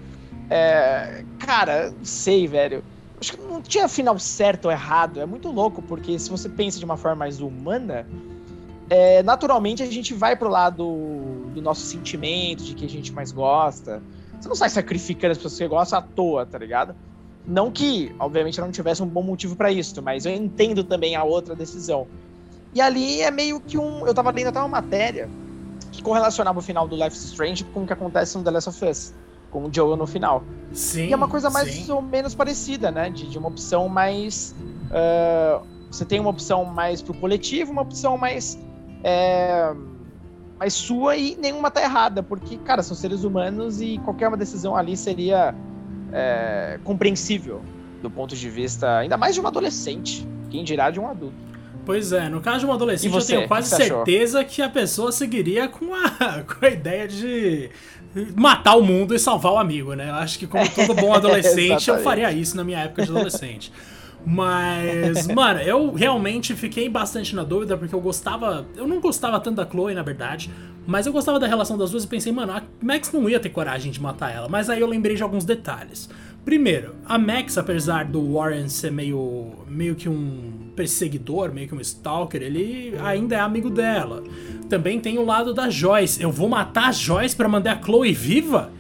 é... 0.49 1.25
cara, 1.39 1.93
sei, 2.03 2.47
velho. 2.47 2.83
Acho 3.21 3.33
que 3.33 3.43
não 3.43 3.63
tinha 3.63 3.89
final 3.89 4.19
certo 4.19 4.67
ou 4.67 4.71
errado, 4.71 5.21
é 5.21 5.27
muito 5.27 5.51
louco, 5.51 5.81
porque 5.83 6.19
se 6.19 6.29
você 6.31 6.49
pensa 6.49 6.79
de 6.79 6.85
uma 6.85 6.97
forma 6.97 7.17
mais 7.17 7.41
humana, 7.41 8.07
é, 8.91 9.23
naturalmente 9.23 9.83
a 9.83 9.87
gente 9.87 10.13
vai 10.15 10.37
pro 10.37 10.49
lado 10.49 10.85
do 11.55 11.63
nosso 11.63 11.81
sentimento, 11.81 12.63
de 12.63 12.75
que 12.75 12.85
a 12.85 12.89
gente 12.89 13.13
mais 13.13 13.33
gosta. 13.33 14.03
Você 14.39 14.49
não 14.49 14.55
sai 14.55 14.69
sacrificando 14.69 15.33
as 15.33 15.39
pessoas 15.39 15.55
que 15.55 15.59
você 15.59 15.69
gosta 15.69 15.97
à 15.97 16.03
toa, 16.03 16.45
tá 16.45 16.59
ligado? 16.59 16.95
Não 17.47 17.71
que, 17.71 18.15
obviamente, 18.19 18.61
não 18.61 18.71
tivesse 18.71 19.03
um 19.03 19.07
bom 19.07 19.23
motivo 19.23 19.57
para 19.57 19.71
isso, 19.71 20.03
mas 20.03 20.27
eu 20.27 20.35
entendo 20.35 20.85
também 20.85 21.17
a 21.17 21.25
outra 21.25 21.55
decisão. 21.55 22.07
E 22.75 22.81
ali 22.81 23.23
é 23.23 23.31
meio 23.31 23.61
que 23.61 23.79
um. 23.79 24.07
Eu 24.07 24.13
tava 24.13 24.31
lendo 24.31 24.49
até 24.49 24.59
uma 24.59 24.69
matéria 24.69 25.29
que 25.93 26.03
correlacionava 26.03 26.59
o 26.59 26.63
final 26.63 26.87
do 26.87 26.95
Life 26.95 27.17
is 27.17 27.25
Strange 27.25 27.65
com 27.65 27.85
o 27.85 27.87
que 27.87 27.93
acontece 27.93 28.37
no 28.37 28.45
The 28.45 28.51
Last 28.51 28.69
of 28.69 28.85
Us, 28.85 29.15
com 29.57 29.69
o 29.69 29.73
Joel 29.73 29.97
no 29.97 30.07
final. 30.07 30.45
Sim. 30.71 31.07
E 31.07 31.13
é 31.13 31.17
uma 31.17 31.29
coisa 31.29 31.49
mais 31.49 31.73
sim. 31.73 31.91
ou 31.91 32.03
menos 32.03 32.35
parecida, 32.35 32.91
né? 32.91 33.09
De, 33.09 33.27
de 33.27 33.39
uma 33.39 33.49
opção 33.49 33.89
mais. 33.89 34.55
Uh, 34.91 35.65
você 35.91 36.05
tem 36.05 36.21
uma 36.21 36.29
opção 36.29 36.67
mais 36.67 37.01
pro 37.01 37.15
coletivo, 37.15 37.73
uma 37.73 37.81
opção 37.81 38.19
mais 38.19 38.59
é, 39.03 39.73
mais 40.59 40.75
sua 40.75 41.17
e 41.17 41.37
nenhuma 41.37 41.71
tá 41.71 41.81
errada, 41.81 42.23
porque, 42.23 42.59
cara, 42.59 42.83
são 42.83 42.95
seres 42.95 43.25
humanos 43.25 43.81
e 43.81 43.99
qualquer 44.05 44.29
uma 44.29 44.37
decisão 44.37 44.77
ali 44.77 44.95
seria 44.95 45.55
é, 46.13 46.79
compreensível 46.85 47.63
do 48.03 48.11
ponto 48.11 48.37
de 48.37 48.51
vista, 48.51 48.99
ainda 48.99 49.17
mais 49.17 49.35
de 49.35 49.41
um 49.41 49.47
adolescente, 49.47 50.27
quem 50.51 50.63
dirá 50.65 50.91
de 50.91 51.01
um 51.01 51.09
adulto. 51.09 51.47
Pois 51.87 52.13
é, 52.13 52.29
no 52.29 52.41
caso 52.41 52.61
de 52.61 52.67
um 52.67 52.73
adolescente, 52.73 53.13
você, 53.13 53.33
eu 53.33 53.37
tenho 53.39 53.49
quase 53.49 53.71
certeza 53.71 54.41
achou? 54.41 54.51
que 54.51 54.61
a 54.61 54.69
pessoa 54.69 55.13
seguiria 55.13 55.69
com 55.69 55.95
a, 55.95 56.43
com 56.45 56.67
a 56.67 56.69
ideia 56.69 57.07
de 57.07 57.71
matar 58.35 58.77
o 58.77 58.83
mundo 58.83 59.15
e 59.15 59.19
salvar 59.19 59.53
o 59.53 59.59
amigo, 59.59 59.95
né? 59.95 60.09
Eu 60.09 60.15
acho 60.15 60.39
que, 60.39 60.47
como 60.47 60.69
todo 60.69 60.95
bom 60.95 61.13
adolescente, 61.15 61.89
eu 61.89 61.99
faria 61.99 62.33
isso 62.33 62.57
na 62.57 62.65
minha 62.65 62.81
época 62.81 63.05
de 63.05 63.11
adolescente. 63.11 63.73
Mas, 64.25 65.27
mano, 65.33 65.61
eu 65.61 65.93
realmente 65.93 66.55
fiquei 66.55 66.89
bastante 66.89 67.35
na 67.35 67.45
dúvida, 67.45 67.77
porque 67.77 67.95
eu 67.95 68.01
gostava. 68.01 68.67
Eu 68.77 68.87
não 68.87 69.01
gostava 69.01 69.39
tanto 69.39 69.57
da 69.57 69.67
Chloe, 69.67 69.95
na 69.95 70.03
verdade. 70.03 70.51
Mas 70.87 71.07
eu 71.07 71.13
gostava 71.13 71.39
da 71.39 71.47
relação 71.47 71.77
das 71.77 71.91
duas 71.91 72.05
e 72.05 72.07
pensei, 72.07 72.33
mano, 72.33 72.53
a 72.53 72.63
Max 72.81 73.11
não 73.13 73.29
ia 73.29 73.41
ter 73.41 73.51
coragem 73.51 73.91
de 73.91 74.01
matar 74.01 74.33
ela. 74.33 74.49
Mas 74.49 74.71
aí 74.71 74.81
eu 74.81 74.87
lembrei 74.87 75.17
de 75.17 75.23
alguns 75.23 75.45
detalhes. 75.45 76.09
Primeiro, 76.47 76.95
a 77.05 77.19
Max, 77.19 77.59
apesar 77.59 78.05
do 78.05 78.35
Warren 78.35 78.69
ser 78.69 78.93
meio, 78.93 79.51
meio 79.69 79.97
que 79.97 80.09
um 80.09 80.71
perseguidor, 80.77 81.53
meio 81.53 81.67
que 81.67 81.75
um 81.75 81.81
stalker, 81.81 82.41
ele 82.41 82.95
ainda 83.03 83.35
é 83.35 83.41
amigo 83.41 83.69
dela. 83.69 84.23
Também 84.69 85.01
tem 85.01 85.19
o 85.19 85.25
lado 85.25 85.53
da 85.53 85.69
Joyce. 85.69 86.23
Eu 86.23 86.31
vou 86.31 86.49
matar 86.49 86.91
a 86.91 86.93
Joyce 86.93 87.35
para 87.35 87.49
mandar 87.49 87.79
a 87.79 87.83
Chloe 87.83 88.13
viva? 88.13 88.71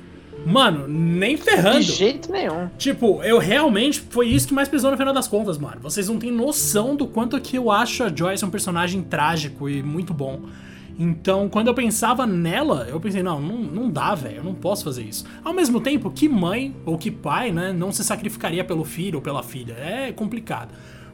Mano, 0.46 0.86
nem 0.86 1.36
ferrando. 1.36 1.80
De 1.80 1.90
jeito 1.90 2.30
nenhum. 2.30 2.68
Tipo, 2.78 3.20
eu 3.24 3.36
realmente. 3.38 3.98
Foi 3.98 4.28
isso 4.28 4.46
que 4.46 4.54
mais 4.54 4.68
pesou 4.68 4.92
no 4.92 4.96
final 4.96 5.12
das 5.12 5.26
contas, 5.26 5.58
mano. 5.58 5.80
Vocês 5.80 6.08
não 6.08 6.20
têm 6.20 6.30
noção 6.30 6.94
do 6.94 7.08
quanto 7.08 7.40
que 7.40 7.58
eu 7.58 7.68
acho 7.68 8.04
a 8.04 8.08
Joyce 8.14 8.44
um 8.44 8.50
personagem 8.50 9.02
trágico 9.02 9.68
e 9.68 9.82
muito 9.82 10.14
bom. 10.14 10.42
Então, 10.98 11.48
quando 11.48 11.68
eu 11.68 11.74
pensava 11.74 12.26
nela, 12.26 12.86
eu 12.88 12.98
pensei, 12.98 13.22
não, 13.22 13.40
não, 13.40 13.58
não 13.58 13.90
dá, 13.90 14.14
velho, 14.14 14.36
eu 14.36 14.44
não 14.44 14.54
posso 14.54 14.84
fazer 14.84 15.02
isso. 15.02 15.24
Ao 15.44 15.52
mesmo 15.52 15.80
tempo, 15.80 16.10
que 16.10 16.28
mãe 16.28 16.74
ou 16.86 16.96
que 16.96 17.10
pai, 17.10 17.52
né, 17.52 17.72
não 17.72 17.92
se 17.92 18.02
sacrificaria 18.02 18.64
pelo 18.64 18.84
filho 18.84 19.16
ou 19.16 19.22
pela 19.22 19.42
filha? 19.42 19.74
É 19.74 20.10
complicado. 20.12 20.72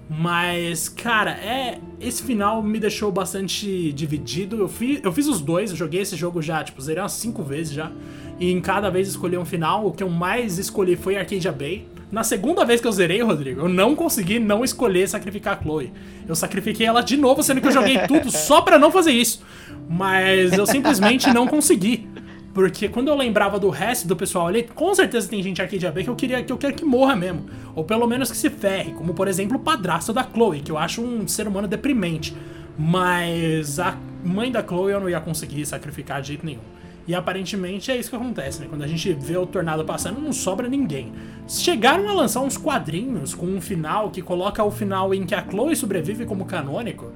Mas, 0.08 0.88
cara, 0.88 1.30
é. 1.32 1.78
Esse 2.00 2.22
final 2.22 2.62
me 2.62 2.78
deixou 2.78 3.10
bastante 3.10 3.92
dividido. 3.92 4.56
Eu, 4.56 4.68
fi, 4.68 5.00
eu 5.02 5.12
fiz 5.12 5.26
os 5.26 5.40
dois, 5.40 5.70
eu 5.70 5.76
joguei 5.76 6.00
esse 6.00 6.16
jogo 6.16 6.42
já, 6.42 6.62
tipo, 6.62 6.80
zerei 6.82 7.02
umas 7.02 7.12
5 7.12 7.42
vezes 7.42 7.72
já 7.72 7.90
e 8.38 8.50
em 8.50 8.60
cada 8.60 8.90
vez 8.90 9.08
escolhi 9.08 9.38
um 9.38 9.44
final. 9.44 9.86
O 9.86 9.92
que 9.92 10.02
eu 10.02 10.10
mais 10.10 10.58
escolhi 10.58 10.96
foi 10.96 11.16
Arcadia 11.16 11.52
Bay. 11.52 11.86
Na 12.10 12.22
segunda 12.22 12.64
vez 12.64 12.80
que 12.80 12.86
eu 12.86 12.92
zerei, 12.92 13.22
Rodrigo, 13.22 13.62
eu 13.62 13.68
não 13.68 13.94
consegui 13.94 14.38
não 14.38 14.62
escolher 14.62 15.08
sacrificar 15.08 15.56
a 15.56 15.62
Chloe. 15.62 15.92
Eu 16.28 16.34
sacrifiquei 16.34 16.86
ela 16.86 17.00
de 17.00 17.16
novo, 17.16 17.42
sendo 17.42 17.60
que 17.60 17.68
eu 17.68 17.72
joguei 17.72 17.98
tudo 18.06 18.30
só 18.30 18.60
para 18.60 18.78
não 18.78 18.90
fazer 18.90 19.12
isso. 19.12 19.42
Mas 19.88 20.52
eu 20.52 20.66
simplesmente 20.66 21.32
não 21.32 21.46
consegui. 21.46 22.08
Porque 22.54 22.88
quando 22.88 23.08
eu 23.08 23.16
lembrava 23.16 23.58
do 23.58 23.70
resto 23.70 24.06
do 24.06 24.14
pessoal 24.14 24.46
ali, 24.46 24.62
com 24.62 24.94
certeza 24.94 25.28
tem 25.28 25.42
gente 25.42 25.62
aqui 25.62 25.78
de 25.78 25.86
AB 25.86 26.04
que 26.04 26.10
eu 26.10 26.16
queria 26.16 26.42
que 26.42 26.52
eu 26.52 26.58
quero 26.58 26.74
que 26.74 26.84
morra 26.84 27.16
mesmo. 27.16 27.46
Ou 27.74 27.82
pelo 27.82 28.06
menos 28.06 28.30
que 28.30 28.36
se 28.36 28.50
ferre, 28.50 28.92
como 28.92 29.14
por 29.14 29.26
exemplo 29.26 29.56
o 29.56 29.60
padrasto 29.60 30.12
da 30.12 30.22
Chloe, 30.22 30.60
que 30.60 30.70
eu 30.70 30.76
acho 30.76 31.00
um 31.00 31.26
ser 31.26 31.48
humano 31.48 31.66
deprimente. 31.66 32.36
Mas 32.78 33.78
a 33.78 33.96
mãe 34.22 34.52
da 34.52 34.62
Chloe 34.62 34.92
eu 34.92 35.00
não 35.00 35.08
ia 35.08 35.20
conseguir 35.20 35.64
sacrificar 35.64 36.20
de 36.20 36.28
jeito 36.28 36.44
nenhum. 36.44 36.60
E 37.06 37.14
aparentemente 37.14 37.90
é 37.90 37.96
isso 37.96 38.10
que 38.10 38.16
acontece, 38.16 38.60
né? 38.60 38.66
Quando 38.68 38.82
a 38.82 38.86
gente 38.86 39.12
vê 39.12 39.36
o 39.36 39.44
tornado 39.44 39.84
passando, 39.84 40.20
não 40.20 40.32
sobra 40.32 40.68
ninguém. 40.68 41.12
Chegaram 41.48 42.08
a 42.08 42.12
lançar 42.12 42.40
uns 42.40 42.56
quadrinhos 42.56 43.34
com 43.34 43.46
um 43.46 43.60
final 43.60 44.10
que 44.10 44.22
coloca 44.22 44.62
o 44.62 44.70
final 44.70 45.12
em 45.12 45.24
que 45.24 45.34
a 45.34 45.44
Chloe 45.44 45.74
sobrevive 45.74 46.24
como 46.24 46.44
canônico, 46.44 47.10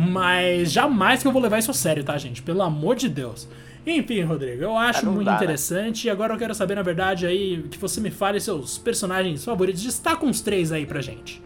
mas 0.00 0.72
jamais 0.72 1.20
que 1.20 1.28
eu 1.28 1.32
vou 1.32 1.42
levar 1.42 1.58
isso 1.58 1.70
a 1.70 1.74
sério, 1.74 2.02
tá, 2.02 2.16
gente? 2.16 2.40
Pelo 2.42 2.62
amor 2.62 2.96
de 2.96 3.08
Deus. 3.08 3.46
Enfim, 3.86 4.22
Rodrigo, 4.22 4.62
eu 4.62 4.76
acho 4.76 5.04
muito 5.06 5.24
dá, 5.24 5.32
né? 5.32 5.36
interessante. 5.36 6.06
Né? 6.06 6.08
E 6.08 6.10
agora 6.10 6.34
eu 6.34 6.38
quero 6.38 6.54
saber, 6.54 6.74
na 6.74 6.82
verdade, 6.82 7.26
aí, 7.26 7.62
que 7.70 7.76
você 7.78 8.00
me 8.00 8.10
fale 8.10 8.40
seus 8.40 8.78
personagens 8.78 9.44
favoritos. 9.44 9.82
Destaca 9.82 10.24
uns 10.24 10.40
três 10.40 10.72
aí 10.72 10.86
pra 10.86 11.00
gente. 11.00 11.42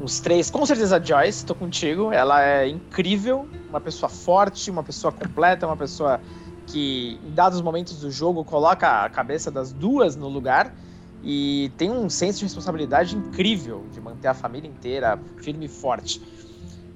Uns 0.00 0.18
três, 0.18 0.50
com 0.50 0.64
certeza 0.66 0.96
a 0.96 1.00
Joyce, 1.00 1.46
tô 1.46 1.54
contigo. 1.54 2.12
Ela 2.12 2.44
é 2.44 2.68
incrível, 2.68 3.48
uma 3.68 3.80
pessoa 3.80 4.08
forte, 4.08 4.70
uma 4.70 4.82
pessoa 4.82 5.12
completa, 5.12 5.66
uma 5.66 5.76
pessoa 5.76 6.20
que, 6.66 7.18
em 7.24 7.30
dados 7.30 7.60
momentos 7.60 8.00
do 8.00 8.10
jogo, 8.10 8.44
coloca 8.44 9.04
a 9.04 9.08
cabeça 9.08 9.50
das 9.50 9.72
duas 9.72 10.16
no 10.16 10.28
lugar 10.28 10.74
e 11.22 11.70
tem 11.76 11.90
um 11.90 12.10
senso 12.10 12.40
de 12.40 12.46
responsabilidade 12.46 13.16
incrível 13.16 13.84
de 13.92 14.00
manter 14.00 14.28
a 14.28 14.34
família 14.34 14.68
inteira 14.68 15.18
firme 15.36 15.66
e 15.66 15.68
forte. 15.68 16.20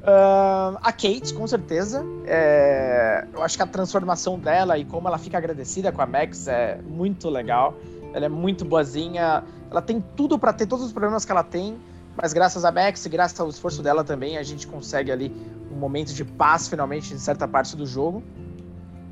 Uh, 0.07 0.79
a 0.83 0.93
Kate, 0.93 1.35
com 1.35 1.45
certeza. 1.49 2.05
É, 2.27 3.27
eu 3.35 3.43
acho 3.43 3.57
que 3.57 3.63
a 3.63 3.67
transformação 3.67 4.39
dela 4.39 4.79
e 4.79 4.85
como 4.85 5.09
ela 5.09 5.19
fica 5.19 5.37
agradecida 5.37 5.91
com 5.91 6.01
a 6.01 6.07
Max 6.07 6.47
é 6.47 6.81
muito 6.87 7.29
legal. 7.29 7.75
Ela 8.15 8.27
é 8.27 8.29
muito 8.29 8.65
boazinha. 8.65 9.43
Ela 9.69 9.83
tem 9.83 10.03
tudo 10.15 10.39
para 10.39 10.53
ter 10.53 10.67
todos 10.67 10.85
os 10.85 10.93
problemas 10.93 11.25
que 11.25 11.33
ela 11.33 11.43
tem, 11.43 11.77
mas 12.17 12.33
graças 12.33 12.65
a 12.65 12.71
Max 12.71 13.05
e 13.05 13.09
graças 13.09 13.39
ao 13.41 13.49
esforço 13.49 13.83
dela 13.83 14.05
também, 14.05 14.39
a 14.39 14.45
gente 14.45 14.69
consegue 14.69 15.11
ali 15.11 15.33
um 15.73 15.77
momento 15.77 16.15
de 16.15 16.25
paz 16.25 16.69
finalmente 16.69 17.13
em 17.13 17.19
certa 17.19 17.49
parte 17.49 17.77
do 17.77 17.85
jogo. 17.85 18.23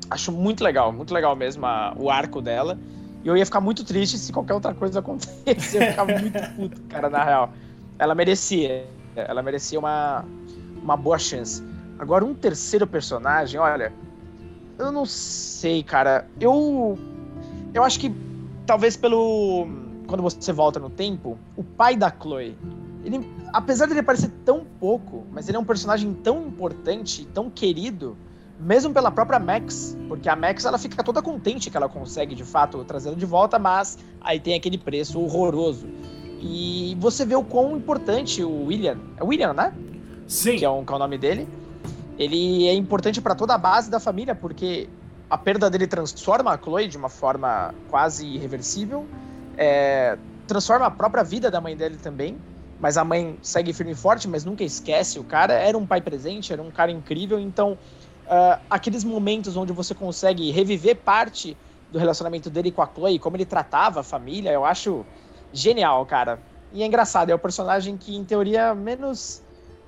Acho 0.09 0.31
muito 0.31 0.63
legal, 0.63 0.93
muito 0.93 1.13
legal 1.13 1.35
mesmo 1.35 1.65
a, 1.65 1.93
o 1.97 2.09
arco 2.09 2.41
dela. 2.41 2.79
E 3.21 3.27
eu 3.27 3.35
ia 3.35 3.45
ficar 3.45 3.59
muito 3.59 3.83
triste 3.83 4.17
se 4.17 4.31
qualquer 4.31 4.53
outra 4.53 4.73
coisa 4.73 4.99
acontecesse. 5.01 5.75
Eu 5.75 5.81
ia 5.83 5.89
ficar 5.89 6.05
muito 6.05 6.55
puto, 6.55 6.81
cara, 6.83 7.09
na 7.09 7.21
real. 7.21 7.53
Ela 7.99 8.15
merecia. 8.15 8.87
Ela 9.15 9.41
merecia 9.41 9.79
uma, 9.79 10.25
uma 10.85 10.95
boa 10.95 11.17
chance. 11.17 11.61
Agora, 11.97 12.23
um 12.23 12.33
terceiro 12.33 12.85
personagem, 12.85 13.59
olha, 13.59 13.91
eu 14.77 14.91
não 14.91 15.05
sei, 15.05 15.83
cara. 15.83 16.27
Eu. 16.39 16.97
Eu 17.73 17.83
acho 17.83 17.99
que 17.99 18.13
talvez 18.65 18.95
pelo. 18.95 19.67
Quando 20.07 20.21
você 20.21 20.53
volta 20.53 20.79
no 20.79 20.89
tempo, 20.89 21.37
o 21.57 21.63
pai 21.63 21.97
da 21.97 22.11
Chloe. 22.11 22.55
Ele, 23.03 23.27
apesar 23.53 23.85
de 23.85 23.93
ele 23.93 24.03
parecer 24.03 24.31
tão 24.43 24.65
pouco, 24.79 25.23
mas 25.31 25.47
ele 25.47 25.57
é 25.57 25.59
um 25.59 25.65
personagem 25.65 26.13
tão 26.13 26.47
importante, 26.47 27.25
tão 27.33 27.51
querido, 27.51 28.17
mesmo 28.59 28.91
pela 28.93 29.11
própria 29.11 29.37
Max, 29.37 29.95
porque 30.07 30.27
a 30.27 30.35
Max 30.35 30.65
ela 30.65 30.77
fica 30.79 31.03
toda 31.03 31.21
contente 31.21 31.69
que 31.69 31.77
ela 31.77 31.87
consegue 31.87 32.33
de 32.33 32.43
fato 32.43 32.83
trazê-lo 32.83 33.15
de 33.15 33.25
volta, 33.25 33.59
mas 33.59 33.99
aí 34.21 34.39
tem 34.39 34.55
aquele 34.55 34.77
preço 34.77 35.19
horroroso. 35.19 35.87
E 36.41 36.97
você 36.99 37.25
vê 37.25 37.35
o 37.35 37.43
quão 37.43 37.77
importante 37.77 38.43
o 38.43 38.65
William, 38.65 38.97
é 39.17 39.23
William, 39.23 39.53
né? 39.53 39.71
Sim. 40.27 40.57
Que 40.57 40.65
é, 40.65 40.69
um, 40.69 40.83
que 40.83 40.91
é 40.91 40.95
o 40.95 40.99
nome 40.99 41.17
dele. 41.17 41.47
Ele 42.17 42.67
é 42.67 42.73
importante 42.73 43.21
para 43.21 43.35
toda 43.35 43.55
a 43.55 43.57
base 43.57 43.89
da 43.89 43.99
família, 43.99 44.33
porque 44.33 44.89
a 45.29 45.37
perda 45.37 45.69
dele 45.69 45.87
transforma 45.87 46.53
a 46.53 46.57
Chloe 46.57 46.87
de 46.87 46.97
uma 46.97 47.09
forma 47.09 47.73
quase 47.89 48.25
irreversível, 48.25 49.05
é, 49.57 50.17
transforma 50.47 50.85
a 50.85 50.91
própria 50.91 51.23
vida 51.23 51.51
da 51.51 51.59
mãe 51.59 51.75
dele 51.75 51.97
também. 51.97 52.37
Mas 52.79 52.97
a 52.97 53.05
mãe 53.05 53.37
segue 53.41 53.71
firme 53.71 53.93
e 53.93 53.95
forte, 53.95 54.27
mas 54.27 54.43
nunca 54.43 54.63
esquece 54.63 55.17
o 55.17 55.23
cara. 55.23 55.53
Era 55.53 55.77
um 55.77 55.85
pai 55.85 56.01
presente, 56.01 56.51
era 56.51 56.61
um 56.61 56.69
cara 56.69 56.91
incrível. 56.91 57.39
Então, 57.39 57.77
uh, 58.25 58.59
aqueles 58.69 59.03
momentos 59.03 59.55
onde 59.55 59.71
você 59.71 59.95
consegue 59.95 60.51
reviver 60.51 60.97
parte 60.97 61.55
do 61.91 61.97
relacionamento 61.97 62.49
dele 62.49 62.71
com 62.71 62.81
a 62.81 62.89
Chloe, 62.93 63.17
como 63.17 63.37
ele 63.37 63.45
tratava 63.45 64.01
a 64.01 64.03
família, 64.03 64.51
eu 64.51 64.65
acho 64.65 65.05
genial, 65.53 66.05
cara. 66.05 66.39
E 66.73 66.83
é 66.83 66.85
engraçado, 66.85 67.29
é 67.29 67.35
o 67.35 67.39
personagem 67.39 67.95
que, 67.95 68.13
em 68.13 68.25
teoria, 68.25 68.75
menos 68.75 69.41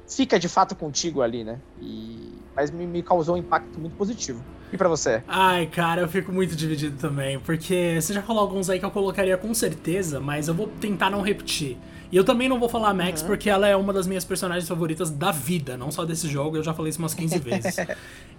fica 0.08 0.40
de 0.40 0.48
fato 0.48 0.76
contigo 0.76 1.22
ali, 1.22 1.44
né? 1.44 1.60
E... 1.82 2.36
Mas 2.56 2.72
me, 2.72 2.88
me 2.88 3.04
causou 3.04 3.36
um 3.36 3.38
impacto 3.38 3.80
muito 3.80 3.96
positivo. 3.96 4.44
E 4.72 4.78
para 4.78 4.90
você? 4.90 5.22
Ai, 5.28 5.68
cara, 5.68 6.02
eu 6.02 6.08
fico 6.08 6.32
muito 6.32 6.56
dividido 6.56 6.98
também, 6.98 7.40
porque 7.40 8.00
você 8.02 8.14
já 8.14 8.22
falou 8.22 8.42
alguns 8.42 8.70
aí 8.70 8.80
que 8.80 8.86
eu 8.86 8.92
colocaria 8.92 9.38
com 9.38 9.54
certeza, 9.54 10.20
mas 10.20 10.48
eu 10.48 10.54
vou 10.54 10.68
tentar 10.68 11.10
não 11.10 11.22
repetir. 11.22 11.78
E 12.12 12.16
eu 12.16 12.24
também 12.24 12.50
não 12.50 12.60
vou 12.60 12.68
falar 12.68 12.90
a 12.90 12.94
Max 12.94 13.22
uhum. 13.22 13.28
porque 13.28 13.50
ela 13.50 13.68
é 13.68 13.76
uma 13.76 13.94
das 13.94 14.08
minhas 14.08 14.26
personagens 14.26 14.68
favoritas 14.68 15.10
da 15.10 15.32
vida, 15.32 15.78
não 15.78 15.92
só 15.92 16.04
desse 16.04 16.28
jogo, 16.28 16.58
eu 16.58 16.64
já 16.64 16.74
falei 16.74 16.90
isso 16.90 17.00
umas 17.00 17.14
15 17.14 17.40
vezes. 17.40 17.76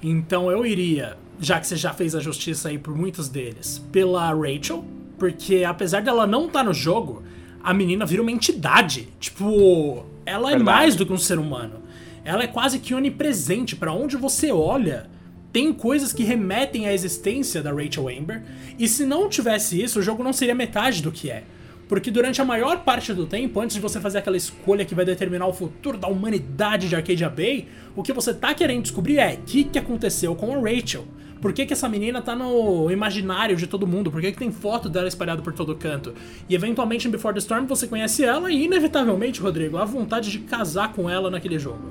então 0.03 0.51
eu 0.51 0.67
iria, 0.67 1.17
já 1.39 1.61
que 1.61 1.67
você 1.67 1.77
já 1.77 1.93
fez 1.93 2.15
a 2.15 2.21
justiça 2.21 2.71
aí 2.71 2.79
por 2.79 2.95
muitos 2.95 3.29
deles, 3.29 3.79
pela 3.93 4.33
Rachel, 4.35 4.85
porque 5.19 5.65
apesar 5.65 6.03
dela 6.03 6.27
não 6.27 6.47
estar 6.47 6.61
tá 6.61 6.65
no 6.65 6.73
jogo, 6.73 7.23
a 7.63 7.75
menina 7.75 8.07
vira 8.07 8.23
uma 8.23 8.31
entidade. 8.31 9.09
Tipo, 9.19 10.07
ela 10.29 10.49
é 10.49 10.57
Verdade. 10.57 10.71
é 10.71 10.81
mais 10.81 10.97
do 10.97 11.07
que 11.07 11.13
um 11.13 11.19
ser 11.19 11.39
humano. 11.39 11.83
Ela 12.25 12.45
é 12.45 12.47
quase 12.47 12.79
que 12.79 12.95
onipresente. 12.95 13.75
para 13.75 13.93
onde 13.93 14.17
você 14.17 14.53
olha, 14.53 15.09
tem 15.53 15.73
coisas 15.73 16.13
que 16.13 16.23
remetem 16.25 16.87
à 16.87 16.93
existência 16.93 17.63
da 17.63 17.73
Rachel 17.73 18.09
Amber. 18.09 18.43
E 18.79 18.87
se 18.87 19.05
não 19.07 19.29
tivesse 19.29 19.83
isso, 19.83 19.99
o 19.99 20.03
jogo 20.03 20.23
não 20.23 20.33
seria 20.33 20.55
metade 20.55 21.03
do 21.03 21.11
que 21.11 21.31
é. 21.31 21.45
Porque 21.89 22.11
durante 22.11 22.41
a 22.43 22.45
maior 22.45 22.85
parte 22.85 23.15
do 23.15 23.25
tempo, 23.25 23.59
antes 23.61 23.75
de 23.75 23.81
você 23.81 23.99
fazer 23.99 24.19
aquela 24.19 24.37
escolha 24.37 24.85
que 24.85 24.95
vai 24.95 25.07
determinar 25.07 25.47
o 25.47 25.55
futuro 25.55 25.97
da 25.97 26.07
humanidade 26.07 26.87
de 26.87 26.95
Arcadia 26.95 27.31
Bay, 27.31 27.67
o 27.97 28.03
que 28.03 28.13
você 28.13 28.35
tá 28.35 28.53
querendo 28.53 28.83
descobrir 28.83 29.19
é 29.19 29.35
o 29.35 29.45
que, 29.47 29.65
que 29.65 29.79
aconteceu 29.79 30.35
com 30.35 30.55
a 30.55 30.59
Rachel. 30.61 31.07
Por 31.41 31.53
que, 31.53 31.67
que 31.67 31.73
essa 31.73 31.89
menina 31.89 32.21
tá 32.21 32.35
no 32.35 32.91
imaginário 32.91 33.57
de 33.57 33.67
todo 33.67 33.87
mundo? 33.87 34.11
Por 34.11 34.21
que, 34.21 34.33
que 34.33 34.39
tem 34.39 34.51
foto 34.51 34.89
dela 34.89 35.07
espalhada 35.07 35.41
por 35.41 35.53
todo 35.53 35.75
canto? 35.75 36.13
E 36.49 36.55
eventualmente 36.55 37.07
em 37.07 37.11
Before 37.11 37.33
the 37.33 37.39
Storm 37.39 37.67
você 37.67 37.87
conhece 37.87 38.25
ela 38.25 38.51
e, 38.51 38.65
inevitavelmente, 38.65 39.41
Rodrigo, 39.41 39.77
a 39.77 39.85
vontade 39.85 40.31
de 40.31 40.41
casar 40.41 40.93
com 40.93 41.09
ela 41.09 41.31
naquele 41.31 41.59
jogo. 41.59 41.83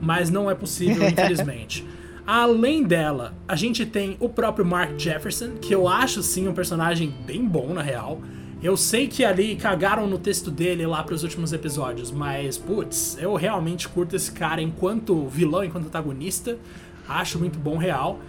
Mas 0.00 0.30
não 0.30 0.50
é 0.50 0.54
possível, 0.54 1.02
infelizmente. 1.08 1.84
Além 2.26 2.82
dela, 2.84 3.34
a 3.46 3.54
gente 3.54 3.84
tem 3.84 4.16
o 4.18 4.28
próprio 4.28 4.64
Mark 4.64 4.98
Jefferson, 4.98 5.56
que 5.60 5.74
eu 5.74 5.86
acho 5.86 6.22
sim 6.22 6.48
um 6.48 6.54
personagem 6.54 7.12
bem 7.26 7.44
bom 7.44 7.74
na 7.74 7.82
real. 7.82 8.20
Eu 8.62 8.78
sei 8.78 9.08
que 9.08 9.22
ali 9.24 9.56
cagaram 9.56 10.06
no 10.06 10.18
texto 10.18 10.50
dele 10.50 10.86
lá 10.86 11.02
para 11.02 11.14
os 11.14 11.22
últimos 11.22 11.52
episódios, 11.52 12.10
mas 12.10 12.56
putz, 12.56 13.18
eu 13.20 13.34
realmente 13.34 13.86
curto 13.86 14.16
esse 14.16 14.32
cara 14.32 14.62
enquanto 14.62 15.26
vilão, 15.28 15.62
enquanto 15.64 15.86
antagonista. 15.86 16.56
Acho 17.06 17.38
muito 17.38 17.58
bom 17.58 17.76
real. 17.76 18.20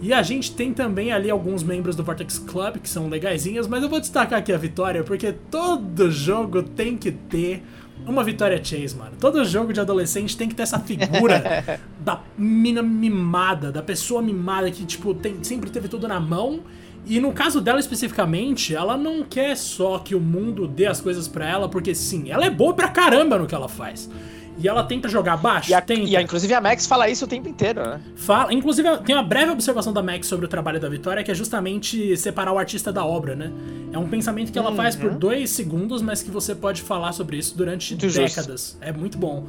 E 0.00 0.12
a 0.12 0.22
gente 0.22 0.54
tem 0.54 0.72
também 0.72 1.12
ali 1.12 1.30
alguns 1.30 1.62
membros 1.62 1.96
do 1.96 2.04
Vortex 2.04 2.38
Club 2.38 2.78
que 2.78 2.88
são 2.88 3.08
legaisinhos, 3.08 3.66
mas 3.66 3.82
eu 3.82 3.88
vou 3.88 4.00
destacar 4.00 4.38
aqui 4.38 4.52
a 4.52 4.58
Vitória 4.58 5.02
porque 5.02 5.32
todo 5.32 6.10
jogo 6.10 6.62
tem 6.62 6.96
que 6.96 7.10
ter 7.10 7.62
uma 8.06 8.22
Vitória 8.22 8.62
Chase, 8.62 8.94
mano. 8.96 9.12
Todo 9.18 9.44
jogo 9.44 9.72
de 9.72 9.80
adolescente 9.80 10.36
tem 10.36 10.48
que 10.48 10.54
ter 10.54 10.64
essa 10.64 10.78
figura 10.78 11.80
da 12.00 12.20
mina 12.36 12.82
mimada, 12.82 13.72
da 13.72 13.82
pessoa 13.82 14.20
mimada 14.20 14.70
que, 14.70 14.84
tipo, 14.84 15.14
tem, 15.14 15.42
sempre 15.42 15.70
teve 15.70 15.88
tudo 15.88 16.06
na 16.06 16.20
mão. 16.20 16.60
E 17.06 17.20
no 17.20 17.32
caso 17.32 17.60
dela 17.60 17.78
especificamente, 17.78 18.74
ela 18.74 18.96
não 18.96 19.22
quer 19.22 19.56
só 19.56 19.98
que 19.98 20.14
o 20.14 20.20
mundo 20.20 20.66
dê 20.66 20.86
as 20.86 21.00
coisas 21.00 21.28
para 21.28 21.48
ela, 21.48 21.68
porque 21.68 21.94
sim, 21.94 22.30
ela 22.30 22.44
é 22.44 22.50
boa 22.50 22.74
pra 22.74 22.88
caramba 22.88 23.38
no 23.38 23.46
que 23.46 23.54
ela 23.54 23.68
faz. 23.68 24.10
E 24.56 24.68
ela 24.68 24.84
tenta 24.84 25.08
jogar 25.08 25.36
baixo? 25.36 25.70
E, 25.70 25.74
a, 25.74 25.80
tenta. 25.80 26.02
e 26.02 26.16
a, 26.16 26.22
inclusive 26.22 26.54
a 26.54 26.60
Max 26.60 26.86
fala 26.86 27.08
isso 27.08 27.24
o 27.24 27.28
tempo 27.28 27.48
inteiro, 27.48 27.80
né? 27.80 28.00
Fala, 28.16 28.52
inclusive 28.52 28.88
tem 28.98 29.14
uma 29.14 29.22
breve 29.22 29.50
observação 29.50 29.92
da 29.92 30.02
Max 30.02 30.26
sobre 30.26 30.46
o 30.46 30.48
trabalho 30.48 30.78
da 30.78 30.88
Vitória, 30.88 31.24
que 31.24 31.30
é 31.30 31.34
justamente 31.34 32.16
separar 32.16 32.52
o 32.52 32.58
artista 32.58 32.92
da 32.92 33.04
obra, 33.04 33.34
né? 33.34 33.50
É 33.92 33.98
um 33.98 34.08
pensamento 34.08 34.52
que 34.52 34.58
ela 34.58 34.70
uhum. 34.70 34.76
faz 34.76 34.94
por 34.94 35.10
dois 35.10 35.50
segundos, 35.50 36.02
mas 36.02 36.22
que 36.22 36.30
você 36.30 36.54
pode 36.54 36.82
falar 36.82 37.12
sobre 37.12 37.36
isso 37.36 37.56
durante 37.56 37.92
muito 37.94 38.06
décadas. 38.06 38.60
Justo. 38.72 38.78
É 38.80 38.92
muito 38.92 39.18
bom. 39.18 39.46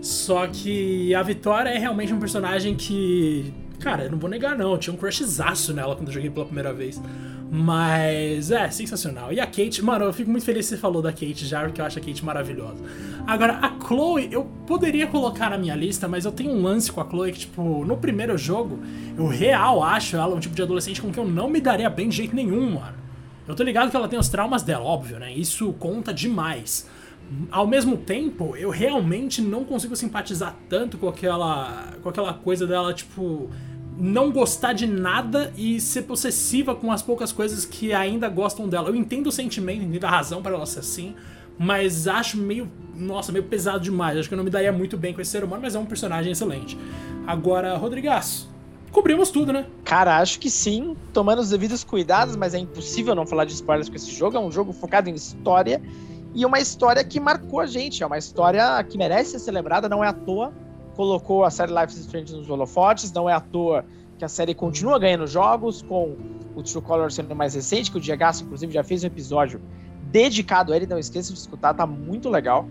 Só 0.00 0.46
que 0.46 1.14
a 1.14 1.22
Vitória 1.22 1.70
é 1.70 1.78
realmente 1.78 2.12
um 2.12 2.18
personagem 2.18 2.74
que. 2.74 3.52
Cara, 3.80 4.04
eu 4.04 4.10
não 4.10 4.18
vou 4.18 4.30
negar, 4.30 4.56
não. 4.56 4.72
Eu 4.72 4.78
tinha 4.78 4.94
um 4.94 4.96
crushzaço 4.96 5.74
nela 5.74 5.94
quando 5.94 6.08
eu 6.08 6.14
joguei 6.14 6.30
pela 6.30 6.46
primeira 6.46 6.72
vez. 6.72 7.00
Mas 7.50 8.50
é 8.50 8.68
sensacional. 8.70 9.32
E 9.32 9.38
a 9.38 9.46
Kate, 9.46 9.82
mano, 9.82 10.04
eu 10.04 10.12
fico 10.12 10.30
muito 10.30 10.44
feliz 10.44 10.66
que 10.66 10.74
você 10.74 10.80
falou 10.80 11.00
da 11.00 11.12
Kate 11.12 11.46
já, 11.46 11.62
porque 11.62 11.80
eu 11.80 11.84
acho 11.84 11.98
a 11.98 12.02
Kate 12.02 12.24
maravilhosa. 12.24 12.82
Agora, 13.26 13.58
a 13.62 13.86
Chloe, 13.86 14.28
eu 14.32 14.44
poderia 14.66 15.06
colocar 15.06 15.50
na 15.50 15.58
minha 15.58 15.74
lista, 15.74 16.08
mas 16.08 16.24
eu 16.24 16.32
tenho 16.32 16.50
um 16.50 16.62
lance 16.62 16.90
com 16.90 17.00
a 17.00 17.08
Chloe 17.08 17.32
que, 17.32 17.40
tipo, 17.40 17.84
no 17.84 17.96
primeiro 17.96 18.36
jogo, 18.36 18.80
eu 19.16 19.26
real 19.28 19.82
acho 19.82 20.16
ela 20.16 20.34
um 20.34 20.40
tipo 20.40 20.54
de 20.54 20.62
adolescente 20.62 21.00
com 21.00 21.12
quem 21.12 21.22
eu 21.22 21.28
não 21.28 21.48
me 21.48 21.60
daria 21.60 21.88
bem 21.88 22.08
de 22.08 22.16
jeito 22.16 22.34
nenhum, 22.34 22.72
mano. 22.72 22.96
Eu 23.46 23.54
tô 23.54 23.62
ligado 23.62 23.90
que 23.90 23.96
ela 23.96 24.08
tem 24.08 24.18
os 24.18 24.28
traumas 24.28 24.64
dela, 24.64 24.84
óbvio, 24.84 25.20
né? 25.20 25.32
Isso 25.32 25.72
conta 25.74 26.12
demais. 26.12 26.88
Ao 27.50 27.66
mesmo 27.66 27.96
tempo, 27.96 28.56
eu 28.56 28.70
realmente 28.70 29.40
não 29.40 29.64
consigo 29.64 29.94
simpatizar 29.94 30.56
tanto 30.68 30.98
com 30.98 31.08
aquela, 31.08 31.92
com 32.02 32.08
aquela 32.08 32.34
coisa 32.34 32.66
dela, 32.66 32.92
tipo, 32.92 33.48
não 33.98 34.30
gostar 34.30 34.72
de 34.72 34.86
nada 34.86 35.52
e 35.56 35.80
ser 35.80 36.02
possessiva 36.02 36.74
com 36.74 36.92
as 36.92 37.02
poucas 37.02 37.32
coisas 37.32 37.64
que 37.64 37.92
ainda 37.92 38.28
gostam 38.28 38.68
dela. 38.68 38.88
Eu 38.88 38.94
entendo 38.94 39.28
o 39.28 39.32
sentimento, 39.32 39.82
entendo 39.82 40.04
a 40.04 40.10
razão 40.10 40.42
para 40.42 40.54
ela 40.54 40.66
ser 40.66 40.80
assim, 40.80 41.14
mas 41.58 42.06
acho 42.06 42.36
meio, 42.36 42.70
nossa, 42.94 43.32
meio 43.32 43.44
pesado 43.44 43.80
demais. 43.80 44.18
Acho 44.18 44.28
que 44.28 44.34
eu 44.34 44.36
não 44.36 44.44
me 44.44 44.50
daria 44.50 44.72
muito 44.72 44.96
bem 44.96 45.14
com 45.14 45.20
esse 45.20 45.30
ser 45.30 45.42
humano, 45.42 45.62
mas 45.62 45.74
é 45.74 45.78
um 45.78 45.86
personagem 45.86 46.32
excelente. 46.32 46.76
Agora, 47.26 47.76
Rodrigaço, 47.76 48.50
cobrimos 48.92 49.30
tudo, 49.30 49.52
né? 49.52 49.66
Cara, 49.84 50.18
acho 50.18 50.38
que 50.38 50.50
sim, 50.50 50.94
tomando 51.12 51.40
os 51.40 51.50
devidos 51.50 51.82
cuidados, 51.82 52.36
mas 52.36 52.52
é 52.52 52.58
impossível 52.58 53.14
não 53.14 53.26
falar 53.26 53.46
de 53.46 53.54
spoilers 53.54 53.88
com 53.88 53.96
esse 53.96 54.10
jogo. 54.10 54.36
É 54.36 54.40
um 54.40 54.52
jogo 54.52 54.72
focado 54.72 55.08
em 55.08 55.14
história 55.14 55.80
e 56.34 56.44
uma 56.44 56.60
história 56.60 57.02
que 57.02 57.18
marcou 57.18 57.60
a 57.60 57.66
gente. 57.66 58.02
É 58.02 58.06
uma 58.06 58.18
história 58.18 58.82
que 58.84 58.98
merece 58.98 59.40
ser 59.40 59.52
lembrada, 59.52 59.88
não 59.88 60.04
é 60.04 60.08
à 60.08 60.12
toa. 60.12 60.52
Colocou 60.96 61.44
a 61.44 61.50
série 61.50 61.72
Life 61.72 61.92
is 61.92 62.00
Strange 62.00 62.34
nos 62.34 62.48
holofotes, 62.48 63.12
não 63.12 63.28
é 63.28 63.34
à 63.34 63.40
toa 63.40 63.84
que 64.18 64.24
a 64.24 64.28
série 64.28 64.54
continua 64.54 64.98
ganhando 64.98 65.26
jogos, 65.26 65.82
com 65.82 66.16
o 66.54 66.62
True 66.62 66.82
Color 66.82 67.12
sendo 67.12 67.36
mais 67.36 67.54
recente, 67.54 67.90
que 67.90 67.98
o 67.98 68.00
Diego 68.00 68.24
inclusive, 68.42 68.72
já 68.72 68.82
fez 68.82 69.04
um 69.04 69.08
episódio 69.08 69.60
dedicado 70.10 70.72
a 70.72 70.76
ele, 70.76 70.86
não 70.86 70.98
esqueça 70.98 71.32
de 71.32 71.38
escutar, 71.38 71.74
tá 71.74 71.86
muito 71.86 72.30
legal. 72.30 72.66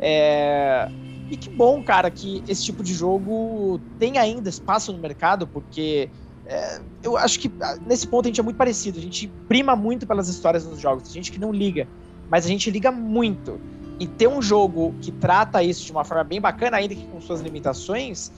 É... 0.00 0.90
E 1.30 1.36
que 1.36 1.48
bom, 1.50 1.82
cara, 1.82 2.10
que 2.10 2.42
esse 2.48 2.64
tipo 2.64 2.82
de 2.82 2.92
jogo 2.92 3.78
tem 3.98 4.18
ainda 4.18 4.48
espaço 4.48 4.92
no 4.92 4.98
mercado, 4.98 5.46
porque 5.46 6.10
é, 6.46 6.80
eu 7.02 7.16
acho 7.18 7.38
que 7.38 7.52
ah, 7.60 7.76
nesse 7.86 8.06
ponto 8.06 8.24
a 8.24 8.28
gente 8.28 8.40
é 8.40 8.42
muito 8.42 8.56
parecido. 8.56 8.98
A 8.98 9.02
gente 9.02 9.28
prima 9.46 9.76
muito 9.76 10.06
pelas 10.06 10.28
histórias 10.28 10.64
dos 10.64 10.80
jogos. 10.80 11.02
Tem 11.04 11.12
gente 11.12 11.30
que 11.30 11.38
não 11.38 11.52
liga, 11.52 11.86
mas 12.30 12.46
a 12.46 12.48
gente 12.48 12.70
liga 12.70 12.90
muito. 12.90 13.60
E 13.98 14.06
ter 14.06 14.28
um 14.28 14.40
jogo 14.40 14.94
que 15.00 15.10
trata 15.10 15.62
isso 15.62 15.84
de 15.84 15.92
uma 15.92 16.04
forma 16.04 16.24
bem 16.24 16.40
bacana, 16.40 16.76
ainda 16.76 16.94
que 16.94 17.04
com 17.06 17.20
suas 17.20 17.40
limitações, 17.40 18.30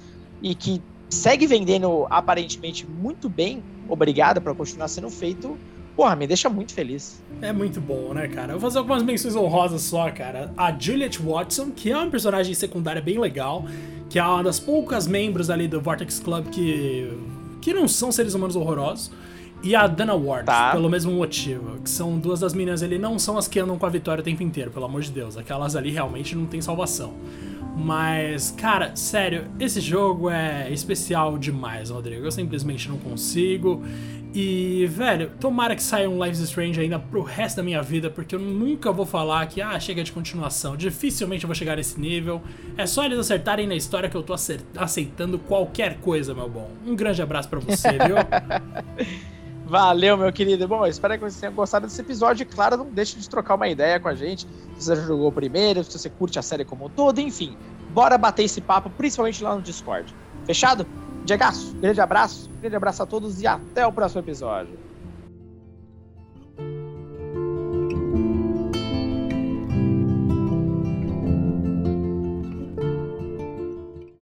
e 0.43 0.55
que 0.55 0.83
segue 1.09 1.47
vendendo 1.47 2.07
aparentemente 2.09 2.87
muito 2.87 3.29
bem, 3.29 3.63
obrigado 3.89 4.41
para 4.41 4.55
continuar 4.55 4.89
sendo 4.89 5.11
feito, 5.11 5.59
porra, 5.97 6.17
me 6.17 6.27
deixa 6.27 6.49
muito 6.49 6.73
feliz. 6.73 7.23
É 7.43 7.53
muito 7.53 7.81
bom, 7.81 8.15
né, 8.15 8.29
cara? 8.29 8.53
Eu 8.53 8.59
vou 8.59 8.71
fazer 8.71 8.79
algumas 8.79 9.03
menções 9.03 9.37
honrosas 9.37 9.83
só, 9.83 10.11
cara. 10.11 10.53
A 10.57 10.73
Juliet 10.73 11.19
Watson, 11.19 11.71
que 11.71 11.91
é 11.91 11.97
uma 11.97 12.11
personagem 12.11 12.55
secundária 12.55 13.03
bem 13.03 13.19
legal, 13.19 13.65
que 14.09 14.19
é 14.19 14.25
uma 14.25 14.43
das 14.43 14.59
poucas 14.59 15.07
membros 15.07 15.51
ali 15.51 15.69
do 15.69 15.81
Vortex 15.81 16.21
Club 16.21 16.47
que, 16.49 17.13
que 17.61 17.75
não 17.75 17.87
são 17.87 18.11
seres 18.11 18.35
humanos 18.35 18.57
horrorosos. 18.57 19.11
E 19.63 19.75
a 19.75 19.87
Dana 19.87 20.15
Ward, 20.15 20.47
tá. 20.47 20.73
pelo 20.73 20.89
mesmo 20.89 21.13
motivo. 21.13 21.81
Que 21.83 21.91
são 21.91 22.19
duas 22.19 22.41
das 22.41 22.55
meninas 22.55 22.83
ali, 22.83 22.99
não 22.99 23.19
são 23.19 23.37
as 23.37 23.47
que 23.47 23.61
andam 23.61 23.79
com 23.79 23.87
a 23.87 23.91
Vitória 23.91 24.23
o 24.23 24.25
tempo 24.25 24.43
inteiro, 24.43 24.71
pelo 24.71 24.87
amor 24.87 25.03
de 25.03 25.11
Deus. 25.11 25.37
Aquelas 25.37 25.77
ali 25.77 25.91
realmente 25.91 26.35
não 26.35 26.47
tem 26.47 26.61
salvação. 26.61 27.15
Mas, 27.77 28.51
cara, 28.51 28.95
sério, 28.97 29.47
esse 29.59 29.81
jogo 29.81 30.29
é 30.29 30.71
especial 30.71 31.39
demais, 31.39 31.91
Rodrigo. 31.91 32.25
Eu 32.25 32.33
simplesmente 32.33 32.89
não 32.89 32.99
consigo. 32.99 33.83
E, 34.33 34.87
velho, 34.87 35.33
tomara 35.41 35.75
que 35.75 35.83
saia 35.83 36.09
um 36.09 36.23
Lives 36.23 36.39
Strange 36.41 36.81
ainda 36.81 36.99
pro 36.99 37.23
resto 37.23 37.57
da 37.57 37.63
minha 37.63 37.83
vida, 37.83 38.09
porque 38.09 38.35
eu 38.35 38.39
nunca 38.39 38.93
vou 38.93 39.05
falar 39.05 39.45
que, 39.47 39.61
ah, 39.61 39.79
chega 39.79 40.05
de 40.05 40.13
continuação. 40.13 40.77
Dificilmente 40.77 41.45
eu 41.45 41.49
vou 41.49 41.55
chegar 41.55 41.77
nesse 41.77 41.99
nível. 42.01 42.41
É 42.77 42.87
só 42.87 43.05
eles 43.05 43.19
acertarem 43.19 43.67
na 43.67 43.75
história 43.75 44.09
que 44.09 44.17
eu 44.17 44.23
tô 44.23 44.35
aceitando 44.77 45.39
qualquer 45.39 45.99
coisa, 45.99 46.35
meu 46.35 46.49
bom. 46.49 46.71
Um 46.87 46.95
grande 46.95 47.21
abraço 47.21 47.49
para 47.49 47.61
você, 47.61 47.91
viu? 47.93 48.17
Valeu, 49.71 50.17
meu 50.17 50.33
querido. 50.33 50.67
Bom, 50.67 50.85
espero 50.85 51.15
que 51.15 51.21
vocês 51.21 51.39
tenham 51.39 51.55
gostado 51.55 51.87
desse 51.87 52.01
episódio. 52.01 52.43
E, 52.43 52.45
claro, 52.45 52.77
não 52.79 52.87
deixe 52.87 53.17
de 53.17 53.31
trocar 53.31 53.55
uma 53.55 53.69
ideia 53.69 54.01
com 54.01 54.09
a 54.09 54.17
gente. 54.17 54.45
Se 54.77 54.85
você 54.85 54.97
já 54.97 55.03
jogou 55.03 55.31
primeiro, 55.31 55.85
se 55.85 55.97
você 55.97 56.11
curte 56.11 56.41
a 56.41 56.43
série 56.43 56.65
como 56.65 56.87
um 56.87 56.89
todo, 56.89 57.21
enfim. 57.21 57.57
Bora 57.91 58.19
bater 58.19 58.43
esse 58.43 58.61
papo, 58.61 58.91
principalmente 58.91 59.45
lá 59.45 59.55
no 59.55 59.63
Discord. 59.63 60.13
Fechado? 60.45 60.85
Diegaço, 61.25 61.73
grande 61.77 62.01
abraço. 62.01 62.51
Grande 62.61 62.75
abraço 62.75 63.05
a 63.05 63.07
todos 63.07 63.41
e 63.41 63.47
até 63.47 63.87
o 63.87 63.93
próximo 63.93 64.21
episódio. 64.21 64.90